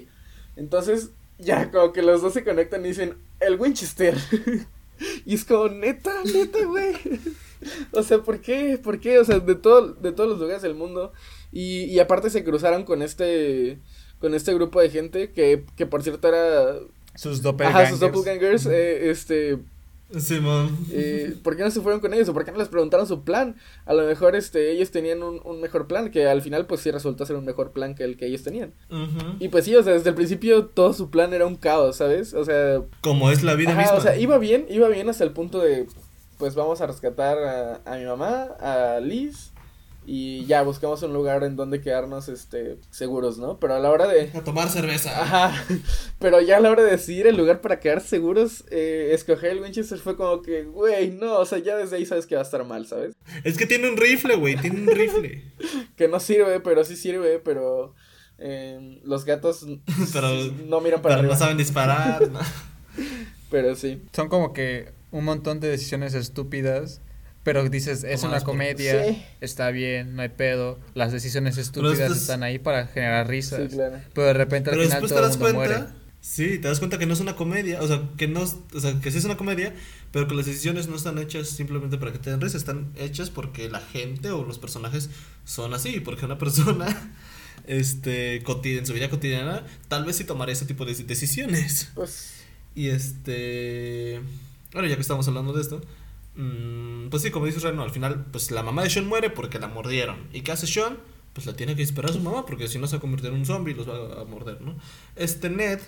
Entonces, 0.56 1.10
ya 1.38 1.70
como 1.70 1.92
que 1.92 2.02
los 2.02 2.22
dos 2.22 2.34
se 2.34 2.44
conectan 2.44 2.84
y 2.84 2.90
dicen, 2.90 3.16
el 3.46 3.58
Winchester. 3.60 4.16
y 5.24 5.34
es 5.34 5.44
como, 5.44 5.68
neta, 5.68 6.12
neta, 6.24 6.64
güey. 6.64 6.94
o 7.92 8.02
sea, 8.02 8.18
¿por 8.18 8.40
qué? 8.40 8.78
¿Por 8.82 9.00
qué? 9.00 9.18
O 9.18 9.24
sea, 9.24 9.38
de, 9.38 9.54
todo, 9.54 9.94
de 9.94 10.12
todos 10.12 10.30
los 10.30 10.38
lugares 10.38 10.62
del 10.62 10.74
mundo. 10.74 11.12
Y, 11.52 11.84
y 11.84 11.98
aparte 11.98 12.30
se 12.30 12.44
cruzaron 12.44 12.84
con 12.84 13.02
este, 13.02 13.78
con 14.18 14.34
este 14.34 14.54
grupo 14.54 14.80
de 14.80 14.90
gente 14.90 15.32
que, 15.32 15.64
que 15.76 15.86
por 15.86 16.02
cierto 16.02 16.28
era... 16.28 16.74
Sus 17.14 17.40
Ajá, 17.40 17.44
doppelgangers. 17.44 17.90
sus 17.90 18.00
doppelgangers, 18.00 18.66
eh, 18.66 19.10
este... 19.10 19.58
Simón. 20.18 20.76
Eh, 20.92 21.34
¿Por 21.42 21.56
qué 21.56 21.62
no 21.64 21.70
se 21.70 21.80
fueron 21.80 22.00
con 22.00 22.14
ellos? 22.14 22.28
¿O 22.28 22.32
por 22.32 22.44
qué 22.44 22.52
no 22.52 22.58
les 22.58 22.68
preguntaron 22.68 23.06
su 23.06 23.24
plan? 23.24 23.56
A 23.86 23.92
lo 23.92 24.04
mejor 24.06 24.36
este, 24.36 24.70
ellos 24.70 24.90
tenían 24.92 25.22
un, 25.22 25.40
un 25.44 25.60
mejor 25.60 25.86
plan, 25.88 26.10
que 26.10 26.26
al 26.28 26.42
final 26.42 26.66
pues 26.66 26.80
sí 26.80 26.90
resultó 26.92 27.26
ser 27.26 27.34
un 27.36 27.44
mejor 27.44 27.72
plan 27.72 27.94
que 27.94 28.04
el 28.04 28.16
que 28.16 28.26
ellos 28.26 28.42
tenían. 28.44 28.72
Y 29.40 29.48
pues 29.48 29.64
sí, 29.64 29.74
o 29.74 29.82
sea, 29.82 29.94
desde 29.94 30.10
el 30.10 30.14
principio 30.14 30.66
todo 30.66 30.92
su 30.92 31.10
plan 31.10 31.32
era 31.34 31.44
un 31.46 31.56
caos, 31.56 31.96
¿sabes? 31.96 32.34
O 32.34 32.44
sea, 32.44 32.82
Como 33.00 33.30
es 33.30 33.42
la 33.42 33.54
vida 33.54 33.72
ajá, 33.72 33.80
misma. 33.82 33.96
o 33.96 34.00
sea, 34.00 34.16
iba 34.16 34.38
bien, 34.38 34.66
iba 34.70 34.88
bien 34.88 35.08
hasta 35.08 35.24
el 35.24 35.32
punto 35.32 35.58
de, 35.58 35.86
pues 36.38 36.54
vamos 36.54 36.80
a 36.80 36.86
rescatar 36.86 37.38
a, 37.38 37.80
a 37.84 37.96
mi 37.96 38.04
mamá, 38.04 38.44
a 38.60 39.00
Liz, 39.00 39.50
y 40.08 40.46
ya 40.46 40.62
buscamos 40.62 41.02
un 41.02 41.12
lugar 41.12 41.42
en 41.42 41.56
donde 41.56 41.80
quedarnos, 41.80 42.28
este, 42.28 42.78
seguros, 42.90 43.38
¿no? 43.38 43.58
Pero 43.58 43.74
a 43.74 43.80
la 43.80 43.90
hora 43.90 44.06
de... 44.06 44.30
A 44.34 44.44
tomar 44.44 44.68
cerveza. 44.68 45.20
Ajá, 45.20 45.64
pero 46.20 46.40
ya 46.40 46.58
a 46.58 46.60
la 46.60 46.70
hora 46.70 46.84
de 46.84 46.92
decidir 46.92 47.26
el 47.26 47.36
lugar 47.36 47.60
para 47.60 47.80
quedar 47.80 48.00
seguros, 48.00 48.64
eh, 48.70 49.10
escoger 49.12 49.50
el 49.50 49.60
Winchester 49.60 49.98
fue 49.98 50.16
como 50.16 50.42
que, 50.42 50.62
güey, 50.62 51.10
no, 51.10 51.38
o 51.38 51.44
sea, 51.44 51.58
ya 51.58 51.76
desde 51.76 51.96
ahí 51.96 52.06
sabes 52.06 52.26
que 52.26 52.36
va 52.36 52.42
a 52.42 52.44
estar 52.44 52.64
mal, 52.64 52.86
¿sabes? 52.86 53.14
Es 53.42 53.58
que 53.58 53.66
tiene 53.66 53.90
un 53.90 53.96
rifle, 53.96 54.36
güey. 54.36 54.56
Tiene 54.56 54.80
un 54.80 54.86
rifle. 54.88 55.42
Que 55.96 56.06
no 56.08 56.20
sirve, 56.20 56.60
pero 56.60 56.84
sí 56.84 56.94
sirve, 56.94 57.40
pero 57.40 57.94
eh, 58.38 59.00
los 59.02 59.24
gatos 59.24 59.66
Pero, 60.12 60.28
no 60.68 60.80
miran 60.80 61.02
para 61.02 61.16
pero 61.16 61.26
no 61.26 61.32
arriba. 61.32 61.36
saben 61.36 61.56
disparar. 61.56 62.30
no. 62.30 62.38
Pero 63.50 63.74
sí. 63.74 64.02
Son 64.12 64.28
como 64.28 64.52
que 64.52 64.92
un 65.10 65.24
montón 65.24 65.60
de 65.60 65.68
decisiones 65.68 66.14
estúpidas, 66.14 67.00
pero 67.46 67.66
dices, 67.70 68.02
es 68.04 68.24
una 68.24 68.40
comedia, 68.42 69.04
Sí. 69.06 69.22
está 69.40 69.70
bien, 69.70 70.16
no 70.16 70.22
hay 70.22 70.28
pedo. 70.30 70.78
Las 70.94 71.12
decisiones 71.12 71.56
estúpidas 71.56 72.10
están 72.10 72.42
ahí 72.42 72.58
para 72.58 72.88
generar 72.88 73.28
risas. 73.28 73.70
Sí, 73.70 73.76
claro. 73.76 74.00
Pero 74.12 74.26
de 74.26 74.32
repente 74.34 74.68
al 74.70 74.76
Pero 74.76 74.88
final 74.88 75.00
después 75.00 75.10
te 75.12 75.14
todo 75.16 75.24
el 75.24 75.30
das 75.30 75.38
mundo 75.38 75.54
cuenta. 75.54 75.78
muere. 75.78 75.92
Sí, 76.20 76.58
te 76.58 76.66
das 76.66 76.80
cuenta 76.80 76.98
que 76.98 77.06
no 77.06 77.14
es 77.14 77.20
una 77.20 77.36
comedia. 77.36 77.80
O 77.82 77.86
sea, 77.86 78.02
que 78.16 78.26
no. 78.26 78.42
es- 78.42 78.56
O 78.74 78.80
sea, 78.80 78.98
que 79.00 79.12
sí 79.12 79.18
es 79.18 79.24
una 79.24 79.36
comedia. 79.36 79.72
Pero 80.10 80.26
que 80.26 80.34
las 80.34 80.46
decisiones 80.46 80.88
no 80.88 80.96
están 80.96 81.18
hechas 81.18 81.48
simplemente 81.48 81.98
para 81.98 82.10
que 82.12 82.18
te 82.18 82.30
den 82.30 82.40
risa. 82.40 82.56
Están 82.58 82.90
hechas 82.96 83.30
porque 83.30 83.68
la 83.70 83.78
gente 83.80 84.30
o 84.32 84.44
los 84.44 84.58
personajes 84.58 85.08
son 85.44 85.72
así. 85.72 86.00
Porque 86.00 86.24
una 86.26 86.36
persona. 86.38 86.86
Este. 87.68 88.36
en 88.44 88.86
su 88.86 88.92
vida 88.92 89.08
cotidiana. 89.08 89.64
Tal 89.88 90.04
vez 90.04 90.16
sí 90.16 90.24
tomaría 90.24 90.52
ese 90.52 90.66
tipo 90.66 90.84
de 90.84 90.94
decisiones. 90.94 91.90
Pues 91.94 92.32
Y 92.74 92.88
este. 92.88 94.20
Bueno, 94.72 94.88
ya 94.88 94.96
que 94.96 95.00
estamos 95.02 95.26
hablando 95.28 95.52
de 95.52 95.62
esto. 95.62 95.80
Mm, 96.36 97.08
pues 97.10 97.22
sí, 97.22 97.30
como 97.30 97.46
dice 97.46 97.60
Reno, 97.60 97.82
al 97.82 97.90
final, 97.90 98.26
pues 98.30 98.50
la 98.50 98.62
mamá 98.62 98.82
de 98.82 98.90
Sean 98.90 99.06
muere 99.06 99.30
porque 99.30 99.58
la 99.58 99.68
mordieron. 99.68 100.28
¿Y 100.32 100.42
qué 100.42 100.52
hace 100.52 100.66
Sean? 100.66 100.98
Pues 101.32 101.46
la 101.46 101.54
tiene 101.54 101.76
que 101.76 101.82
esperar 101.82 102.10
a 102.10 102.14
su 102.14 102.20
mamá 102.20 102.46
porque 102.46 102.68
si 102.68 102.78
no 102.78 102.86
se 102.86 102.96
va 102.96 102.98
a 102.98 103.00
convertir 103.00 103.30
en 103.30 103.36
un 103.36 103.46
zombie 103.46 103.72
y 103.72 103.76
los 103.76 103.88
va 103.88 104.22
a 104.22 104.24
morder, 104.24 104.60
¿no? 104.62 104.76
Este 105.16 105.50
Ned, 105.50 105.80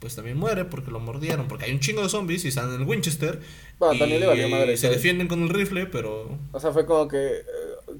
pues 0.00 0.16
también 0.16 0.36
muere 0.36 0.64
porque 0.64 0.90
lo 0.90 1.00
mordieron. 1.00 1.48
Porque 1.48 1.66
hay 1.66 1.72
un 1.72 1.80
chingo 1.80 2.02
de 2.02 2.08
zombies 2.08 2.44
y 2.44 2.48
están 2.48 2.74
en 2.74 2.80
el 2.80 2.86
Winchester. 2.86 3.40
Bueno, 3.78 3.94
y 3.94 3.98
también 3.98 4.20
le 4.20 4.26
valió 4.26 4.48
madre, 4.48 4.76
se 4.76 4.90
defienden 4.90 5.28
con 5.28 5.42
el 5.42 5.48
rifle, 5.48 5.86
pero. 5.86 6.38
O 6.52 6.60
sea, 6.60 6.72
fue 6.72 6.86
como 6.86 7.08
que 7.08 7.38
eh, 7.38 7.44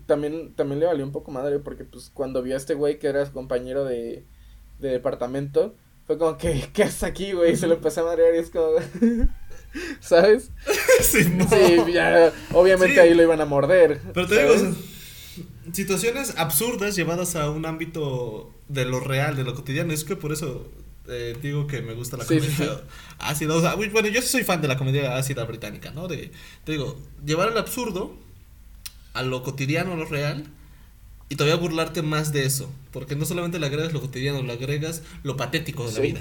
también, 0.06 0.54
también 0.54 0.80
le 0.80 0.86
valió 0.86 1.04
un 1.04 1.12
poco 1.12 1.30
madre 1.30 1.60
porque 1.60 1.84
pues 1.84 2.10
cuando 2.12 2.42
vio 2.42 2.54
a 2.54 2.58
este 2.58 2.74
güey 2.74 2.98
que 2.98 3.06
era 3.06 3.24
su 3.24 3.32
compañero 3.32 3.84
de, 3.84 4.24
de 4.80 4.88
departamento, 4.88 5.74
fue 6.06 6.18
como 6.18 6.36
que, 6.36 6.68
¿qué 6.72 6.84
haces 6.84 7.02
aquí, 7.04 7.32
güey? 7.32 7.52
Y 7.52 7.56
se 7.56 7.66
lo 7.66 7.74
empezó 7.74 8.02
a 8.02 8.04
madrear 8.04 8.34
y 8.34 8.38
es 8.38 8.50
como, 8.50 8.68
¿sabes? 10.00 10.50
Sí, 11.02 11.24
ya, 11.92 12.32
obviamente 12.52 12.94
Sí. 12.94 13.00
ahí 13.00 13.14
lo 13.14 13.22
iban 13.22 13.40
a 13.40 13.44
morder. 13.44 14.00
Pero 14.14 14.26
te 14.26 14.42
digo, 14.42 14.74
situaciones 15.72 16.34
absurdas 16.36 16.96
llevadas 16.96 17.36
a 17.36 17.50
un 17.50 17.66
ámbito 17.66 18.52
de 18.68 18.84
lo 18.84 19.00
real, 19.00 19.36
de 19.36 19.44
lo 19.44 19.54
cotidiano. 19.54 19.92
Es 19.92 20.04
que 20.04 20.16
por 20.16 20.32
eso 20.32 20.70
eh, 21.08 21.36
digo 21.42 21.66
que 21.66 21.82
me 21.82 21.94
gusta 21.94 22.16
la 22.16 22.24
Sí, 22.24 22.38
comedia 22.38 22.56
sí. 22.56 22.68
ácida. 23.18 23.54
O 23.54 23.60
sea, 23.60 23.74
bueno, 23.74 24.08
yo 24.08 24.22
soy 24.22 24.44
fan 24.44 24.60
de 24.62 24.68
la 24.68 24.76
comedia 24.78 25.16
ácida 25.16 25.44
británica, 25.44 25.90
¿no? 25.90 26.08
De, 26.08 26.30
te 26.64 26.72
digo, 26.72 26.98
llevar 27.24 27.50
el 27.50 27.58
absurdo 27.58 28.14
a 29.12 29.22
lo 29.22 29.42
cotidiano, 29.42 29.92
a 29.92 29.96
lo 29.96 30.06
real. 30.06 30.46
Y 31.28 31.36
todavía 31.36 31.56
burlarte 31.56 32.02
más 32.02 32.32
de 32.32 32.44
eso. 32.44 32.70
Porque 32.92 33.16
no 33.16 33.24
solamente 33.24 33.58
le 33.58 33.66
agregas 33.66 33.92
lo 33.92 34.00
cotidiano, 34.00 34.42
le 34.42 34.52
agregas 34.52 35.02
lo 35.22 35.36
patético 35.36 35.86
de 35.88 35.92
la 35.94 36.00
vida. 36.00 36.20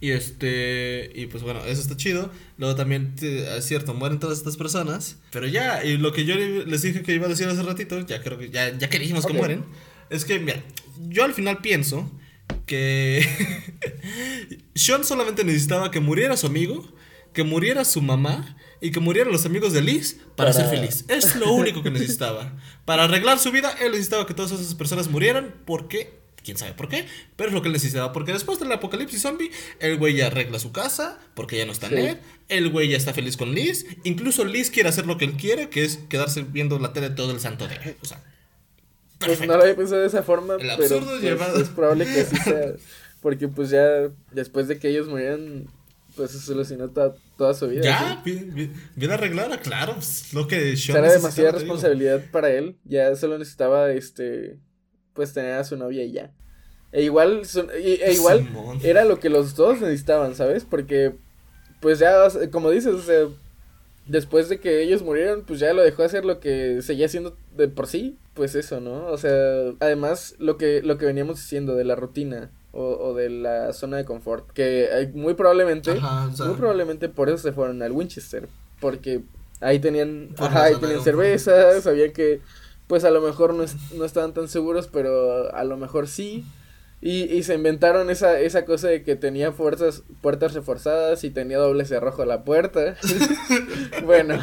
Y 0.00 0.10
este. 0.10 1.10
Y 1.14 1.26
pues 1.26 1.42
bueno, 1.42 1.64
eso 1.64 1.80
está 1.80 1.96
chido. 1.96 2.30
Luego 2.58 2.74
también, 2.74 3.14
es 3.20 3.64
cierto, 3.64 3.94
mueren 3.94 4.18
todas 4.18 4.38
estas 4.38 4.56
personas. 4.56 5.16
Pero 5.30 5.46
ya, 5.46 5.84
y 5.84 5.96
lo 5.96 6.12
que 6.12 6.24
yo 6.24 6.34
les 6.36 6.82
dije 6.82 7.02
que 7.02 7.14
iba 7.14 7.26
a 7.26 7.28
decir 7.28 7.46
hace 7.48 7.62
ratito, 7.62 8.04
ya 8.06 8.22
creo 8.22 8.38
que 8.38 8.50
ya, 8.50 8.76
ya 8.76 8.88
que 8.90 8.98
dijimos 8.98 9.24
que 9.24 9.32
mueren. 9.32 9.64
Es 10.10 10.24
que, 10.24 10.38
mira, 10.40 10.62
yo 11.08 11.24
al 11.24 11.32
final 11.32 11.58
pienso 11.58 12.10
que. 12.66 13.24
Sean 14.74 15.04
solamente 15.04 15.44
necesitaba 15.44 15.90
que 15.90 16.00
muriera 16.00 16.36
su 16.36 16.46
amigo, 16.46 16.92
que 17.32 17.44
muriera 17.44 17.84
su 17.84 18.02
mamá 18.02 18.56
y 18.80 18.90
que 18.90 19.00
murieran 19.00 19.32
los 19.32 19.44
amigos 19.46 19.72
de 19.72 19.82
Liz 19.82 20.14
para, 20.36 20.52
Para- 20.52 20.52
ser 20.52 20.66
feliz. 20.68 21.04
Es 21.08 21.36
lo 21.36 21.52
único 21.52 21.82
que 21.82 21.90
necesitaba. 21.90 22.52
Para 22.84 23.04
arreglar 23.04 23.38
su 23.38 23.50
vida, 23.52 23.72
él 23.80 23.92
necesitaba 23.92 24.26
que 24.26 24.34
todas 24.34 24.52
esas 24.52 24.74
personas 24.74 25.08
murieran 25.08 25.54
porque 25.66 26.18
quién 26.42 26.56
sabe 26.56 26.72
por 26.72 26.88
qué, 26.88 27.06
pero 27.36 27.48
es 27.50 27.54
lo 27.54 27.60
que 27.60 27.68
él 27.68 27.74
necesitaba. 27.74 28.12
Porque 28.12 28.32
después 28.32 28.58
del 28.58 28.72
apocalipsis 28.72 29.20
zombie, 29.20 29.50
el 29.78 29.98
güey 29.98 30.14
ya 30.16 30.28
arregla 30.28 30.58
su 30.58 30.72
casa, 30.72 31.18
porque 31.34 31.58
ya 31.58 31.66
no 31.66 31.72
está 31.72 31.88
Sí. 31.88 31.94
Ned, 31.96 32.16
el 32.48 32.70
güey 32.70 32.88
ya 32.88 32.96
está 32.96 33.12
feliz 33.12 33.36
con 33.36 33.54
Liz, 33.54 33.84
incluso 34.04 34.44
Liz 34.46 34.70
quiere 34.70 34.88
hacer 34.88 35.06
lo 35.06 35.18
que 35.18 35.26
él 35.26 35.32
quiere, 35.34 35.68
que 35.68 35.84
es 35.84 35.98
quedarse 36.08 36.42
viendo 36.42 36.78
la 36.78 36.92
tele 36.94 37.10
todo 37.10 37.30
el 37.32 37.40
santo 37.40 37.68
día. 37.68 37.94
O 38.00 38.06
sea, 38.06 38.22
Pues 39.18 39.38
no 39.40 39.54
lo 39.54 39.62
había 39.62 39.76
pensado 39.76 40.00
de 40.00 40.06
esa 40.06 40.22
forma, 40.22 40.54
El 40.54 40.60
pero 40.60 40.72
absurdo 40.72 41.10
pues, 41.10 41.20
llevado. 41.22 41.60
es 41.60 41.68
probable 41.68 42.06
que 42.06 42.20
así 42.22 42.36
sea. 42.44 42.72
Porque 43.20 43.48
pues 43.48 43.68
ya 43.68 43.84
después 44.32 44.66
de 44.66 44.78
que 44.78 44.88
ellos 44.88 45.08
murieran, 45.08 45.66
pues 46.16 46.30
se 46.30 46.40
solucionó 46.40 46.88
to- 46.88 47.14
toda 47.40 47.54
su 47.54 47.68
vida. 47.68 47.80
Ya, 47.82 48.20
¿sí? 48.22 48.30
bien, 48.30 48.54
bien- 48.54 48.72
bien 48.96 49.10
arreglada, 49.10 49.58
claro, 49.60 49.94
pues, 49.94 50.34
lo 50.34 50.46
que 50.46 50.76
Sean 50.76 50.98
era 50.98 51.10
demasiada 51.14 51.48
digo. 51.52 51.58
responsabilidad 51.60 52.20
para 52.30 52.50
él. 52.50 52.76
Ya 52.84 53.16
solo 53.16 53.38
necesitaba, 53.38 53.90
este, 53.92 54.58
pues 55.14 55.32
tener 55.32 55.54
a 55.54 55.64
su 55.64 55.78
novia 55.78 56.04
y 56.04 56.12
ya. 56.12 56.32
E 56.92 57.02
igual, 57.02 57.46
son- 57.46 57.70
y- 57.82 58.02
e 58.02 58.12
igual 58.12 58.40
Simón. 58.44 58.78
era 58.82 59.04
lo 59.06 59.18
que 59.20 59.30
los 59.30 59.54
dos 59.56 59.80
necesitaban, 59.80 60.34
¿sabes? 60.34 60.66
Porque, 60.68 61.14
pues 61.80 61.98
ya, 61.98 62.12
como 62.50 62.68
dices, 62.70 62.92
o 62.92 63.00
sea, 63.02 63.26
después 64.06 64.50
de 64.50 64.60
que 64.60 64.82
ellos 64.82 65.00
murieron, 65.02 65.44
pues 65.46 65.60
ya 65.60 65.72
lo 65.72 65.80
dejó 65.82 66.02
hacer 66.02 66.26
lo 66.26 66.40
que 66.40 66.82
seguía 66.82 67.06
haciendo 67.06 67.38
de 67.56 67.68
por 67.68 67.86
sí, 67.86 68.18
pues 68.34 68.54
eso, 68.54 68.80
¿no? 68.80 69.06
O 69.06 69.16
sea, 69.16 69.32
además, 69.80 70.34
lo 70.38 70.58
que, 70.58 70.82
lo 70.82 70.98
que 70.98 71.06
veníamos 71.06 71.36
diciendo 71.38 71.74
de 71.74 71.84
la 71.84 71.94
rutina, 71.96 72.50
o, 72.72 73.14
de 73.14 73.30
la 73.30 73.72
zona 73.72 73.96
de 73.96 74.04
confort. 74.04 74.50
Que 74.52 75.10
muy 75.14 75.34
probablemente, 75.34 75.94
muy 75.94 76.54
probablemente 76.56 77.08
por 77.08 77.28
eso 77.28 77.38
se 77.38 77.52
fueron 77.52 77.82
al 77.82 77.92
Winchester. 77.92 78.48
Porque 78.80 79.22
ahí 79.60 79.78
tenían, 79.78 80.30
ajá, 80.38 80.64
ahí 80.64 80.76
tenían 80.76 81.02
cerveza, 81.02 81.80
sabían 81.80 82.12
que 82.12 82.40
pues 82.86 83.04
a 83.04 83.10
lo 83.10 83.20
mejor 83.20 83.54
no, 83.54 83.64
no 83.96 84.04
estaban 84.04 84.34
tan 84.34 84.48
seguros, 84.48 84.88
pero 84.88 85.54
a 85.54 85.64
lo 85.64 85.76
mejor 85.76 86.08
sí. 86.08 86.44
Y, 87.02 87.22
y 87.34 87.44
se 87.44 87.54
inventaron 87.54 88.10
esa, 88.10 88.40
esa 88.40 88.64
cosa 88.66 88.88
de 88.88 89.02
que 89.02 89.16
tenía 89.16 89.52
fuerzas, 89.52 90.02
puertas 90.20 90.52
reforzadas 90.52 91.24
y 91.24 91.30
tenía 91.30 91.56
doble 91.56 91.84
cerrojo 91.86 92.22
a 92.22 92.26
la 92.26 92.44
puerta. 92.44 92.96
bueno, 94.04 94.38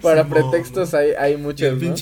para 0.00 0.26
pretextos 0.26 0.94
hay, 0.94 1.10
hay 1.12 1.36
muchos, 1.36 1.80
¿no? 1.82 1.94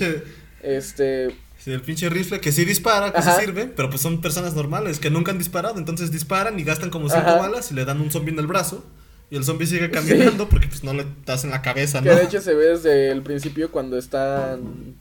Este, 0.62 1.34
Sí, 1.68 1.74
el 1.74 1.82
pinche 1.82 2.08
rifle 2.08 2.40
que 2.40 2.50
sí 2.50 2.64
dispara, 2.64 3.12
que 3.12 3.20
sí 3.20 3.28
sirve, 3.38 3.66
pero 3.66 3.90
pues 3.90 4.00
son 4.00 4.22
personas 4.22 4.54
normales 4.54 4.98
que 4.98 5.10
nunca 5.10 5.32
han 5.32 5.38
disparado, 5.38 5.78
entonces 5.78 6.10
disparan 6.10 6.58
y 6.58 6.64
gastan 6.64 6.88
como 6.88 7.10
cinco 7.10 7.36
balas 7.38 7.70
y 7.70 7.74
le 7.74 7.84
dan 7.84 8.00
un 8.00 8.10
zombie 8.10 8.32
en 8.32 8.38
el 8.38 8.46
brazo. 8.46 8.82
Y 9.30 9.36
el 9.36 9.44
zombie 9.44 9.66
sigue 9.66 9.90
caminando 9.90 10.48
porque 10.48 10.68
pues 10.68 10.82
no 10.82 10.94
le 10.94 11.04
das 11.26 11.44
en 11.44 11.50
la 11.50 11.60
cabeza, 11.60 12.00
¿no? 12.00 12.04
Que 12.04 12.16
de 12.16 12.24
hecho 12.24 12.40
se 12.40 12.54
ve 12.54 12.68
desde 12.68 13.10
el 13.10 13.22
principio 13.22 13.70
cuando 13.70 13.98
están 13.98 14.96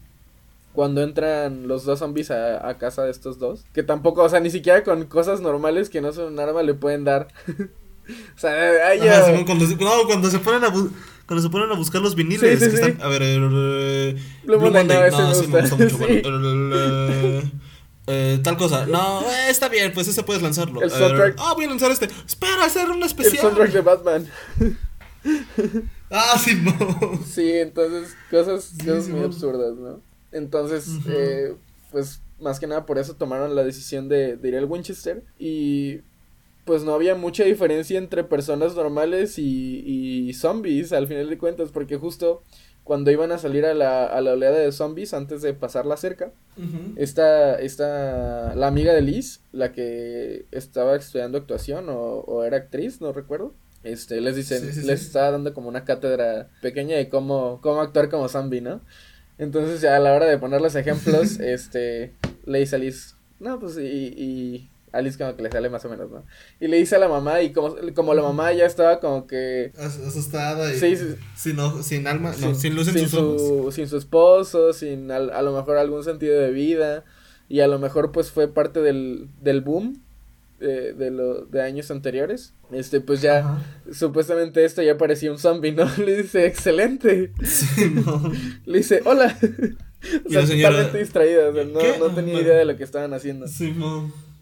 cuando 0.74 1.02
entran 1.02 1.68
los 1.68 1.86
dos 1.86 2.00
zombies 2.00 2.30
a, 2.30 2.78
casa 2.78 3.04
de 3.04 3.12
estos 3.12 3.40
dos. 3.40 3.64
Que 3.74 3.84
tampoco, 3.84 4.24
o 4.24 4.30
sea, 4.30 4.40
ni 4.42 4.50
siquiera 4.50 4.84
con 4.84 5.06
cosas 5.06 5.40
normales 5.40 5.90
que 5.90 6.02
no 6.02 6.12
son 6.12 6.34
un 6.34 6.40
arma 6.40 6.62
le 6.62 6.74
pueden 6.74 7.06
dar. 7.06 7.30
o 7.48 8.40
sea, 8.40 8.52
ay, 8.90 9.00
ya... 9.00 9.44
cuando, 9.46 9.66
no, 9.66 10.06
cuando 10.06 10.30
se 10.30 10.40
ponen 10.40 10.64
a 10.66 10.74
cuando 11.28 11.44
se 11.44 11.50
ponen 11.50 11.70
a 11.72 11.76
buscar 11.76 12.02
los 12.02 12.16
viniles 12.16 12.60
que 12.60 12.66
están, 12.66 13.02
a 13.02 13.08
ver, 13.10 13.22
eh, 13.24 14.16
Blue, 14.46 14.60
Monday, 14.60 15.12
no, 15.12 15.34
sí 15.36 15.48
me 15.48 15.62
gusta 15.62 15.76
mucho. 15.76 15.98
Eh, 18.10 18.40
tal 18.42 18.56
cosa. 18.56 18.86
No, 18.86 19.22
eh, 19.30 19.50
está 19.50 19.68
bien, 19.68 19.92
pues 19.94 20.08
ese 20.08 20.24
puedes 20.24 20.42
lanzarlo. 20.42 20.82
El 20.82 20.90
soundtrack. 20.90 21.36
Ah, 21.40 21.52
voy 21.54 21.66
a 21.66 21.68
lanzar 21.68 21.92
este. 21.92 22.08
Espera, 22.26 22.64
hacer 22.64 22.90
una 22.90 23.06
especial. 23.06 23.34
El 23.34 23.42
soundtrack 23.42 23.72
de 23.74 23.82
Batman. 23.82 24.28
ah, 26.10 26.40
sí, 26.42 26.56
no. 26.56 27.20
Sí, 27.26 27.52
entonces, 27.52 28.16
cosas, 28.32 28.74
cosas 28.80 29.10
muy 29.10 29.26
absurdas, 29.26 29.76
¿no? 29.76 30.02
Entonces, 30.32 30.88
eh, 31.10 31.56
pues 31.92 32.22
más 32.40 32.60
que 32.60 32.68
nada 32.68 32.86
por 32.86 32.98
eso 32.98 33.16
tomaron 33.16 33.56
la 33.56 33.64
decisión 33.64 34.08
de, 34.08 34.40
ir 34.42 34.56
al 34.56 34.66
Winchester 34.66 35.24
y 35.38 36.02
pues 36.68 36.84
no 36.84 36.94
había 36.94 37.16
mucha 37.16 37.46
diferencia 37.46 37.98
entre 37.98 38.24
personas 38.24 38.76
normales 38.76 39.40
y, 39.40 40.28
y, 40.28 40.34
zombies 40.34 40.94
al 40.94 41.08
final 41.08 41.30
de 41.30 41.38
cuentas 41.40 41.72
porque 41.72 41.98
justo 41.98 42.44
cuando 42.84 43.10
iban 43.10 43.32
a 43.32 43.38
salir 43.38 43.66
a 43.66 43.74
la, 43.74 44.06
a 44.06 44.22
la 44.22 44.34
oleada 44.34 44.60
de 44.60 44.72
zombies 44.72 45.14
antes 45.14 45.42
de 45.42 45.54
pasar 45.54 45.86
la 45.86 45.98
cerca, 45.98 46.32
esta, 46.96 47.58
la 48.56 48.68
amiga 48.68 48.94
de 48.94 49.02
Liz, 49.02 49.42
la 49.52 49.72
que 49.72 50.46
estaba 50.52 50.96
estudiando 50.96 51.38
actuación 51.38 51.90
o, 51.90 51.96
o 51.96 52.44
era 52.44 52.58
actriz, 52.58 53.02
no 53.02 53.12
recuerdo, 53.12 53.54
este, 53.84 54.22
les 54.22 54.36
dicen, 54.36 54.66
les 54.66 55.02
estaba 55.02 55.32
dando 55.32 55.54
como 55.54 55.70
una 55.70 55.86
cátedra 55.86 56.50
pequeña 56.62 56.98
de 56.98 57.10
cómo, 57.10 57.60
cómo 57.62 57.82
actuar 57.82 58.10
como 58.10 58.30
zombie, 58.30 58.62
¿no? 58.62 58.82
Entonces 59.38 59.82
ya 59.82 59.96
a 59.96 60.00
la 60.00 60.14
hora 60.14 60.26
de 60.26 60.38
poner 60.38 60.62
los 60.62 60.76
ejemplos, 60.76 61.40
este, 61.40 62.14
le 62.46 62.60
dice 62.60 62.76
a 62.76 62.80
Liz, 62.80 63.16
no, 63.40 63.60
pues 63.60 63.78
y, 63.78 63.82
y 63.82 64.70
Alice 64.98 65.18
como 65.18 65.36
que 65.36 65.44
le 65.44 65.52
sale 65.52 65.70
más 65.70 65.84
o 65.86 65.90
menos, 65.90 66.10
¿no? 66.10 66.24
Y 66.60 66.68
le 66.68 66.78
dice 66.78 66.96
a 66.96 67.00
la 67.00 67.08
mamá 67.08 67.42
y 67.42 67.52
como, 67.52 67.76
como 67.94 68.14
la 68.14 68.22
mamá 68.22 68.52
ya 68.54 68.66
estaba 68.66 69.00
como 69.00 69.28
que... 69.28 69.72
Asustada 69.78 70.74
y 70.74 70.78
sin, 70.78 71.18
sin 71.84 72.08
alma, 72.08 72.34
no, 72.40 72.56
sin 72.56 72.76
luz 72.76 72.88
en 72.88 72.96
sin 72.96 73.10
sus 73.10 73.42
su, 73.42 73.72
Sin 73.72 73.88
su 73.88 73.98
esposo, 73.98 74.74
sin 74.74 75.12
a, 75.12 75.18
a, 75.18 75.42
lo 75.42 75.54
mejor 75.54 75.78
algún 75.78 76.04
sentido 76.04 76.40
de 76.40 76.52
vida 76.52 77.04
y 77.50 77.62
a 77.62 77.68
lo 77.68 77.80
mejor 77.80 78.12
pues 78.12 78.32
fue 78.32 78.48
parte 78.48 78.82
del, 78.82 79.30
del 79.42 79.62
boom 79.62 80.02
de, 80.60 80.94
de, 80.94 81.12
lo, 81.12 81.46
de 81.46 81.62
años 81.62 81.92
anteriores. 81.92 82.54
Este, 82.72 83.00
pues 83.00 83.22
ya, 83.22 83.64
supuestamente 83.92 84.66
esto 84.66 84.82
ya 84.82 84.98
parecía 84.98 85.32
un 85.32 85.38
zombie, 85.38 85.72
¿no? 85.72 85.86
Le 85.98 86.24
dice, 86.24 86.46
excelente. 86.46 87.32
Le 88.66 88.78
dice, 88.78 89.02
hola. 89.06 89.38
o 90.26 90.30
sea, 90.30 90.46
totalmente 90.46 90.98
distraída, 91.00 91.52
no, 91.52 91.80
no, 92.00 92.16
tenía 92.16 92.42
idea 92.42 92.58
de 92.58 92.66
lo 92.66 92.78
que 92.78 92.84
estaban 92.84 93.14
haciendo. 93.14 93.48
Sí, 93.48 93.74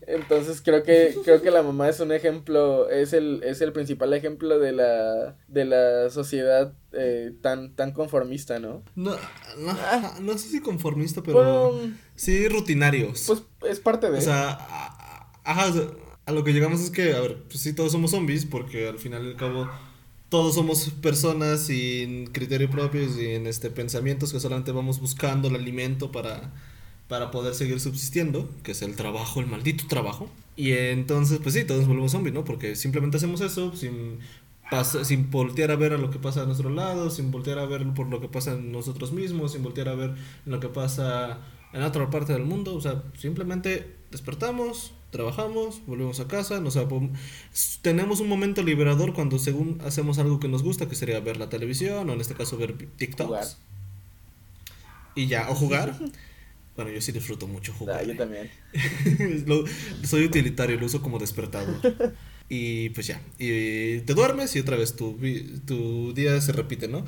entonces 0.08 0.62
creo 0.64 0.84
que 0.84 1.16
creo 1.24 1.41
que 1.41 1.51
la 1.51 1.64
mamá 1.64 1.89
es 1.89 1.99
un 1.99 2.12
ejemplo, 2.12 2.89
es 2.89 3.14
el 3.14 3.41
es 3.43 3.62
el 3.62 3.74
principal 3.74 4.14
ejemplo 4.14 4.60
de 4.60 4.72
la 4.72 5.36
de 5.47 5.66
la 5.66 6.10
sociedad 6.10 6.74
eh, 6.93 7.34
tan 7.41 7.76
tan 7.76 7.91
conformista, 7.91 8.60
¿no? 8.60 8.84
No 8.95 9.16
no, 9.58 10.20
no 10.22 10.38
sé 10.38 10.49
si 10.49 10.62
conformista, 10.62 11.22
pero 11.24 11.80
sí 12.16 12.47
rutinarios. 12.47 13.24
Pues 13.28 13.43
es 13.72 13.80
parte 13.80 14.10
de 14.12 14.18
O 14.18 14.22
sea, 14.22 14.51
ajá, 15.43 15.74
a 16.26 16.32
lo 16.32 16.43
que 16.43 16.53
llegamos 16.53 16.82
es 16.82 16.89
que 16.89 17.14
a 17.14 17.22
ver, 17.22 17.43
pues 17.43 17.62
sí 17.62 17.74
todos 17.74 17.91
somos 17.91 18.12
zombies 18.12 18.45
porque 18.45 18.88
al 18.88 18.99
final 18.99 19.26
y 19.26 19.30
al 19.30 19.36
cabo 19.36 19.70
todos 20.30 20.56
somos 20.56 20.89
personas 21.01 21.62
sin 21.62 22.28
criterio 22.28 22.70
propio 22.70 23.03
y 23.03 23.10
sin 23.10 23.47
este 23.47 23.70
pensamientos 23.70 24.34
que 24.34 24.39
solamente 24.39 24.72
vamos 24.72 24.99
buscando 24.99 25.47
el 25.47 25.56
alimento 25.56 26.12
para 26.12 26.51
para 27.08 27.32
poder 27.32 27.53
seguir 27.53 27.80
subsistiendo, 27.80 28.49
que 28.64 28.72
es 28.72 28.82
el 28.82 28.95
trabajo, 28.95 29.39
el 29.39 29.47
maldito 29.47 29.86
trabajo. 29.88 30.30
Y 30.56 30.72
entonces, 30.72 31.39
pues 31.41 31.53
sí, 31.53 31.64
todos 31.64 31.88
volvemos 31.88 32.12
zombies, 32.12 32.34
¿no? 32.34 32.43
Porque 32.43 32.76
simplemente 32.76 33.18
hacemos 33.18 33.41
eso 33.41 33.76
sin, 33.76 34.20
sin 35.03 35.30
voltear 35.30 35.72
a 35.72 35.76
ver 35.76 35.93
a 35.93 35.97
lo 35.97 36.10
que 36.10 36.18
pasa 36.18 36.43
a 36.43 36.45
nuestro 36.45 36.70
lado, 36.70 37.10
sin 37.10 37.32
voltear 37.32 37.60
a 37.60 37.66
ver 37.66 37.86
por 37.93 38.08
lo 38.08 38.22
que 38.22 38.28
pasa 38.28 38.53
en 38.53 38.72
nosotros 38.72 39.12
mismos, 39.12 39.51
sin 39.51 39.64
voltear 39.64 39.89
a 39.89 39.95
ver 39.95 40.16
lo 40.45 40.60
que 40.60 40.70
pasa 40.70 41.39
en 41.74 41.84
otra 41.84 42.10
parte 42.10 42.34
del 42.34 42.43
mundo. 42.43 42.74
O 42.74 42.82
sea, 42.82 43.03
simplemente 43.18 43.95
despertamos, 44.10 44.93
trabajamos, 45.12 45.82
volvemos 45.86 46.20
a 46.20 46.28
casa, 46.28 46.60
nos 46.60 46.80
tenemos 47.82 48.20
un 48.20 48.30
momento 48.30 48.64
liberador 48.64 49.14
cuando 49.14 49.38
según 49.38 49.80
hacemos 49.86 50.18
algo 50.18 50.39
que 50.39 50.47
nos 50.47 50.64
gusta, 50.64 50.89
que 50.89 50.95
sería 50.95 51.20
ver 51.20 51.38
la 51.38 51.49
televisión 51.49 52.10
o 52.10 52.14
en 52.14 52.22
este 52.22 52.34
caso 52.34 52.58
ver 52.58 52.76
TikToks. 52.97 53.58
Y 55.14 55.28
ya, 55.28 55.49
o 55.51 55.56
jugar. 55.56 55.99
Bueno, 56.76 56.91
yo 56.91 56.99
sí 56.99 57.11
disfruto 57.11 57.47
mucho 57.47 57.73
jugar. 57.73 58.01
Ah, 58.01 58.03
yo 58.03 58.17
también. 58.17 58.51
soy 60.03 60.26
utilitario, 60.26 60.78
lo 60.78 60.86
uso 60.86 61.01
como 61.01 61.19
despertador. 61.19 61.80
y 62.49 62.89
pues 62.89 63.07
ya. 63.07 63.21
Y 63.39 63.99
te 64.01 64.13
duermes 64.13 64.55
y 64.55 64.59
otra 64.59 64.76
vez 64.76 64.95
tu, 64.95 65.17
tu 65.65 66.13
día 66.13 66.39
se 66.41 66.51
repite, 66.51 66.88
¿no? 66.88 67.05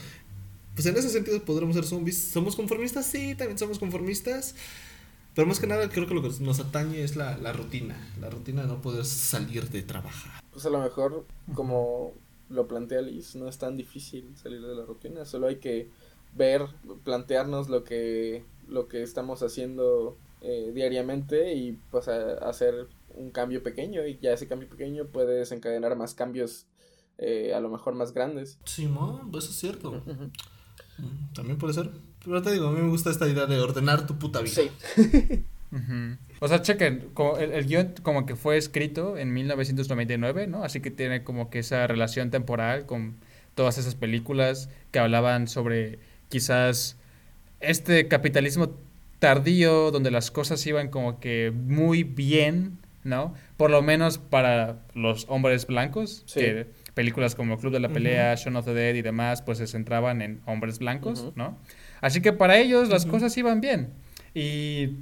Pues 0.73 0.85
en 0.85 0.95
ese 0.95 1.09
sentido 1.09 1.43
podremos 1.43 1.75
ser 1.75 1.83
zombies. 1.83 2.17
¿Somos 2.17 2.55
conformistas? 2.55 3.05
Sí, 3.05 3.35
también 3.35 3.57
somos 3.57 3.77
conformistas. 3.79 4.55
Pero 5.35 5.47
más 5.47 5.59
que 5.59 5.67
nada 5.67 5.89
creo 5.89 6.07
que 6.07 6.13
lo 6.13 6.21
que 6.21 6.31
nos 6.39 6.59
atañe 6.59 7.03
es 7.03 7.15
la, 7.15 7.37
la 7.37 7.51
rutina. 7.51 7.95
La 8.21 8.29
rutina 8.29 8.61
de 8.61 8.69
no 8.69 8.81
poder 8.81 9.03
salir 9.03 9.69
de 9.69 9.81
trabajar. 9.81 10.41
Pues 10.51 10.65
a 10.65 10.69
lo 10.69 10.79
mejor, 10.81 11.25
como 11.53 12.13
lo 12.49 12.67
plantea 12.67 13.01
Liz, 13.01 13.35
no 13.35 13.47
es 13.49 13.57
tan 13.57 13.75
difícil 13.75 14.25
salir 14.41 14.61
de 14.61 14.75
la 14.75 14.85
rutina. 14.85 15.25
Solo 15.25 15.47
hay 15.47 15.57
que 15.57 15.89
ver, 16.35 16.61
plantearnos 17.03 17.69
lo 17.69 17.83
que 17.83 18.43
lo 18.67 18.87
que 18.87 19.01
estamos 19.01 19.43
haciendo 19.43 20.17
eh, 20.41 20.71
diariamente 20.73 21.53
y 21.55 21.79
pues 21.91 22.07
hacer 22.07 22.87
un 23.15 23.31
cambio 23.31 23.63
pequeño 23.63 24.05
y 24.05 24.19
ya 24.19 24.33
ese 24.33 24.47
cambio 24.47 24.69
pequeño 24.69 25.05
puede 25.07 25.39
desencadenar 25.39 25.95
más 25.95 26.13
cambios 26.13 26.67
eh, 27.17 27.53
a 27.55 27.59
lo 27.59 27.69
mejor 27.69 27.95
más 27.95 28.13
grandes. 28.13 28.59
Sí, 28.65 28.89
pues 29.31 29.45
eso 29.45 29.53
es 29.53 29.59
cierto. 29.59 30.03
Mm, 30.97 31.33
también 31.33 31.57
puede 31.57 31.73
ser. 31.73 31.89
Pero 32.23 32.41
te 32.41 32.51
digo, 32.51 32.67
a 32.67 32.71
mí 32.71 32.81
me 32.81 32.89
gusta 32.89 33.09
esta 33.09 33.27
idea 33.27 33.45
de 33.45 33.59
ordenar 33.59 34.05
tu 34.05 34.17
puta 34.17 34.41
vida. 34.41 34.53
Sí. 34.53 35.45
O 36.39 36.47
sea, 36.47 36.61
chequen, 36.61 37.09
como 37.13 37.37
el, 37.37 37.51
el, 37.51 37.65
guion 37.65 37.93
como 38.01 38.25
que 38.25 38.35
fue 38.35 38.57
escrito 38.57 39.17
en 39.17 39.33
1999, 39.33 40.47
¿no? 40.47 40.63
Así 40.63 40.79
que 40.79 40.91
tiene 40.91 41.23
como 41.23 41.49
que 41.49 41.59
esa 41.59 41.87
relación 41.87 42.31
temporal 42.31 42.85
con 42.85 43.17
todas 43.53 43.77
esas 43.77 43.95
películas 43.95 44.69
que 44.91 44.99
hablaban 44.99 45.47
sobre 45.47 45.99
quizás 46.29 46.96
este 47.59 48.07
capitalismo 48.07 48.75
tardío 49.19 49.91
donde 49.91 50.11
las 50.11 50.31
cosas 50.31 50.65
iban 50.67 50.89
como 50.89 51.19
que 51.19 51.51
muy 51.51 52.03
bien, 52.03 52.77
¿no? 53.03 53.33
Por 53.57 53.71
lo 53.71 53.81
menos 53.81 54.17
para 54.17 54.79
los 54.93 55.25
hombres 55.29 55.65
blancos, 55.65 56.23
que 56.33 56.67
películas 56.93 57.35
como 57.35 57.57
Club 57.57 57.73
de 57.73 57.79
la 57.79 57.89
Pelea, 57.89 58.35
Shaun 58.35 58.55
of 58.55 58.65
the 58.65 58.73
Dead 58.73 58.95
y 58.95 59.01
demás, 59.01 59.41
pues 59.41 59.59
se 59.59 59.67
centraban 59.67 60.21
en 60.21 60.41
hombres 60.45 60.79
blancos, 60.79 61.31
¿no? 61.35 61.57
Así 62.01 62.21
que 62.21 62.33
para 62.33 62.57
ellos 62.57 62.89
las 62.89 63.05
cosas 63.05 63.35
iban 63.37 63.61
bien. 63.61 63.89
Y 64.33 64.97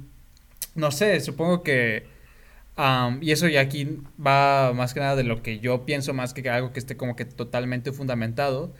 no 0.74 0.90
sé, 0.90 1.20
supongo 1.20 1.62
que... 1.62 2.04
y 3.20 3.30
eso 3.30 3.48
ya 3.48 3.60
aquí 3.60 3.98
va 4.24 4.72
más 4.74 4.94
que 4.94 5.00
nada 5.00 5.16
de 5.16 5.24
lo 5.24 5.42
que 5.42 5.58
yo 5.58 5.84
pienso, 5.84 6.14
más 6.14 6.32
que 6.32 6.48
algo 6.48 6.72
que 6.72 6.78
esté 6.78 6.96
como 6.96 7.16
que 7.16 7.24
totalmente 7.24 7.92
fundamentado. 7.92 8.72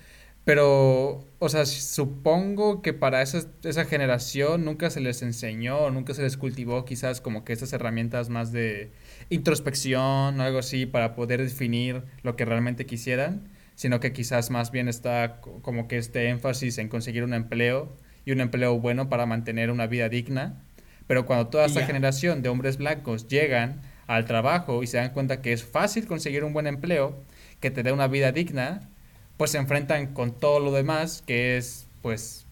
Pero, 0.47 1.25
o 1.41 1.49
sea, 1.49 1.67
supongo 1.67 2.81
que 2.81 2.93
para 2.93 3.21
esa, 3.21 3.49
esa 3.65 3.85
generación 3.85 4.65
nunca 4.65 4.91
se 4.91 5.01
les 5.01 5.23
enseñó, 5.23 5.91
nunca 5.91 6.15
se 6.15 6.23
les 6.23 6.37
cultivó 6.37 6.85
quizás 6.85 7.21
como 7.21 7.45
que 7.45 7.53
estas 7.53 7.73
herramientas 7.73 8.29
más 8.29 8.53
de 8.53 8.93
introspección 9.29 10.39
o 10.39 10.43
algo 10.45 10.61
así 10.61 10.87
para 10.87 11.17
poder 11.17 11.43
definir 11.43 12.05
lo 12.23 12.37
que 12.37 12.45
realmente 12.45 12.87
quisieran, 12.87 13.49
sino 13.75 13.99
que 13.99 14.13
quizás 14.13 14.51
más 14.51 14.71
bien 14.71 14.87
está 14.87 15.41
como 15.41 15.89
que 15.89 15.99
este 15.99 16.29
énfasis 16.29 16.79
en 16.79 16.89
conseguir 16.89 17.25
un 17.25 17.35
empleo 17.35 17.97
y 18.25 18.31
un 18.31 18.41
empleo 18.41 18.79
bueno 18.79 19.09
para 19.09 19.27
mantener 19.27 19.73
una 19.73 19.89
vida 19.89 20.09
digna. 20.09 20.63
Pero 21.09 21.27
cuando 21.27 21.49
toda 21.49 21.67
esta 21.67 21.85
generación 21.85 22.43
de 22.43 22.51
hombres 22.51 22.77
blancos 22.77 23.27
llegan 23.27 23.83
al 24.07 24.27
trabajo 24.27 24.85
y 24.85 24.87
se 24.87 24.99
dan 24.99 25.11
cuenta 25.11 25.43
que 25.43 25.53
es 25.53 25.65
fácil 25.65 26.07
conseguir 26.07 26.45
un 26.45 26.53
buen 26.53 26.69
empleo, 26.69 27.21
que 27.59 27.73
te 27.73 27.83
dé 27.83 27.91
una 27.91 28.07
vida 28.07 28.31
digna, 28.31 28.91
pues 29.37 29.51
se 29.51 29.59
enfrentan 29.59 30.15
con 30.15 30.33
todo 30.33 30.61
lo 30.61 30.73
demás 30.73 31.23
que 31.27 31.57
es, 31.57 31.87
pues, 32.03 32.47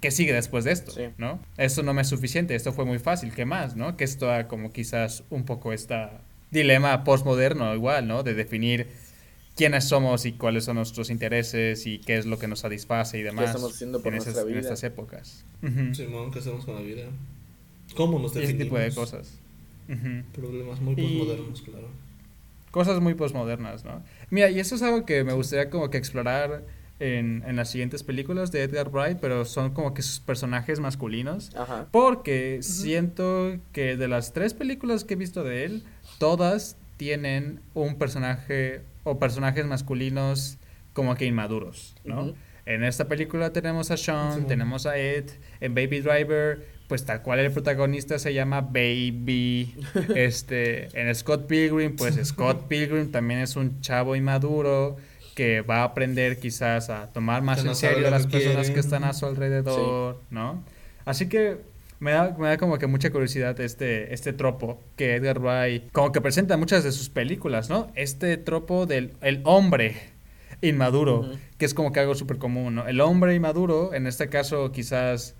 ¿qué 0.00 0.10
sigue 0.10 0.32
después 0.32 0.64
de 0.64 0.72
esto? 0.72 0.92
¿No? 1.18 1.40
Esto 1.56 1.82
no 1.82 1.94
me 1.94 2.02
es 2.02 2.08
suficiente, 2.08 2.54
esto 2.54 2.72
fue 2.72 2.84
muy 2.84 2.98
fácil, 2.98 3.32
¿qué 3.32 3.44
más? 3.44 3.76
¿No? 3.76 3.96
Que 3.96 4.04
esto 4.04 4.28
como 4.48 4.72
quizás 4.72 5.24
un 5.30 5.44
poco 5.44 5.72
esta 5.72 6.20
dilema 6.50 7.04
postmoderno 7.04 7.74
igual, 7.74 8.06
¿no? 8.06 8.22
De 8.22 8.34
definir 8.34 8.88
quiénes 9.56 9.84
somos 9.84 10.26
y 10.26 10.32
cuáles 10.32 10.64
son 10.64 10.76
nuestros 10.76 11.10
intereses 11.10 11.86
y 11.86 11.98
qué 11.98 12.18
es 12.18 12.26
lo 12.26 12.38
que 12.38 12.48
nos 12.48 12.60
satisface 12.60 13.18
y 13.18 13.22
demás. 13.22 13.44
¿Qué 13.44 13.50
estamos 13.50 13.74
haciendo 13.74 14.02
por 14.02 14.12
en, 14.12 14.18
nuestra 14.18 14.44
vida? 14.44 14.58
en 14.58 14.60
estas 14.60 14.82
épocas. 14.84 15.44
Simón, 15.92 16.30
¿qué 16.30 16.38
hacemos 16.40 16.64
con 16.64 16.74
la 16.76 16.80
vida? 16.80 17.04
¿Cómo 17.94 18.18
nos 18.18 18.34
definimos? 18.34 18.60
Ese 18.60 18.64
tipo 18.64 18.78
de 18.78 18.92
cosas. 18.92 19.38
Problemas 20.32 20.80
muy 20.80 20.94
postmodernos, 20.96 21.62
claro. 21.62 21.88
Cosas 22.70 23.00
muy 23.00 23.14
postmodernas, 23.14 23.84
¿no? 23.84 24.02
Mira, 24.30 24.50
y 24.50 24.60
eso 24.60 24.74
es 24.74 24.82
algo 24.82 25.04
que 25.04 25.24
me 25.24 25.32
gustaría 25.32 25.70
como 25.70 25.90
que 25.90 25.98
explorar 25.98 26.64
en, 27.00 27.42
en, 27.46 27.56
las 27.56 27.70
siguientes 27.70 28.02
películas 28.02 28.52
de 28.52 28.62
Edgar 28.62 28.88
Wright, 28.90 29.18
pero 29.20 29.44
son 29.44 29.72
como 29.74 29.94
que 29.94 30.02
sus 30.02 30.20
personajes 30.20 30.80
masculinos. 30.80 31.54
Ajá. 31.56 31.88
Porque 31.90 32.58
siento 32.62 33.58
que 33.72 33.96
de 33.96 34.08
las 34.08 34.32
tres 34.32 34.54
películas 34.54 35.04
que 35.04 35.14
he 35.14 35.16
visto 35.16 35.44
de 35.44 35.64
él, 35.64 35.84
todas 36.18 36.76
tienen 36.96 37.60
un 37.74 37.96
personaje 37.96 38.82
o 39.02 39.18
personajes 39.18 39.66
masculinos 39.66 40.58
como 40.92 41.14
que 41.16 41.26
inmaduros, 41.26 41.96
¿no? 42.04 42.34
En 42.66 42.82
esta 42.82 43.08
película 43.08 43.52
tenemos 43.52 43.90
a 43.90 43.96
Sean, 43.96 44.46
tenemos 44.46 44.86
a 44.86 44.96
Ed, 44.96 45.26
en 45.60 45.74
Baby 45.74 46.00
Driver, 46.00 46.66
pues 46.88 47.04
tal 47.04 47.22
cual 47.22 47.38
el 47.38 47.50
protagonista 47.50 48.18
se 48.18 48.34
llama 48.34 48.60
Baby. 48.60 49.74
este, 50.14 50.88
en 51.00 51.14
Scott 51.14 51.46
Pilgrim, 51.46 51.96
pues 51.96 52.16
Scott 52.26 52.64
Pilgrim 52.68 53.10
también 53.10 53.40
es 53.40 53.56
un 53.56 53.80
chavo 53.80 54.16
inmaduro 54.16 54.96
que 55.34 55.62
va 55.62 55.78
a 55.78 55.84
aprender 55.84 56.38
quizás 56.38 56.90
a 56.90 57.08
tomar 57.08 57.42
más 57.42 57.64
en 57.64 57.74
serio 57.74 58.06
a 58.06 58.10
las 58.10 58.26
personas 58.26 58.70
que 58.70 58.80
están 58.80 59.04
a 59.04 59.12
su 59.12 59.26
alrededor, 59.26 60.20
¿no? 60.30 60.62
Así 61.04 61.28
que 61.28 61.58
me 61.98 62.12
da, 62.12 62.36
me 62.38 62.48
da 62.48 62.56
como 62.56 62.78
que 62.78 62.86
mucha 62.86 63.10
curiosidad 63.10 63.58
este, 63.60 64.14
este 64.14 64.32
tropo 64.32 64.80
que 64.96 65.16
Edgar 65.16 65.40
Wright 65.40 65.90
como 65.90 66.12
que 66.12 66.20
presenta 66.20 66.54
en 66.54 66.60
muchas 66.60 66.84
de 66.84 66.92
sus 66.92 67.08
películas, 67.08 67.68
¿no? 67.68 67.90
Este 67.94 68.36
tropo 68.36 68.86
del 68.86 69.14
el 69.22 69.40
hombre 69.44 69.96
inmaduro, 70.60 71.28
que 71.58 71.64
es 71.64 71.74
como 71.74 71.92
que 71.92 72.00
algo 72.00 72.14
súper 72.14 72.38
común, 72.38 72.76
¿no? 72.76 72.86
El 72.86 73.00
hombre 73.00 73.34
inmaduro, 73.34 73.92
en 73.92 74.06
este 74.06 74.28
caso 74.28 74.70
quizás 74.70 75.34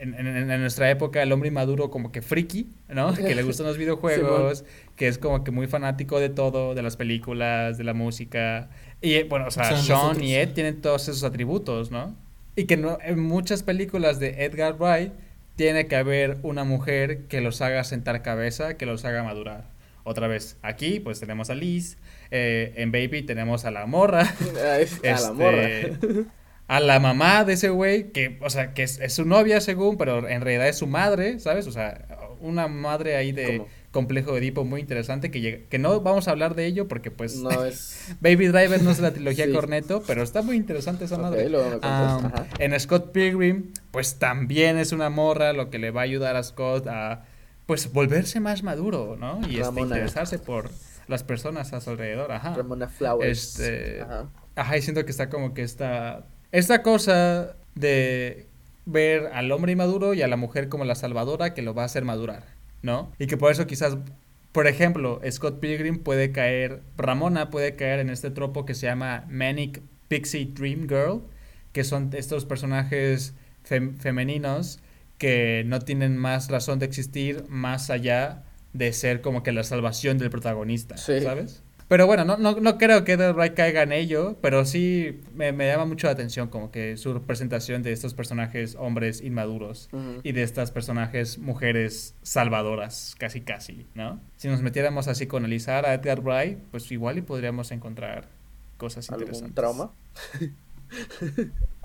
en, 0.00 0.14
en, 0.14 0.60
nuestra 0.60 0.90
época 0.90 1.22
el 1.22 1.32
hombre 1.32 1.48
inmaduro 1.48 1.90
como 1.90 2.12
que 2.12 2.22
friki, 2.22 2.68
¿no? 2.88 3.14
Que 3.14 3.34
le 3.34 3.42
gustan 3.42 3.66
los 3.66 3.78
videojuegos, 3.78 4.64
que 4.96 5.08
es 5.08 5.18
como 5.18 5.44
que 5.44 5.50
muy 5.50 5.66
fanático 5.66 6.20
de 6.20 6.28
todo, 6.28 6.74
de 6.74 6.82
las 6.82 6.96
películas, 6.96 7.78
de 7.78 7.84
la 7.84 7.94
música. 7.94 8.68
Y 9.00 9.22
bueno, 9.24 9.46
o 9.48 9.50
sea, 9.50 9.76
Sean 9.76 10.22
y 10.22 10.34
Ed 10.34 10.50
tienen 10.52 10.80
todos 10.80 11.08
esos 11.08 11.24
atributos, 11.24 11.90
¿no? 11.90 12.14
Y 12.54 12.64
que 12.64 12.76
no, 12.76 12.98
en 13.02 13.18
muchas 13.18 13.62
películas 13.62 14.18
de 14.18 14.44
Edgar 14.44 14.76
Wright 14.78 15.12
tiene 15.56 15.86
que 15.86 15.96
haber 15.96 16.38
una 16.42 16.64
mujer 16.64 17.24
que 17.28 17.40
los 17.40 17.60
haga 17.60 17.84
sentar 17.84 18.22
cabeza, 18.22 18.76
que 18.76 18.86
los 18.86 19.04
haga 19.04 19.22
madurar. 19.22 19.64
Otra 20.04 20.28
vez, 20.28 20.56
aquí 20.62 21.00
pues 21.00 21.18
tenemos 21.18 21.50
a 21.50 21.54
Liz, 21.54 21.98
eh, 22.30 22.72
en 22.76 22.92
Baby 22.92 23.22
tenemos 23.22 23.64
a 23.64 23.70
la 23.70 23.86
morra. 23.86 24.22
a 24.22 25.20
la 25.20 25.32
morra. 25.32 25.60
A 26.68 26.80
la 26.80 26.98
mamá 26.98 27.44
de 27.44 27.52
ese 27.52 27.68
güey, 27.68 28.10
que, 28.10 28.38
o 28.42 28.50
sea, 28.50 28.74
que 28.74 28.82
es, 28.82 29.00
su 29.08 29.24
novia 29.24 29.60
según, 29.60 29.96
pero 29.96 30.28
en 30.28 30.40
realidad 30.40 30.68
es 30.68 30.78
su 30.78 30.88
madre, 30.88 31.38
¿sabes? 31.38 31.66
O 31.68 31.72
sea, 31.72 32.06
una 32.40 32.66
madre 32.66 33.16
ahí 33.16 33.30
de 33.30 33.64
complejo 33.92 34.32
de 34.32 34.38
Edipo 34.40 34.64
muy 34.64 34.80
interesante 34.80 35.30
que, 35.30 35.66
que 35.70 35.78
no 35.78 36.00
vamos 36.00 36.28
a 36.28 36.32
hablar 36.32 36.54
de 36.54 36.66
ello 36.66 36.86
porque 36.86 37.10
pues 37.10 37.36
no 37.36 37.64
es... 37.64 38.14
Baby 38.20 38.48
Driver 38.48 38.82
no 38.82 38.90
es 38.90 38.98
la 38.98 39.12
trilogía 39.12 39.50
Corneto, 39.50 40.02
pero 40.06 40.22
está 40.22 40.42
muy 40.42 40.56
interesante 40.56 41.06
esa 41.06 41.18
madre. 41.18 41.48
en 42.58 42.80
Scott 42.80 43.12
Pilgrim, 43.12 43.72
pues 43.92 44.18
también 44.18 44.76
es 44.76 44.92
una 44.92 45.08
morra 45.08 45.52
lo 45.52 45.70
que 45.70 45.78
le 45.78 45.92
va 45.92 46.02
a 46.02 46.04
ayudar 46.04 46.36
a 46.36 46.42
Scott 46.42 46.88
a 46.88 47.24
pues 47.64 47.92
volverse 47.92 48.38
más 48.38 48.62
maduro, 48.62 49.16
¿no? 49.18 49.40
Y 49.48 49.60
este, 49.60 49.80
interesarse 49.80 50.38
por 50.38 50.70
las 51.08 51.22
personas 51.22 51.72
a 51.72 51.80
su 51.80 51.90
alrededor, 51.90 52.32
ajá. 52.32 52.54
Ramona 52.54 52.88
Flowers. 52.88 53.58
Este, 53.58 54.02
ajá. 54.02 54.28
ajá, 54.56 54.76
y 54.76 54.82
siento 54.82 55.04
que 55.04 55.10
está 55.10 55.28
como 55.28 55.54
que 55.54 55.62
esta 55.62 56.26
esta 56.58 56.82
cosa 56.82 57.54
de 57.74 58.46
ver 58.86 59.26
al 59.34 59.52
hombre 59.52 59.72
inmaduro 59.72 60.14
y 60.14 60.22
a 60.22 60.28
la 60.28 60.38
mujer 60.38 60.70
como 60.70 60.86
la 60.86 60.94
salvadora 60.94 61.52
que 61.52 61.60
lo 61.60 61.74
va 61.74 61.82
a 61.82 61.84
hacer 61.84 62.06
madurar, 62.06 62.44
¿no? 62.80 63.12
Y 63.18 63.26
que 63.26 63.36
por 63.36 63.52
eso 63.52 63.66
quizás, 63.66 63.98
por 64.52 64.66
ejemplo, 64.66 65.20
Scott 65.30 65.60
Pilgrim 65.60 65.98
puede 65.98 66.32
caer, 66.32 66.80
Ramona 66.96 67.50
puede 67.50 67.76
caer 67.76 68.00
en 68.00 68.08
este 68.08 68.30
tropo 68.30 68.64
que 68.64 68.74
se 68.74 68.86
llama 68.86 69.26
Manic 69.28 69.82
Pixie 70.08 70.46
Dream 70.46 70.88
Girl, 70.88 71.20
que 71.72 71.84
son 71.84 72.08
estos 72.14 72.46
personajes 72.46 73.34
femeninos 73.62 74.80
que 75.18 75.62
no 75.66 75.80
tienen 75.80 76.16
más 76.16 76.48
razón 76.48 76.78
de 76.78 76.86
existir 76.86 77.44
más 77.48 77.90
allá 77.90 78.44
de 78.72 78.94
ser 78.94 79.20
como 79.20 79.42
que 79.42 79.52
la 79.52 79.62
salvación 79.62 80.16
del 80.16 80.30
protagonista, 80.30 80.96
¿sabes? 80.96 81.62
Pero 81.88 82.06
bueno, 82.06 82.24
no, 82.24 82.36
no, 82.36 82.56
no 82.60 82.78
creo 82.78 83.04
que 83.04 83.12
Edgar 83.12 83.34
Wright 83.36 83.54
caiga 83.54 83.82
en 83.82 83.92
ello, 83.92 84.36
pero 84.40 84.64
sí 84.64 85.20
me, 85.34 85.52
llama 85.52 85.84
mucho 85.84 86.08
la 86.08 86.14
atención 86.14 86.48
como 86.48 86.72
que 86.72 86.96
su 86.96 87.14
representación 87.14 87.84
de 87.84 87.92
estos 87.92 88.12
personajes 88.12 88.76
hombres 88.78 89.20
inmaduros 89.20 89.88
y 90.24 90.32
de 90.32 90.42
estas 90.42 90.72
personajes 90.72 91.38
mujeres 91.38 92.16
salvadoras, 92.22 93.14
casi 93.18 93.40
casi, 93.40 93.86
¿no? 93.94 94.20
Si 94.36 94.48
nos 94.48 94.62
metiéramos 94.62 95.06
a 95.06 95.12
psicoanalizar 95.12 95.86
a 95.86 95.94
Edgar 95.94 96.20
Wright, 96.20 96.58
pues 96.72 96.90
igual 96.90 97.18
y 97.18 97.22
podríamos 97.22 97.70
encontrar 97.70 98.28
cosas 98.78 99.08
¿Algún 99.10 99.28
interesantes. 99.28 99.54
trauma? 99.54 99.92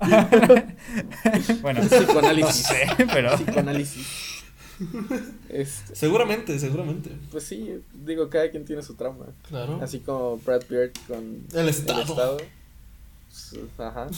bueno, 1.62 1.80
psicoanálisis. 1.88 2.68
pero... 3.12 3.36
Psicoanálisis. 3.36 4.41
Este, 5.48 5.94
seguramente, 5.94 6.58
seguramente. 6.58 7.10
Pues 7.30 7.44
sí, 7.44 7.82
digo, 8.04 8.28
cada 8.28 8.50
quien 8.50 8.64
tiene 8.64 8.82
su 8.82 8.94
trauma. 8.94 9.26
Claro. 9.48 9.78
Así 9.82 10.00
como 10.00 10.38
Brad 10.38 10.62
Pitt 10.62 10.98
con 11.06 11.44
el 11.54 11.68
Estado. 11.68 12.36
Pues, 12.36 13.56
ajá. 13.78 14.08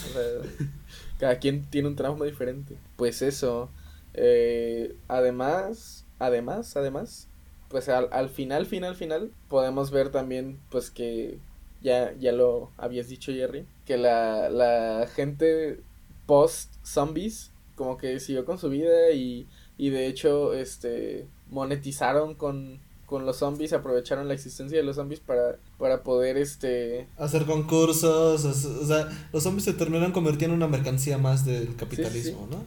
cada 1.19 1.39
quien 1.39 1.63
tiene 1.65 1.87
un 1.87 1.95
trauma 1.95 2.25
diferente. 2.25 2.75
Pues 2.95 3.21
eso. 3.21 3.69
Eh, 4.13 4.95
además, 5.07 6.05
además, 6.19 6.75
además, 6.77 7.27
pues 7.69 7.89
al, 7.89 8.07
al 8.11 8.29
final, 8.29 8.65
final, 8.65 8.95
final, 8.95 9.31
podemos 9.49 9.91
ver 9.91 10.09
también, 10.09 10.57
pues 10.69 10.89
que 10.89 11.37
ya, 11.81 12.13
ya 12.17 12.31
lo 12.31 12.71
habías 12.77 13.09
dicho, 13.09 13.31
Jerry, 13.31 13.65
que 13.85 13.97
la, 13.97 14.49
la 14.49 15.07
gente 15.13 15.81
post 16.25 16.73
zombies 16.83 17.51
como 17.75 17.97
que 17.97 18.19
siguió 18.19 18.45
con 18.45 18.57
su 18.57 18.69
vida 18.69 19.11
y 19.11 19.47
y 19.77 19.89
de 19.89 20.07
hecho 20.07 20.53
este 20.53 21.27
monetizaron 21.49 22.35
con, 22.35 22.79
con 23.05 23.25
los 23.25 23.37
zombies, 23.37 23.73
aprovecharon 23.73 24.27
la 24.27 24.33
existencia 24.33 24.77
de 24.77 24.83
los 24.83 24.95
zombies 24.95 25.19
para, 25.19 25.57
para 25.77 26.03
poder 26.03 26.37
este 26.37 27.07
hacer 27.17 27.45
concursos, 27.45 28.45
o 28.45 28.85
sea, 28.85 29.09
los 29.31 29.43
zombies 29.43 29.65
se 29.65 29.73
terminan 29.73 30.11
convirtiendo 30.11 30.55
en 30.55 30.63
una 30.63 30.67
mercancía 30.67 31.17
más 31.17 31.45
del 31.45 31.75
capitalismo, 31.75 32.47
¿no? 32.49 32.63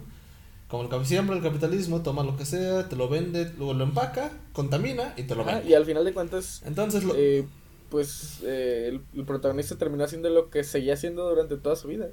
Como 0.69 0.83
el 0.83 1.07
siempre 1.07 1.35
el 1.35 1.43
capitalismo 1.43 2.03
toma 2.03 2.23
lo 2.23 2.37
que 2.37 2.45
sea, 2.45 2.91
te 2.91 2.97
lo 2.97 3.09
vende, 3.09 3.51
luego 3.57 3.73
lo 3.73 3.85
empaca, 3.85 4.31
contamina 4.53 5.15
y 5.17 5.23
te 5.23 5.35
lo 5.35 5.43
vende. 5.43 5.67
Y 5.67 5.73
al 5.73 5.87
final 5.87 6.05
de 6.05 6.13
cuentas, 6.13 6.63
entonces 6.67 7.05
eh, 7.17 7.47
pues 7.89 8.41
eh, 8.43 9.01
el, 9.15 9.25
protagonista 9.25 9.77
terminó 9.77 10.05
haciendo 10.05 10.29
lo 10.29 10.51
que 10.51 10.65
seguía 10.65 10.93
haciendo 10.93 11.27
durante 11.27 11.57
toda 11.57 11.75
su 11.75 11.89
vida. 11.89 12.09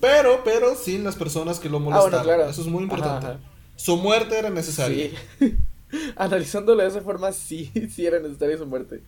Pero, 0.00 0.42
pero 0.44 0.76
sin 0.76 1.02
las 1.02 1.16
personas 1.16 1.58
que 1.58 1.68
lo 1.68 1.80
molestaron. 1.80 2.22
claro. 2.22 2.48
Eso 2.48 2.60
es 2.60 2.68
muy 2.68 2.84
importante. 2.84 3.36
Su 3.78 3.96
muerte 3.96 4.36
era 4.36 4.50
necesaria. 4.50 5.10
Sí. 5.38 5.56
Analizándolo 6.16 6.82
de 6.82 6.88
esa 6.88 7.00
forma, 7.00 7.32
sí, 7.32 7.70
sí 7.90 8.04
era 8.04 8.18
necesaria 8.18 8.58
su 8.58 8.66
muerte. 8.66 9.02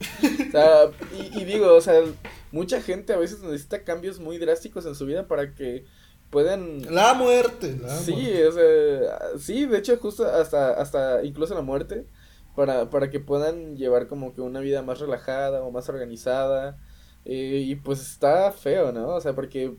O 0.49 0.51
sea, 0.51 0.91
y, 1.35 1.45
digo, 1.45 1.75
o 1.75 1.81
sea, 1.81 2.01
mucha 2.53 2.81
gente 2.81 3.13
a 3.13 3.19
veces 3.19 3.41
necesita 3.41 3.83
cambios 3.83 4.21
muy 4.21 4.39
drásticos 4.39 4.87
en 4.87 4.95
su 4.95 5.07
vida 5.07 5.27
para 5.27 5.55
que 5.55 5.85
puedan... 6.31 6.83
La 6.95 7.15
muerte. 7.15 7.79
La 7.83 7.99
sí, 7.99 8.33
o 8.43 8.53
sea, 8.53 9.39
sí, 9.39 9.67
de 9.67 9.79
hecho, 9.79 9.97
justo 9.99 10.25
hasta, 10.25 10.71
hasta 10.75 11.25
incluso 11.25 11.55
la 11.55 11.63
muerte, 11.63 12.07
para, 12.55 12.89
para 12.91 13.11
que 13.11 13.19
puedan 13.19 13.77
llevar 13.77 14.07
como 14.07 14.33
que 14.35 14.41
una 14.41 14.61
vida 14.61 14.83
más 14.83 15.01
relajada 15.01 15.63
o 15.63 15.73
más 15.73 15.89
organizada. 15.89 16.79
Eh, 17.25 17.65
y 17.67 17.75
pues 17.75 18.01
está 18.01 18.53
feo, 18.53 18.93
¿no? 18.93 19.09
O 19.09 19.21
sea, 19.21 19.35
porque 19.35 19.75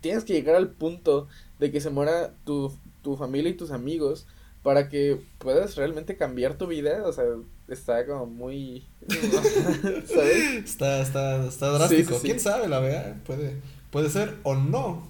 tienes 0.00 0.24
que 0.24 0.34
llegar 0.34 0.54
al 0.54 0.70
punto 0.70 1.28
de 1.58 1.72
que 1.72 1.80
se 1.80 1.90
muera 1.90 2.34
tu, 2.44 2.72
tu 3.02 3.16
familia 3.16 3.50
y 3.50 3.56
tus 3.56 3.70
amigos 3.70 4.26
para 4.62 4.88
que 4.88 5.20
puedas 5.38 5.76
realmente 5.76 6.16
cambiar 6.16 6.58
tu 6.58 6.66
vida, 6.66 7.02
o 7.06 7.12
sea, 7.12 7.24
está 7.68 8.04
como 8.06 8.26
muy... 8.26 8.86
¿Sabes? 9.08 10.64
Está, 10.64 11.00
está, 11.00 11.46
está 11.46 11.70
drástico. 11.70 12.18
¿Quién 12.20 12.40
sabe, 12.40 12.68
la 12.68 12.80
verdad? 12.80 13.16
Puede, 13.24 13.56
puede 13.90 14.10
ser 14.10 14.36
o 14.42 14.54
no. 14.54 15.08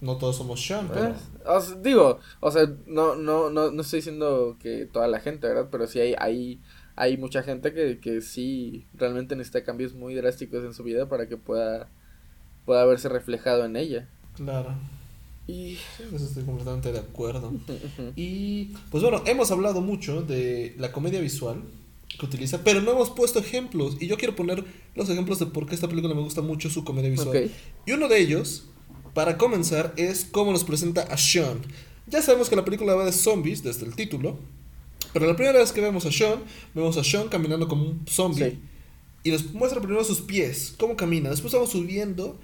No 0.00 0.16
todos 0.16 0.36
somos 0.36 0.64
Sean, 0.64 0.88
pero... 0.88 1.08
Eh, 1.08 1.76
digo, 1.82 2.20
o 2.40 2.50
sea, 2.50 2.70
no, 2.86 3.16
no, 3.16 3.50
no, 3.50 3.70
no 3.70 3.82
estoy 3.82 3.98
diciendo 3.98 4.56
que 4.60 4.86
toda 4.86 5.08
la 5.08 5.20
gente, 5.20 5.48
¿verdad? 5.48 5.68
Pero 5.70 5.86
sí 5.86 5.98
hay, 5.98 6.14
hay, 6.18 6.60
hay 6.94 7.16
mucha 7.16 7.42
gente 7.42 7.72
que, 7.72 7.98
que 7.98 8.20
sí 8.20 8.86
realmente 8.94 9.34
necesita 9.34 9.64
cambios 9.64 9.94
muy 9.94 10.14
drásticos 10.14 10.64
en 10.64 10.72
su 10.72 10.84
vida 10.84 11.08
para 11.08 11.28
que 11.28 11.36
pueda, 11.36 11.88
pueda 12.64 12.84
verse 12.84 13.08
reflejado 13.08 13.64
en 13.64 13.76
ella. 13.76 14.08
Claro. 14.36 14.74
Y 15.48 15.78
Eso 16.14 16.24
estoy 16.26 16.44
completamente 16.44 16.92
de 16.92 16.98
acuerdo. 16.98 17.52
Y 18.16 18.66
pues 18.90 19.02
bueno, 19.02 19.22
hemos 19.26 19.50
hablado 19.50 19.80
mucho 19.80 20.22
de 20.22 20.74
la 20.78 20.92
comedia 20.92 21.20
visual 21.20 21.62
que 22.18 22.26
utiliza, 22.26 22.62
pero 22.62 22.82
no 22.82 22.92
hemos 22.92 23.10
puesto 23.10 23.38
ejemplos. 23.38 23.96
Y 23.98 24.06
yo 24.06 24.18
quiero 24.18 24.36
poner 24.36 24.64
los 24.94 25.08
ejemplos 25.08 25.38
de 25.38 25.46
por 25.46 25.66
qué 25.66 25.74
esta 25.74 25.88
película 25.88 26.14
me 26.14 26.20
gusta 26.20 26.42
mucho 26.42 26.68
su 26.68 26.84
comedia 26.84 27.10
visual. 27.10 27.50
Y 27.86 27.92
uno 27.92 28.08
de 28.08 28.20
ellos, 28.20 28.64
para 29.14 29.38
comenzar, 29.38 29.94
es 29.96 30.26
cómo 30.30 30.52
nos 30.52 30.64
presenta 30.64 31.02
a 31.02 31.16
Sean. 31.16 31.60
Ya 32.06 32.20
sabemos 32.20 32.50
que 32.50 32.56
la 32.56 32.64
película 32.64 32.94
va 32.94 33.06
de 33.06 33.12
zombies 33.12 33.62
desde 33.62 33.86
el 33.86 33.94
título, 33.94 34.38
pero 35.14 35.26
la 35.26 35.34
primera 35.34 35.58
vez 35.58 35.72
que 35.72 35.80
vemos 35.80 36.04
a 36.04 36.12
Sean, 36.12 36.40
vemos 36.74 36.96
a 36.98 37.04
Sean 37.04 37.28
caminando 37.28 37.68
como 37.68 37.84
un 37.84 38.04
zombie. 38.06 38.50
Sí. 38.50 38.58
Y 39.24 39.30
nos 39.30 39.52
muestra 39.54 39.80
primero 39.80 40.04
sus 40.04 40.20
pies, 40.20 40.74
cómo 40.78 40.94
camina. 40.94 41.30
Después 41.30 41.54
vamos 41.54 41.70
subiendo 41.70 42.38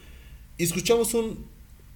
y 0.57 0.65
escuchamos 0.65 1.13
un 1.15 1.54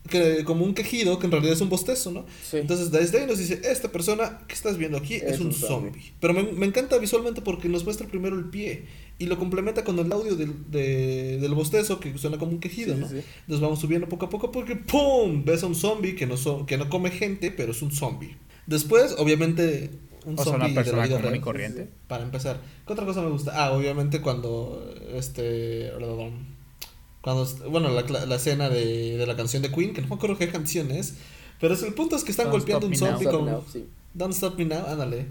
que, 0.08 0.44
como 0.44 0.64
un 0.64 0.74
quejido 0.74 1.18
que 1.18 1.26
en 1.26 1.32
realidad 1.32 1.52
es 1.54 1.60
un 1.60 1.68
bostezo, 1.68 2.10
¿no? 2.10 2.26
Sí. 2.42 2.56
Entonces 2.56 2.90
desde 2.90 3.20
ahí 3.20 3.26
nos 3.26 3.38
dice, 3.38 3.60
esta 3.64 3.92
persona 3.92 4.40
que 4.48 4.54
estás 4.54 4.76
viendo 4.78 4.98
aquí 4.98 5.14
es, 5.14 5.38
un, 5.40 5.52
zombie. 5.52 5.92
Pero 6.20 6.34
me, 6.34 6.42
me 6.44 6.66
encanta 6.66 6.98
visualmente 6.98 7.40
porque 7.42 7.68
nos 7.68 7.84
muestra 7.84 8.06
primero 8.08 8.36
el 8.36 8.46
pie 8.46 8.84
y 9.20 9.26
lo 9.26 9.38
complementa 9.38 9.84
con 9.84 9.98
el 9.98 10.10
audio 10.12 10.36
del, 10.36 10.70
de- 10.70 11.38
del 11.40 11.54
bostezo 11.54 12.00
que 12.00 12.16
suena 12.18 12.38
como 12.38 12.52
un 12.52 12.60
quejido, 12.60 12.94
Sí, 12.94 13.00
¿no? 13.00 13.08
sí. 13.08 13.16
Entonces 13.40 13.60
vamos 13.60 13.78
subiendo 13.80 14.08
poco 14.08 14.26
a 14.26 14.30
poco 14.30 14.50
porque 14.50 14.76
¡pum! 14.76 15.44
Ves 15.44 15.62
a 15.62 15.66
un 15.66 15.74
zombie 15.74 16.14
que 16.14 16.26
no, 16.26 16.36
so- 16.36 16.66
que 16.66 16.76
no 16.78 16.88
come 16.88 17.10
gente, 17.10 17.50
pero 17.50 17.72
es 17.72 17.82
un 17.82 17.90
zombie. 17.92 18.36
Después, 18.66 19.14
obviamente, 19.18 19.90
un 20.26 20.38
O 20.38 20.44
sea, 20.44 20.54
una 20.56 20.68
de 20.68 20.74
la 20.74 20.82
persona 20.82 21.06
vida 21.06 21.20
común 21.20 21.36
y 21.36 21.40
corriente. 21.40 21.88
Para 22.06 22.22
empezar, 22.22 22.60
¿qué 22.86 22.92
otra 22.92 23.06
cosa 23.06 23.22
me 23.22 23.30
gusta? 23.30 23.52
Ah, 23.54 23.72
obviamente 23.72 24.20
cuando 24.20 24.94
este 25.14 25.90
cuando 27.34 27.70
bueno, 27.70 27.90
la, 27.90 28.26
la 28.26 28.34
escena 28.36 28.68
de, 28.68 29.16
de 29.16 29.26
la 29.26 29.36
canción 29.36 29.62
de 29.62 29.70
Queen, 29.70 29.92
que 29.92 30.00
no 30.02 30.08
me 30.08 30.14
acuerdo 30.14 30.38
qué 30.38 30.48
canción 30.48 30.90
es, 30.90 31.14
pero 31.60 31.74
es 31.74 31.82
el 31.82 31.94
punto 31.94 32.16
es 32.16 32.24
que 32.24 32.30
están 32.30 32.46
Don't 32.46 32.58
golpeando 32.60 32.86
un 32.86 32.96
zombie 32.96 33.26
Stop 33.26 33.34
con 33.36 33.44
now, 33.46 33.64
sí. 33.72 33.84
Don't 34.14 34.34
Stop 34.34 34.58
Me 34.58 34.64
Now, 34.64 34.86
ándale. 34.86 35.26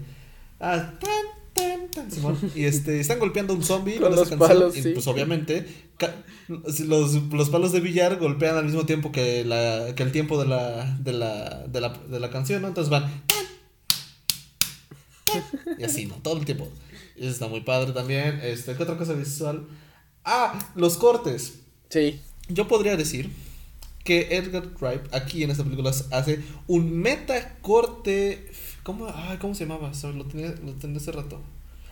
Ah, 0.60 0.92
tan 1.00 1.54
tan 1.54 1.90
tan 1.90 2.10
Simón. 2.10 2.38
y 2.54 2.64
este 2.64 3.00
están 3.00 3.18
golpeando 3.18 3.52
a 3.52 3.56
un 3.56 3.64
zombie 3.64 3.96
Con 3.98 4.12
esa 4.12 4.20
los 4.20 4.30
palos, 4.30 4.76
y 4.76 4.82
sí. 4.82 4.90
pues 4.90 5.06
obviamente 5.06 5.66
los, 6.48 7.14
los 7.32 7.50
palos 7.50 7.72
de 7.72 7.80
billar 7.80 8.18
golpean 8.18 8.56
al 8.56 8.64
mismo 8.64 8.86
tiempo 8.86 9.10
que 9.10 9.44
la 9.44 9.94
que 9.96 10.02
el 10.04 10.12
tiempo 10.12 10.40
de 10.40 10.48
la 10.48 10.96
de 11.00 11.12
la 11.12 11.66
de 11.66 11.80
la, 11.80 11.88
de 11.88 12.20
la 12.20 12.30
canción, 12.30 12.62
¿no? 12.62 12.68
Entonces 12.68 12.90
van 12.90 13.10
y 15.78 15.84
así, 15.84 16.06
¿no? 16.06 16.14
Todo 16.16 16.38
el 16.38 16.44
tiempo. 16.44 16.68
Y 17.16 17.22
eso 17.22 17.30
está 17.30 17.48
muy 17.48 17.60
padre 17.60 17.92
también. 17.92 18.40
Este, 18.42 18.74
¿qué 18.76 18.82
otra 18.82 18.96
cosa 18.96 19.12
visual? 19.12 19.66
Ah, 20.24 20.58
los 20.74 20.96
cortes. 20.96 21.60
Sí. 21.88 22.20
Yo 22.48 22.68
podría 22.68 22.96
decir 22.96 23.30
que 24.04 24.36
Edgar 24.36 24.68
Wright 24.80 25.02
aquí 25.14 25.42
en 25.42 25.50
esta 25.50 25.64
película 25.64 25.90
hace 25.90 26.40
un 26.66 26.98
metacorte. 26.98 28.50
¿Cómo, 28.82 29.06
ay, 29.14 29.36
¿cómo 29.38 29.54
se 29.54 29.64
llamaba? 29.66 29.92
Lo 30.14 30.24
tenía, 30.24 30.54
lo 30.64 30.72
tenía 30.74 30.96
hace 30.96 31.12
rato. 31.12 31.40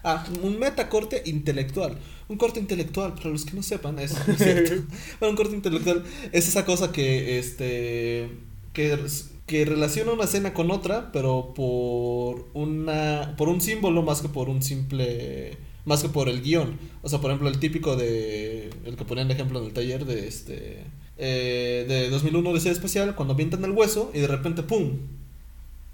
Ah, 0.03 0.24
un 0.42 0.59
metacorte 0.59 1.22
intelectual. 1.26 1.99
Un 2.28 2.38
corte 2.38 2.61
intelectual, 2.61 3.14
para 3.14 3.30
los 3.30 3.44
que 3.44 3.55
no 3.55 3.62
sepan, 3.62 3.99
es 3.99 4.14
no 4.26 4.32
es 4.32 4.38
cierto. 4.42 4.74
Bueno, 5.20 5.30
un 5.30 5.36
corte 5.36 5.55
intelectual 5.55 6.05
es 6.32 6.49
esa 6.49 6.64
cosa 6.64 6.92
que 6.92 7.38
este 7.38 8.30
que, 8.72 8.99
que 9.47 9.64
relaciona 9.64 10.12
una 10.12 10.24
escena 10.24 10.55
con 10.55 10.70
otra, 10.70 11.11
pero 11.12 11.53
por 11.55 12.47
una 12.55 13.34
por 13.36 13.49
un 13.49 13.61
símbolo 13.61 14.03
más 14.03 14.22
que 14.22 14.28
por 14.28 14.49
un 14.49 14.62
simple 14.62 15.59
más 15.87 16.03
que 16.03 16.11
por 16.11 16.28
el 16.28 16.43
guion. 16.43 16.78
O 17.03 17.09
sea, 17.09 17.20
por 17.22 17.30
ejemplo, 17.30 17.49
el 17.49 17.59
típico 17.59 17.97
de 17.97 18.68
el 18.84 18.97
que 18.97 19.05
ponían 19.07 19.28
de 19.28 19.34
ejemplo 19.34 19.59
en 19.61 19.64
el 19.66 19.72
taller 19.72 20.05
de 20.05 20.28
este 20.28 20.84
eh, 21.16 21.87
de 21.89 22.11
2001 22.11 22.53
de 22.53 22.61
serie 22.61 22.72
espacial 22.72 23.14
cuando 23.14 23.32
avientan 23.32 23.64
el 23.64 23.70
hueso 23.70 24.11
y 24.12 24.18
de 24.20 24.26
repente 24.26 24.62
pum. 24.62 24.99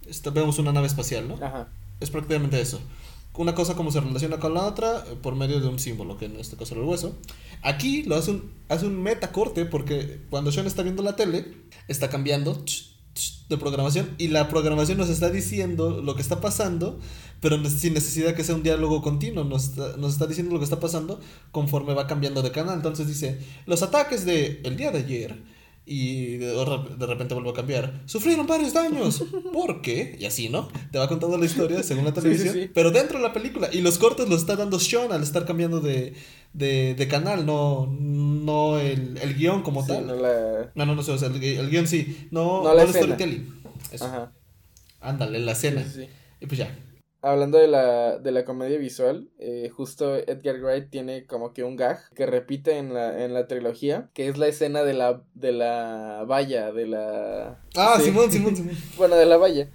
Esta- 0.08 0.30
vemos 0.30 0.58
una 0.58 0.72
nave 0.72 0.86
espacial, 0.88 1.28
¿no? 1.28 1.34
Ajá. 1.34 1.68
Es 2.00 2.10
prácticamente 2.10 2.60
eso. 2.60 2.80
Una 3.34 3.54
cosa 3.54 3.74
como 3.76 3.90
se 3.90 4.00
relaciona 4.00 4.38
con 4.38 4.52
la 4.54 4.64
otra 4.66 5.04
eh, 5.06 5.16
por 5.22 5.36
medio 5.36 5.60
de 5.60 5.68
un 5.68 5.78
símbolo, 5.78 6.18
que 6.18 6.26
en 6.26 6.36
este 6.36 6.56
caso 6.56 6.74
era 6.74 6.82
el 6.82 6.88
hueso. 6.88 7.16
Aquí 7.62 8.02
lo 8.02 8.16
hace 8.16 8.32
un, 8.32 8.50
hace 8.68 8.86
un 8.86 9.00
metacorte 9.02 9.64
porque 9.64 10.18
cuando 10.28 10.50
Sean 10.52 10.66
está 10.66 10.82
viendo 10.82 11.02
la 11.02 11.16
tele, 11.16 11.46
está 11.88 12.10
cambiando 12.10 12.64
ch, 12.64 12.91
de 13.48 13.58
programación 13.58 14.14
y 14.18 14.28
la 14.28 14.48
programación 14.48 14.98
nos 14.98 15.10
está 15.10 15.30
diciendo 15.30 16.00
lo 16.02 16.14
que 16.14 16.22
está 16.22 16.40
pasando, 16.40 16.98
pero 17.40 17.62
sin 17.68 17.94
necesidad 17.94 18.34
que 18.34 18.44
sea 18.44 18.54
un 18.54 18.62
diálogo 18.62 19.02
continuo. 19.02 19.44
Nos 19.44 19.64
está, 19.64 19.96
nos 19.96 20.12
está 20.12 20.26
diciendo 20.26 20.52
lo 20.52 20.58
que 20.58 20.64
está 20.64 20.80
pasando 20.80 21.20
conforme 21.50 21.94
va 21.94 22.06
cambiando 22.06 22.42
de 22.42 22.50
canal. 22.50 22.76
Entonces 22.76 23.06
dice, 23.06 23.38
los 23.66 23.82
ataques 23.82 24.24
de 24.24 24.60
el 24.64 24.76
día 24.76 24.90
de 24.90 24.98
ayer 24.98 25.42
y 25.84 26.36
de, 26.36 26.64
repente 27.06 27.34
vuelve 27.34 27.50
a 27.50 27.54
cambiar. 27.54 28.02
Sufrieron 28.06 28.46
varios 28.46 28.72
daños. 28.72 29.24
¿Por 29.52 29.82
qué? 29.82 30.16
Y 30.18 30.24
así, 30.26 30.48
¿no? 30.48 30.68
Te 30.90 30.98
va 30.98 31.08
contando 31.08 31.36
la 31.38 31.44
historia 31.46 31.82
según 31.82 32.04
la 32.04 32.10
Sí, 32.10 32.16
sí, 32.16 32.22
televisión. 32.22 32.54
sí. 32.54 32.70
Pero 32.72 32.90
dentro 32.92 33.18
de 33.18 33.24
la 33.24 33.32
película. 33.32 33.68
Y 33.72 33.80
los 33.80 33.98
cortes 33.98 34.28
los 34.28 34.40
está 34.40 34.54
dando 34.56 34.78
Sean 34.78 35.10
al 35.12 35.22
estar 35.22 35.44
cambiando 35.44 35.80
de, 35.80 36.14
de, 36.52 36.94
de 36.94 37.08
canal, 37.08 37.44
no, 37.46 37.86
no 38.00 38.78
el, 38.78 39.18
el 39.18 39.34
guion 39.34 39.62
como 39.62 39.84
tal. 39.84 40.06
no 40.06 40.14
la... 40.14 40.70
No, 40.74 40.86
no, 40.86 40.94
no 40.94 41.02
sé, 41.02 41.12
o 41.12 41.18
sea, 41.18 41.28
el, 41.28 41.42
el 41.42 41.68
guion 41.70 41.86
sí. 41.88 42.28
No, 42.30 42.62
No 42.62 42.68
no 42.68 42.74
la 42.74 42.82
el 42.84 42.88
escena. 42.88 43.04
storytelling. 43.16 43.62
Eso. 43.90 44.28
Ándale, 45.00 45.40
la 45.40 45.52
escena. 45.52 45.84
Y 46.40 46.46
pues 46.46 46.58
ya. 46.58 46.78
Hablando 47.24 47.56
de 47.58 47.68
la, 47.68 48.18
de 48.18 48.32
la 48.32 48.44
comedia 48.44 48.78
visual, 48.78 49.28
eh, 49.38 49.70
justo 49.72 50.16
Edgar 50.16 50.60
Wright 50.60 50.90
tiene 50.90 51.24
como 51.24 51.52
que 51.52 51.62
un 51.62 51.76
gag 51.76 52.00
que 52.14 52.26
repite 52.26 52.78
en 52.78 52.92
la, 52.92 53.24
en 53.24 53.32
la 53.32 53.46
trilogía, 53.46 54.08
que 54.12 54.28
es 54.28 54.38
la 54.38 54.48
escena 54.48 54.82
de 54.82 54.92
la, 54.94 55.22
de 55.34 55.52
la 55.52 56.24
valla, 56.26 56.72
de 56.72 56.86
la... 56.88 57.60
Ah, 57.76 57.94
Sí. 57.98 58.06
Simón, 58.06 58.32
Simón, 58.32 58.56
Simón. 58.56 58.76
Bueno, 58.96 59.14
de 59.14 59.26
la 59.26 59.36
valla. 59.36 59.68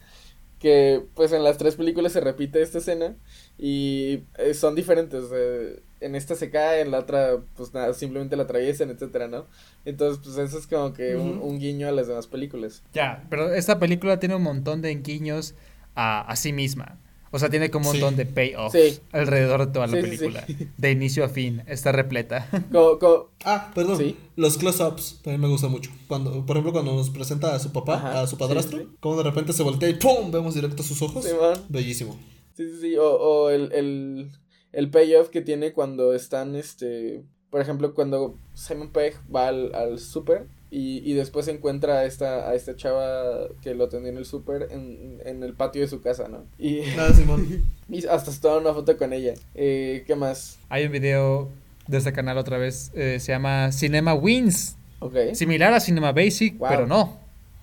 Que 0.59 1.03
pues 1.13 1.31
en 1.33 1.43
las 1.43 1.57
tres 1.57 1.75
películas 1.75 2.11
se 2.13 2.19
repite 2.19 2.61
esta 2.61 2.79
escena 2.79 3.15
y 3.59 4.23
eh, 4.39 4.53
son 4.53 4.73
diferentes. 4.75 5.25
eh, 5.31 5.81
en 6.01 6.15
esta 6.15 6.35
se 6.35 6.49
cae, 6.51 6.81
en 6.81 6.91
la 6.91 6.99
otra 6.99 7.37
pues 7.55 7.73
nada, 7.73 7.93
simplemente 7.93 8.35
la 8.35 8.43
atraviesan, 8.43 8.89
etcétera, 8.89 9.27
¿no? 9.27 9.45
Entonces 9.85 10.19
pues 10.23 10.37
eso 10.37 10.57
es 10.59 10.67
como 10.67 10.93
que 10.93 11.15
un, 11.15 11.39
un 11.41 11.59
guiño 11.59 11.87
a 11.87 11.91
las 11.91 12.07
demás 12.07 12.27
películas. 12.27 12.83
Ya, 12.93 13.23
pero 13.29 13.53
esta 13.53 13.79
película 13.79 14.19
tiene 14.19 14.35
un 14.35 14.43
montón 14.43 14.81
de 14.81 14.93
guiños 14.95 15.55
a, 15.95 16.21
a 16.21 16.35
sí 16.35 16.51
misma. 16.53 16.99
O 17.31 17.39
sea, 17.39 17.49
tiene 17.49 17.69
como 17.69 17.89
un 17.89 17.95
Sí. 17.95 18.01
montón 18.01 18.17
de 18.17 18.25
payoff 18.25 18.71
Sí. 18.73 18.99
alrededor 19.11 19.65
de 19.65 19.71
toda 19.73 19.87
la 19.87 19.95
Sí, 19.97 20.01
película. 20.01 20.43
sí. 20.47 20.69
De 20.77 20.91
inicio 20.91 21.25
a 21.25 21.29
fin. 21.29 21.63
Está 21.67 21.91
repleta. 21.91 22.47
Como- 22.71 23.31
Ah, 23.43 23.71
perdón. 23.75 23.97
Sí. 23.97 24.17
Los 24.35 24.57
close-ups 24.57 25.19
también 25.23 25.41
me 25.41 25.47
gustan 25.47 25.71
mucho. 25.71 25.91
Cuando, 26.07 26.45
por 26.45 26.55
ejemplo, 26.55 26.71
cuando 26.73 26.93
nos 26.95 27.09
presenta 27.09 27.53
a 27.55 27.59
su 27.59 27.71
papá, 27.71 27.95
Ajá, 27.95 28.21
a 28.21 28.27
su 28.27 28.37
padrastro, 28.37 28.77
sí, 28.79 28.83
sí. 28.89 28.97
como 28.99 29.17
de 29.17 29.23
repente 29.23 29.53
se 29.53 29.63
voltea 29.63 29.89
y 29.89 29.95
¡pum! 29.95 30.31
Vemos 30.31 30.53
directo 30.55 30.83
sus 30.83 31.01
ojos. 31.01 31.25
Bellísimo. 31.69 32.17
Sí, 32.53 32.63
sí, 32.69 32.77
sí. 32.81 32.95
O, 32.97 33.05
o 33.09 33.49
el, 33.49 33.71
el, 33.73 34.31
el 34.71 34.89
payoff 34.89 35.29
que 35.29 35.41
tiene 35.41 35.73
cuando 35.73 36.13
están, 36.13 36.55
este, 36.55 37.23
por 37.49 37.61
ejemplo, 37.61 37.93
cuando 37.93 38.35
Simon 38.53 38.91
Pegg 38.91 39.15
va 39.33 39.47
al, 39.49 39.73
al 39.75 39.99
súper 39.99 40.47
y, 40.69 41.09
y 41.09 41.13
después 41.13 41.47
encuentra 41.47 41.99
a 41.99 42.05
esta, 42.05 42.49
a 42.49 42.55
esta 42.55 42.75
chava 42.75 43.47
que 43.61 43.73
lo 43.75 43.85
atendía 43.85 44.11
en 44.11 44.17
el 44.17 44.25
súper 44.25 44.67
en, 44.71 45.19
en 45.25 45.43
el 45.43 45.53
patio 45.53 45.81
de 45.81 45.87
su 45.87 46.01
casa, 46.01 46.27
¿no? 46.27 46.45
Y, 46.57 46.81
Nada, 46.95 47.13
Simón. 47.13 47.63
y 47.89 48.05
hasta 48.07 48.31
se 48.31 48.41
toma 48.41 48.57
una 48.57 48.73
foto 48.73 48.97
con 48.97 49.13
ella. 49.13 49.33
Eh, 49.55 50.03
¿Qué 50.05 50.15
más? 50.15 50.59
Hay 50.69 50.85
un 50.85 50.91
video 50.91 51.49
de 51.87 51.97
este 51.99 52.11
canal 52.13 52.37
otra 52.37 52.57
vez. 52.57 52.91
eh, 52.95 53.19
se 53.19 53.31
llama 53.31 53.71
Cinema 53.71 54.13
Wins. 54.13 54.75
Ok. 54.99 55.15
Similar 55.33 55.73
a 55.73 55.79
Cinema 55.79 56.11
Basic, 56.11 56.57
Wow. 56.57 56.69
pero 56.69 56.87
no. 56.87 57.17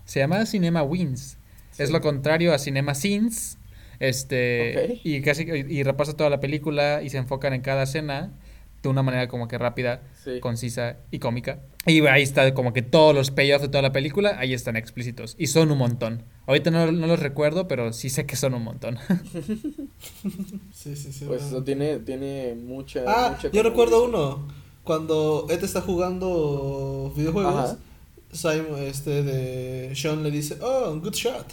Se 0.07 0.21
llama 0.21 0.47
Cinema 0.47 0.83
Wins. 0.83 1.37
Es 1.77 1.91
lo 1.91 2.01
contrario 2.01 2.55
a 2.55 2.59
Cinema 2.59 2.95
Scenes. 2.95 3.59
Este. 4.01 4.93
Ok. 4.95 5.01
Y 5.05 5.21
casi 5.23 5.43
y 5.45 5.83
repasa 5.83 6.17
toda 6.17 6.31
la 6.31 6.41
película 6.41 7.03
y 7.03 7.11
se 7.11 7.19
enfocan 7.19 7.53
en 7.53 7.61
cada 7.63 7.83
escena 7.85 8.33
de 8.89 8.93
una 8.93 9.03
manera 9.03 9.29
como 9.29 9.49
que 9.49 9.59
rápida, 9.59 10.03
Sí. 10.23 10.41
concisa 10.41 10.97
y 11.11 11.19
cómica. 11.19 11.61
Y 11.87 12.07
ahí 12.07 12.23
está 12.23 12.55
como 12.55 12.73
que 12.73 12.83
todos 12.83 13.15
los 13.15 13.31
payoffs 13.31 13.63
de 13.63 13.69
toda 13.69 13.83
la 13.83 13.93
película, 13.93 14.37
ahí 14.39 14.55
están 14.55 14.77
explícitos. 14.77 15.35
Y 15.39 15.49
son 15.49 15.71
un 15.71 15.79
montón. 15.79 16.23
Ahorita 16.47 16.71
no, 16.71 16.91
no 16.93 17.07
los 17.07 17.21
recuerdo, 17.21 17.69
pero 17.69 17.93
sí 17.93 18.09
sé 18.11 18.25
que 18.27 18.37
son 18.37 18.55
un 18.55 18.63
montón. 18.65 18.99
Sí, 20.73 20.97
sí, 20.97 21.13
sí. 21.13 21.25
Pues 21.27 21.43
eso 21.45 21.63
tiene, 21.63 21.99
tiene 21.99 22.55
mucha. 22.55 23.05
Ah, 23.07 23.31
mucha 23.37 23.51
yo 23.51 23.63
recuerdo 23.63 24.05
uno. 24.05 24.47
Cuando 24.83 25.47
Ed 25.49 25.65
está 25.65 25.81
jugando 25.81 27.13
videojuegos, 27.17 27.55
Ajá. 27.55 27.77
Simon, 28.33 28.83
este 28.83 29.23
de 29.23 29.95
Sean 29.95 30.23
le 30.25 30.31
dice, 30.31 30.59
oh, 30.61 30.99
good 31.01 31.13
shot. 31.15 31.47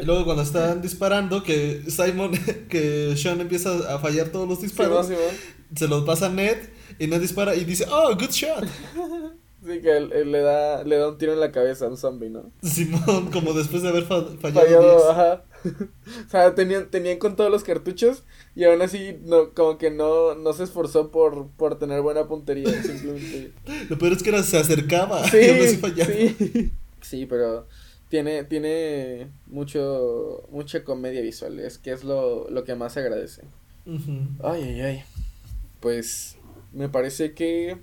y 0.00 0.04
luego 0.04 0.24
cuando 0.24 0.42
están 0.42 0.80
disparando, 0.82 1.42
que 1.42 1.82
Simon, 1.88 2.32
que 2.68 3.14
Sean 3.16 3.40
empieza 3.40 3.94
a 3.94 3.98
fallar 3.98 4.28
todos 4.30 4.48
los 4.48 4.60
disparos. 4.62 5.10
Se 5.76 5.88
los 5.88 6.04
pasa 6.04 6.26
a 6.26 6.28
Ned 6.30 6.56
y 6.98 7.06
Ned 7.06 7.20
dispara 7.20 7.54
y 7.54 7.64
dice, 7.64 7.86
oh, 7.90 8.14
good 8.14 8.30
shot. 8.30 8.64
Sí, 9.64 9.80
que 9.80 9.96
él, 9.96 10.10
él 10.12 10.32
le, 10.32 10.40
da, 10.40 10.82
le 10.82 10.96
da 10.96 11.08
un 11.08 11.18
tiro 11.18 11.34
en 11.34 11.38
la 11.38 11.52
cabeza 11.52 11.84
a 11.84 11.88
un 11.88 11.96
zombie, 11.96 12.28
¿no? 12.28 12.50
Simón, 12.64 13.30
como 13.30 13.52
después 13.52 13.80
de 13.84 13.90
haber 13.90 14.02
fa- 14.02 14.24
fallado, 14.40 14.60
Fallado, 14.66 14.96
10. 14.96 15.02
ajá. 15.10 15.44
o 16.26 16.28
sea, 16.30 16.54
tenían, 16.56 16.90
tenían 16.90 17.18
con 17.20 17.36
todos 17.36 17.48
los 17.48 17.62
cartuchos 17.62 18.24
y 18.56 18.64
aún 18.64 18.82
así 18.82 19.18
no, 19.24 19.50
como 19.50 19.78
que 19.78 19.92
no, 19.92 20.34
no 20.34 20.52
se 20.52 20.64
esforzó 20.64 21.12
por, 21.12 21.46
por 21.50 21.78
tener 21.78 22.00
buena 22.02 22.26
puntería, 22.26 22.72
simplemente. 22.82 23.52
Lo 23.88 23.96
peor 23.98 24.14
es 24.14 24.24
que 24.24 24.30
era, 24.30 24.42
se 24.42 24.58
acercaba 24.58 25.22
Sí, 25.28 25.36
y 25.40 25.50
aún 25.50 25.60
así 25.60 25.76
fallaba. 25.76 26.12
sí. 26.12 26.72
Sí, 27.00 27.26
pero 27.26 27.68
tiene, 28.08 28.42
tiene 28.42 29.30
mucho, 29.46 30.42
mucha 30.50 30.82
comedia 30.82 31.20
visual, 31.20 31.60
es 31.60 31.78
que 31.78 31.92
es 31.92 32.02
lo, 32.02 32.50
lo 32.50 32.64
que 32.64 32.74
más 32.74 32.94
se 32.94 32.98
agradece. 32.98 33.42
Ay, 34.42 34.62
ay, 34.64 34.80
ay. 34.80 35.04
Pues 35.82 36.36
me 36.72 36.88
parece 36.88 37.34
que 37.34 37.76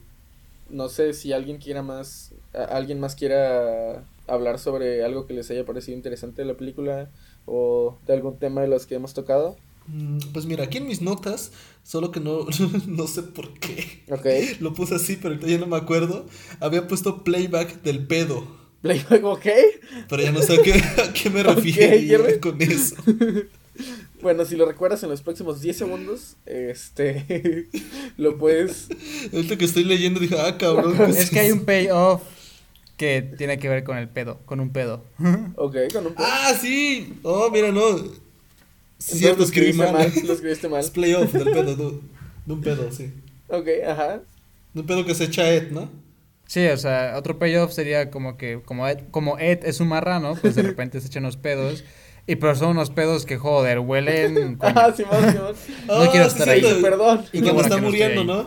no 0.70 0.89
sé 0.89 1.14
si 1.14 1.34
alguien 1.34 1.58
quiera 1.60 1.84
más, 1.84 2.34
alguien 2.54 3.00
más 3.00 3.16
quiera 3.16 4.04
hablar 4.28 4.60
sobre 4.60 5.04
algo 5.04 5.28
que 5.28 5.34
les 5.34 5.52
haya 5.52 5.66
parecido 5.66 5.97
interesante 5.97 6.41
de 6.43 6.47
la 6.47 6.56
película 6.58 7.10
o 7.45 7.97
de 8.08 8.14
algún 8.14 8.38
tema 8.39 8.62
de 8.62 8.68
los 8.70 8.86
que 8.88 8.95
hemos 8.95 9.14
tocado. 9.14 9.58
Mm, 9.88 10.20
Pues 10.34 10.45
mira, 10.45 10.66
aquí 10.66 10.78
en 10.78 10.88
mis 10.88 11.02
notas, 11.02 11.52
solo 11.84 12.12
que 12.12 12.20
no, 12.20 12.45
no 12.88 13.08
sé 13.08 13.24
por 13.24 13.54
qué. 13.60 14.04
Ok. 14.10 14.26
Lo 14.62 14.74
puse 14.74 14.95
así, 14.95 15.16
pero 15.18 15.30
ahorita 15.36 15.47
ya 15.47 15.58
no 15.58 15.68
me 15.68 15.78
acuerdo. 15.78 16.26
Había 16.60 16.88
puesto 16.88 17.24
playback 17.24 17.82
del 17.82 18.06
pedo. 18.08 18.47
Playback, 18.82 19.24
ok. 19.24 19.45
Pero 20.08 20.24
ya 20.24 20.32
no 20.32 20.41
sé 20.41 20.56
a 20.60 20.64
qué, 20.64 20.74
a 21.02 21.14
qué 21.14 21.30
me 21.30 21.43
refiero 21.43 21.97
Jerry. 22.00 22.39
con 22.39 22.62
eso. 22.62 22.95
Bueno, 24.22 24.44
si 24.46 24.56
lo 24.56 24.66
recuerdas 24.66 25.02
en 25.04 25.10
los 25.10 25.22
próximos 25.22 25.62
10 25.62 25.78
segundos, 25.78 26.36
este, 26.46 27.70
lo 28.18 28.38
puedes... 28.38 28.90
Ahorita 29.34 29.58
que 29.58 29.66
estoy 29.66 29.86
leyendo 29.86 30.20
dije, 30.20 30.36
ah, 30.38 30.58
cabrón. 30.58 30.96
¿qué 30.98 31.20
Es 31.20 31.30
que 31.30 31.40
hay 31.40 31.52
un 31.52 31.66
payoff 31.66 32.22
que 32.98 33.22
tiene 33.38 33.58
que 33.60 33.70
ver 33.70 33.86
con 33.86 33.98
el 33.98 34.10
pedo, 34.10 34.40
con 34.46 34.60
un 34.60 34.72
pedo. 34.72 35.04
Ok, 35.56 35.76
con 35.94 36.08
un... 36.08 36.14
Ah, 36.18 36.54
sí. 36.60 37.18
Oh, 37.24 37.50
mira, 37.50 37.72
no. 37.72 37.98
Cierto, 38.98 39.40
lo 39.40 39.44
escribí 39.46 39.70
escribiste 39.70 39.92
mal. 39.94 40.12
Lo 40.26 40.34
escribiste 40.34 40.70
mal. 40.70 40.80
Es 40.82 40.90
playoff 40.90 41.32
del 41.32 41.52
pedo, 41.52 41.76
de, 41.76 42.00
de 42.46 42.54
un 42.54 42.62
pedo, 42.62 42.92
sí. 42.92 43.14
Ok, 43.48 43.68
ajá. 43.88 44.22
De 44.74 44.82
un 44.82 44.86
pedo 44.86 45.06
que 45.06 45.16
se 45.16 45.26
echa 45.26 45.50
Ed, 45.50 45.72
¿no? 45.72 45.90
Sí, 46.46 46.66
o 46.68 46.78
sea, 46.78 47.14
otro 47.16 47.40
payoff 47.40 47.72
sería 47.72 48.12
como 48.12 48.36
que, 48.36 48.62
como 48.66 48.88
Ed, 48.88 49.00
como 49.12 49.38
Ed 49.38 49.60
es 49.64 49.80
un 49.80 49.88
marrano, 49.88 50.36
pues 50.36 50.56
de 50.56 50.62
repente 50.64 51.00
se 51.00 51.08
echan 51.08 51.24
unos 51.24 51.38
pedos. 51.38 51.84
Y 52.30 52.36
pero 52.36 52.54
son 52.56 52.70
unos 52.70 52.92
pedos 52.92 53.26
que, 53.26 53.38
joder, 53.38 53.80
huelen. 53.80 54.56
coño. 54.58 54.70
Ajá, 54.70 54.94
Simón, 54.96 55.32
Simón. 55.32 55.56
No 55.88 56.12
quiero 56.12 56.30
sí, 56.30 56.38
estar 56.38 56.50
ahí. 56.50 56.80
Perdón. 56.80 57.26
Y 57.34 57.40
está 57.40 57.52
que 57.52 57.62
estoy 57.62 57.82
muriendo. 57.82 58.24
¿no? 58.24 58.46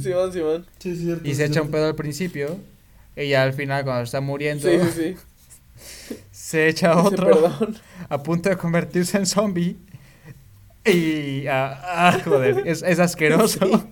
Simón, 0.00 0.32
Simón. 0.32 0.66
Sí, 0.78 0.96
sí, 0.96 1.04
cierto. 1.04 1.28
Y 1.28 1.32
sí, 1.32 1.34
se 1.34 1.44
echa 1.44 1.60
un 1.60 1.70
pedo 1.70 1.88
al 1.88 1.94
principio. 1.94 2.56
Y 3.16 3.28
ya 3.28 3.42
al 3.42 3.52
final, 3.52 3.84
cuando 3.84 4.04
está 4.04 4.22
muriendo, 4.22 4.66
Sí, 4.66 4.78
sí, 4.94 5.16
sí. 5.76 6.16
se 6.30 6.68
echa 6.68 6.96
otro 6.96 7.26
Perdón. 7.26 7.76
a 8.08 8.22
punto 8.22 8.48
de 8.48 8.56
convertirse 8.56 9.18
en 9.18 9.26
zombie. 9.26 9.76
Y. 10.86 11.46
ah, 11.48 11.82
ah, 11.84 12.18
joder, 12.24 12.62
es, 12.66 12.82
es 12.82 12.98
asqueroso. 12.98 13.91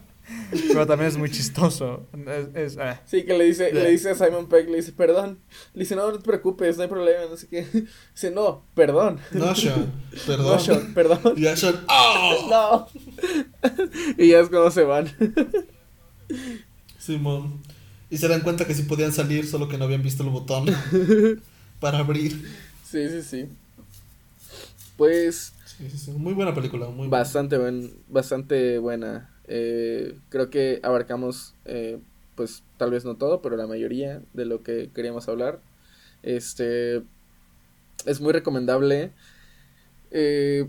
Pero 0.51 0.87
también 0.87 1.09
es 1.09 1.17
muy 1.17 1.31
chistoso. 1.31 2.07
Es, 2.27 2.73
es, 2.73 2.79
ah. 2.79 3.01
Sí, 3.07 3.25
que 3.25 3.37
le 3.37 3.45
dice, 3.45 3.73
le 3.73 3.91
dice 3.91 4.11
a 4.11 4.15
Simon 4.15 4.49
Pegg, 4.49 4.69
le 4.69 4.77
dice, 4.77 4.93
perdón. 4.93 5.39
Le 5.75 5.81
dice, 5.81 5.97
no, 5.97 6.11
no 6.11 6.19
te 6.19 6.25
preocupes, 6.25 6.77
no 6.77 6.83
hay 6.83 6.89
problema, 6.89 7.25
no 7.31 7.37
sé 7.37 7.49
qué. 7.49 7.67
Dice, 8.15 8.31
no, 8.31 8.65
perdón. 8.75 9.19
No, 9.33 9.55
Sean. 9.55 9.93
Perdón. 10.27 10.47
No, 10.47 10.59
Sean, 10.59 10.95
perdón. 10.95 11.35
Y 11.37 11.43
ya 11.43 11.57
Sean, 11.57 11.81
¡ah! 11.89 12.35
No. 12.51 12.89
y 14.19 14.29
ya 14.29 14.41
es 14.41 14.49
como 14.49 14.71
se 14.71 14.83
van. 14.83 15.11
Simón. 16.99 17.63
Y 18.11 18.19
se 18.19 18.29
dan 18.29 18.41
cuenta 18.41 18.67
que 18.67 18.75
sí 18.75 18.83
podían 18.83 19.13
salir, 19.13 19.47
solo 19.47 19.69
que 19.69 19.79
no 19.79 19.85
habían 19.85 20.03
visto 20.03 20.23
el 20.23 20.31
botón 20.31 20.67
para 21.81 21.99
abrir. 21.99 22.33
Sí, 22.85 23.09
sí, 23.09 23.23
sí. 23.23 23.49
Pues 24.97 25.53
Sí, 25.81 25.89
sí, 25.89 25.99
sí. 25.99 26.11
Muy 26.11 26.35
buena 26.35 26.55
película, 26.55 26.87
muy 26.87 27.09
buena. 27.09 27.11
bastante, 27.11 27.57
buen, 27.57 27.95
bastante 28.09 28.79
buena. 28.79 29.31
Eh, 29.51 30.17
creo 30.31 30.51
que 30.51 30.81
abarcamos, 30.85 31.55
eh, 31.67 32.01
pues 32.37 32.65
tal 32.79 32.93
vez 32.93 33.05
no 33.05 33.17
todo, 33.17 33.43
pero 33.43 33.57
la 33.59 33.69
mayoría 33.69 34.23
de 34.35 34.47
lo 34.47 34.63
que 34.65 34.91
queríamos 34.95 35.29
hablar. 35.29 35.61
Este 36.25 37.03
es 38.07 38.21
muy 38.21 38.33
recomendable. 38.33 39.11
Eh, 40.11 40.69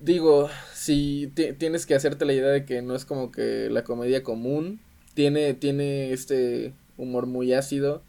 digo, 0.00 0.50
si 0.74 1.32
ti- 1.34 1.54
tienes 1.54 1.86
que 1.86 1.94
hacerte 1.94 2.24
la 2.24 2.34
idea 2.34 2.48
de 2.48 2.64
que 2.64 2.82
no 2.82 2.94
es 2.94 3.04
como 3.04 3.32
que 3.32 3.68
la 3.70 3.84
comedia 3.84 4.22
común, 4.22 4.80
tiene, 5.14 5.54
tiene 5.54 6.12
este 6.12 6.74
humor 6.98 7.26
muy 7.26 7.54
ácido, 7.54 8.02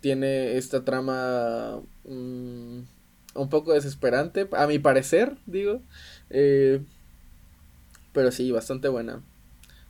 tiene 0.00 0.56
esta 0.58 0.84
trama 0.84 1.80
mm, 2.04 2.80
un 3.36 3.48
poco 3.50 3.74
desesperante, 3.74 4.48
a 4.52 4.66
mi 4.66 4.78
parecer, 4.78 5.36
digo, 5.46 5.82
eh, 6.30 6.80
pero 8.12 8.30
sí, 8.32 8.50
bastante 8.50 8.88
buena, 8.88 9.22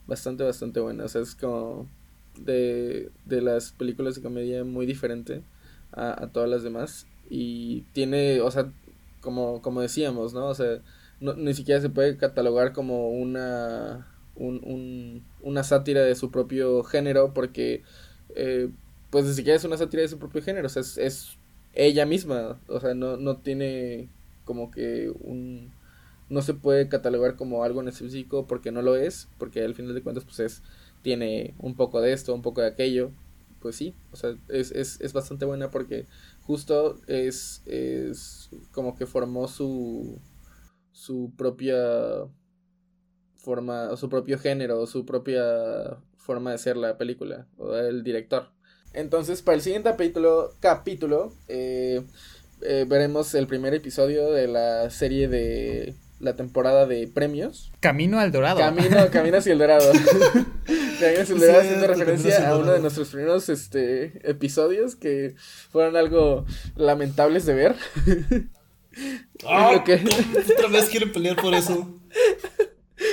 bastante, 0.09 0.45
bastante 0.45 0.81
buena, 0.81 1.07
o 1.07 1.09
sea, 1.09 1.23
es 1.23 1.37
como 1.37 1.89
de, 2.39 3.13
de 3.27 3.43
las 3.43 3.73
películas 3.73 4.17
de 4.17 4.23
comedia 4.23 4.65
muy 4.65 4.87
diferente 4.87 5.45
a, 5.93 6.29
todas 6.33 6.51
las 6.51 6.65
demás, 6.65 7.09
y 7.31 7.83
tiene, 7.95 8.41
o 8.43 8.51
sea, 8.51 8.73
como, 9.21 9.63
como 9.63 9.81
decíamos, 9.83 10.35
¿no? 10.35 10.47
O 10.49 10.55
sea, 10.55 10.81
no, 11.21 11.35
ni 11.35 11.55
siquiera 11.55 11.81
se 11.81 11.91
puede 11.91 12.17
catalogar 12.19 12.73
como 12.73 13.11
una, 13.11 14.09
un, 14.37 14.61
un- 14.65 15.25
una 15.43 15.65
sátira 15.65 16.03
de 16.03 16.15
su 16.17 16.31
propio 16.31 16.85
género 16.85 17.35
porque 17.35 17.83
eh, 18.37 18.71
pues 19.11 19.25
ni 19.27 19.35
siquiera 19.35 19.57
es 19.57 19.65
una 19.65 19.77
sátira 19.79 20.03
de 20.03 20.09
su 20.09 20.19
propio 20.19 20.43
género, 20.43 20.67
o 20.67 20.71
sea, 20.71 20.83
es, 20.83 20.99
es 20.99 21.39
ella 21.75 22.07
misma, 22.07 22.61
o 22.69 22.81
sea, 22.81 22.95
no, 22.95 23.17
no 23.17 23.39
tiene 23.39 24.09
como 24.45 24.71
que 24.71 25.13
un... 25.21 25.73
no 26.29 26.43
se 26.43 26.55
puede 26.55 26.89
catalogar 26.89 27.37
como 27.37 27.65
algo 27.65 27.81
en 27.81 27.89
específico 27.89 28.47
porque 28.47 28.71
no 28.71 28.83
lo 28.83 28.97
es, 28.97 29.29
porque 29.39 29.63
al 29.63 29.75
final 29.75 29.95
de 29.95 30.03
cuentas 30.03 30.25
pues 30.25 30.41
es, 30.41 30.63
tiene 31.03 31.55
un 31.59 31.75
poco 31.75 32.01
de 32.01 32.13
esto, 32.13 32.35
un 32.35 32.43
poco 32.43 32.61
de 32.61 32.69
aquello, 32.69 33.11
pues 33.61 33.77
sí, 33.77 33.95
o 34.13 34.17
sea, 34.17 34.37
es, 34.49 34.71
es, 34.73 35.01
es 35.01 35.13
bastante 35.13 35.45
buena 35.45 35.71
porque 35.71 36.07
justo 36.43 37.01
es, 37.07 37.63
es 37.67 38.51
como 38.73 38.95
que 38.97 39.07
formó 39.07 39.49
su, 39.49 40.19
su 40.93 41.33
propia 41.37 41.77
forma, 43.37 43.91
o 43.91 43.97
su 43.97 44.09
propio 44.09 44.39
género, 44.39 44.81
o 44.81 44.87
su 44.87 45.07
propia 45.07 45.97
forma 46.17 46.53
de 46.53 46.59
ser 46.59 46.77
la 46.77 46.99
película, 46.99 47.47
o 47.57 47.75
el 47.77 48.03
director. 48.03 48.51
Entonces, 48.93 49.43
para 49.43 49.57
el 49.57 49.63
siguiente 49.63 49.91
capítulo, 49.91 50.55
capítulo 50.61 51.33
eh, 51.47 52.03
eh, 52.63 52.85
veremos 52.89 53.35
el 53.35 53.47
primer 53.47 53.75
episodio 53.75 54.31
de 54.31 54.49
la 54.49 54.91
serie 54.91 55.29
de 55.29 55.95
la 56.21 56.35
temporada 56.37 56.87
de 56.87 57.07
premios. 57.07 57.71
Camino 57.81 58.19
al 58.19 58.33
Dorado. 58.33 58.59
Camino, 58.59 59.09
Camino 59.13 59.37
hacia 59.39 59.53
el 59.53 59.59
Dorado. 59.59 59.93
Camino 61.01 61.21
hacia 61.23 61.35
el 61.35 61.41
Dorado 61.41 61.61
haciendo 61.61 61.87
referencia 61.87 62.49
a 62.49 62.57
uno 62.57 62.73
de 62.73 62.81
nuestros 62.81 63.09
primeros 63.09 63.49
este, 63.49 64.29
episodios 64.29 64.97
que 64.97 65.35
fueron 65.71 65.97
algo 65.97 66.45
lamentables 66.77 67.47
de 67.47 67.55
ver. 67.55 67.77
¡Ah! 69.47 69.73
lo 69.75 69.85
que- 69.85 70.03
Otra 70.55 70.69
vez 70.69 70.87
quieren 70.89 71.13
pelear 71.13 71.37
por 71.37 71.55
eso. 71.55 71.95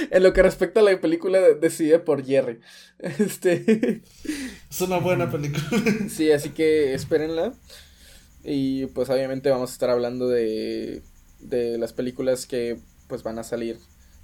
En 0.09 0.23
lo 0.23 0.33
que 0.33 0.41
respecta 0.41 0.79
a 0.79 0.83
la 0.83 0.99
película 0.99 1.39
de- 1.39 1.55
decidida 1.55 2.03
por 2.03 2.25
Jerry. 2.25 2.59
Este. 2.99 4.01
Es 4.69 4.81
una 4.81 4.97
buena 4.97 5.29
película. 5.29 5.63
Sí, 6.09 6.31
así 6.31 6.49
que 6.49 6.93
espérenla. 6.95 7.53
Y 8.43 8.87
pues 8.87 9.09
obviamente 9.09 9.49
vamos 9.49 9.69
a 9.69 9.73
estar 9.73 9.89
hablando 9.89 10.27
de, 10.27 11.01
de 11.39 11.77
las 11.77 11.93
películas 11.93 12.45
que 12.45 12.77
pues 13.07 13.23
van 13.23 13.39
a 13.39 13.43
salir 13.43 13.75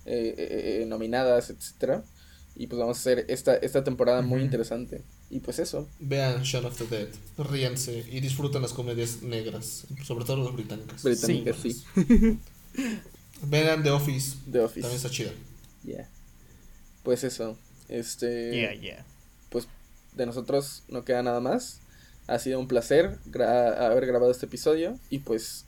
eh, 0.05 0.33
eh, 0.37 0.81
eh, 0.81 0.85
nominadas, 0.85 1.49
etcétera. 1.49 2.03
Y 2.55 2.67
pues 2.67 2.79
vamos 2.79 2.97
a 2.97 2.99
hacer 2.99 3.25
esta, 3.29 3.55
esta 3.55 3.83
temporada 3.83 4.21
muy 4.21 4.41
interesante. 4.41 5.01
Y 5.29 5.39
pues 5.39 5.59
eso. 5.59 5.87
Vean 5.99 6.43
Shaun 6.43 6.65
of 6.65 6.77
the 6.77 6.85
Dead, 6.87 7.07
ríanse 7.37 8.03
y 8.11 8.19
disfruten 8.19 8.61
las 8.61 8.73
comedias 8.73 9.21
negras, 9.21 9.85
sobre 10.03 10.25
todo 10.25 10.43
las 10.43 10.53
británicas. 10.53 11.01
Británica, 11.01 11.53
sí. 11.53 11.81
Vean 13.43 13.83
The 13.83 13.91
Office, 13.91 14.37
The 14.51 14.59
Office. 14.59 14.81
también 14.81 14.97
está 14.97 15.09
chida. 15.09 15.31
Yeah. 15.83 16.07
Pues 17.03 17.23
eso. 17.23 17.57
Este. 17.89 18.51
Yeah, 18.55 18.73
yeah. 18.73 19.05
Pues 19.49 19.67
de 20.15 20.25
nosotros 20.25 20.83
no 20.89 21.03
queda 21.03 21.23
nada 21.23 21.39
más. 21.39 21.79
Ha 22.27 22.37
sido 22.39 22.59
un 22.59 22.67
placer 22.67 23.17
gra- 23.31 23.77
haber 23.87 24.05
grabado 24.05 24.31
este 24.31 24.45
episodio. 24.45 24.99
Y 25.09 25.19
pues 25.19 25.65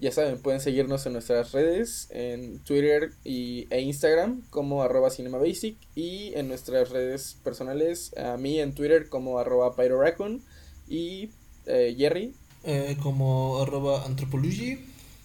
ya 0.00 0.12
saben, 0.12 0.38
pueden 0.40 0.60
seguirnos 0.60 1.04
en 1.06 1.12
nuestras 1.14 1.52
redes, 1.52 2.08
en 2.10 2.58
Twitter 2.60 3.10
y, 3.24 3.66
e 3.70 3.80
Instagram 3.80 4.42
como 4.50 4.82
arroba 4.82 5.10
cinemabasic. 5.10 5.76
Y 5.94 6.32
en 6.34 6.48
nuestras 6.48 6.90
redes 6.90 7.36
personales, 7.42 8.16
a 8.16 8.36
mí 8.36 8.60
en 8.60 8.74
Twitter 8.74 9.08
como 9.08 9.38
arroba 9.38 9.74
pyroraccoon. 9.74 10.42
Y 10.88 11.30
eh, 11.66 11.94
Jerry, 11.98 12.34
Eh, 12.64 12.96
como 13.02 13.60
arroba 13.62 14.04
antropology. 14.04 14.78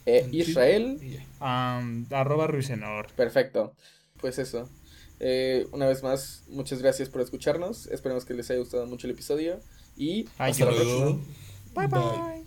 eh, 0.05 0.27
Israel. 0.31 0.99
arroba 1.39 2.47
Ruisenor. 2.47 3.07
Perfecto. 3.15 3.73
Pues 4.19 4.39
eso. 4.39 4.69
Eh, 5.19 5.67
una 5.71 5.87
vez 5.87 6.03
más, 6.03 6.43
muchas 6.49 6.81
gracias 6.81 7.09
por 7.09 7.21
escucharnos. 7.21 7.87
Esperemos 7.87 8.25
que 8.25 8.33
les 8.33 8.49
haya 8.49 8.59
gustado 8.59 8.85
mucho 8.87 9.07
el 9.07 9.11
episodio. 9.13 9.59
Y 9.95 10.27
Ay, 10.37 10.51
hasta 10.51 10.65
la 10.65 10.71
yo- 10.71 10.77
próxima. 10.77 11.19
Bye 11.75 11.87
bye. 11.87 12.42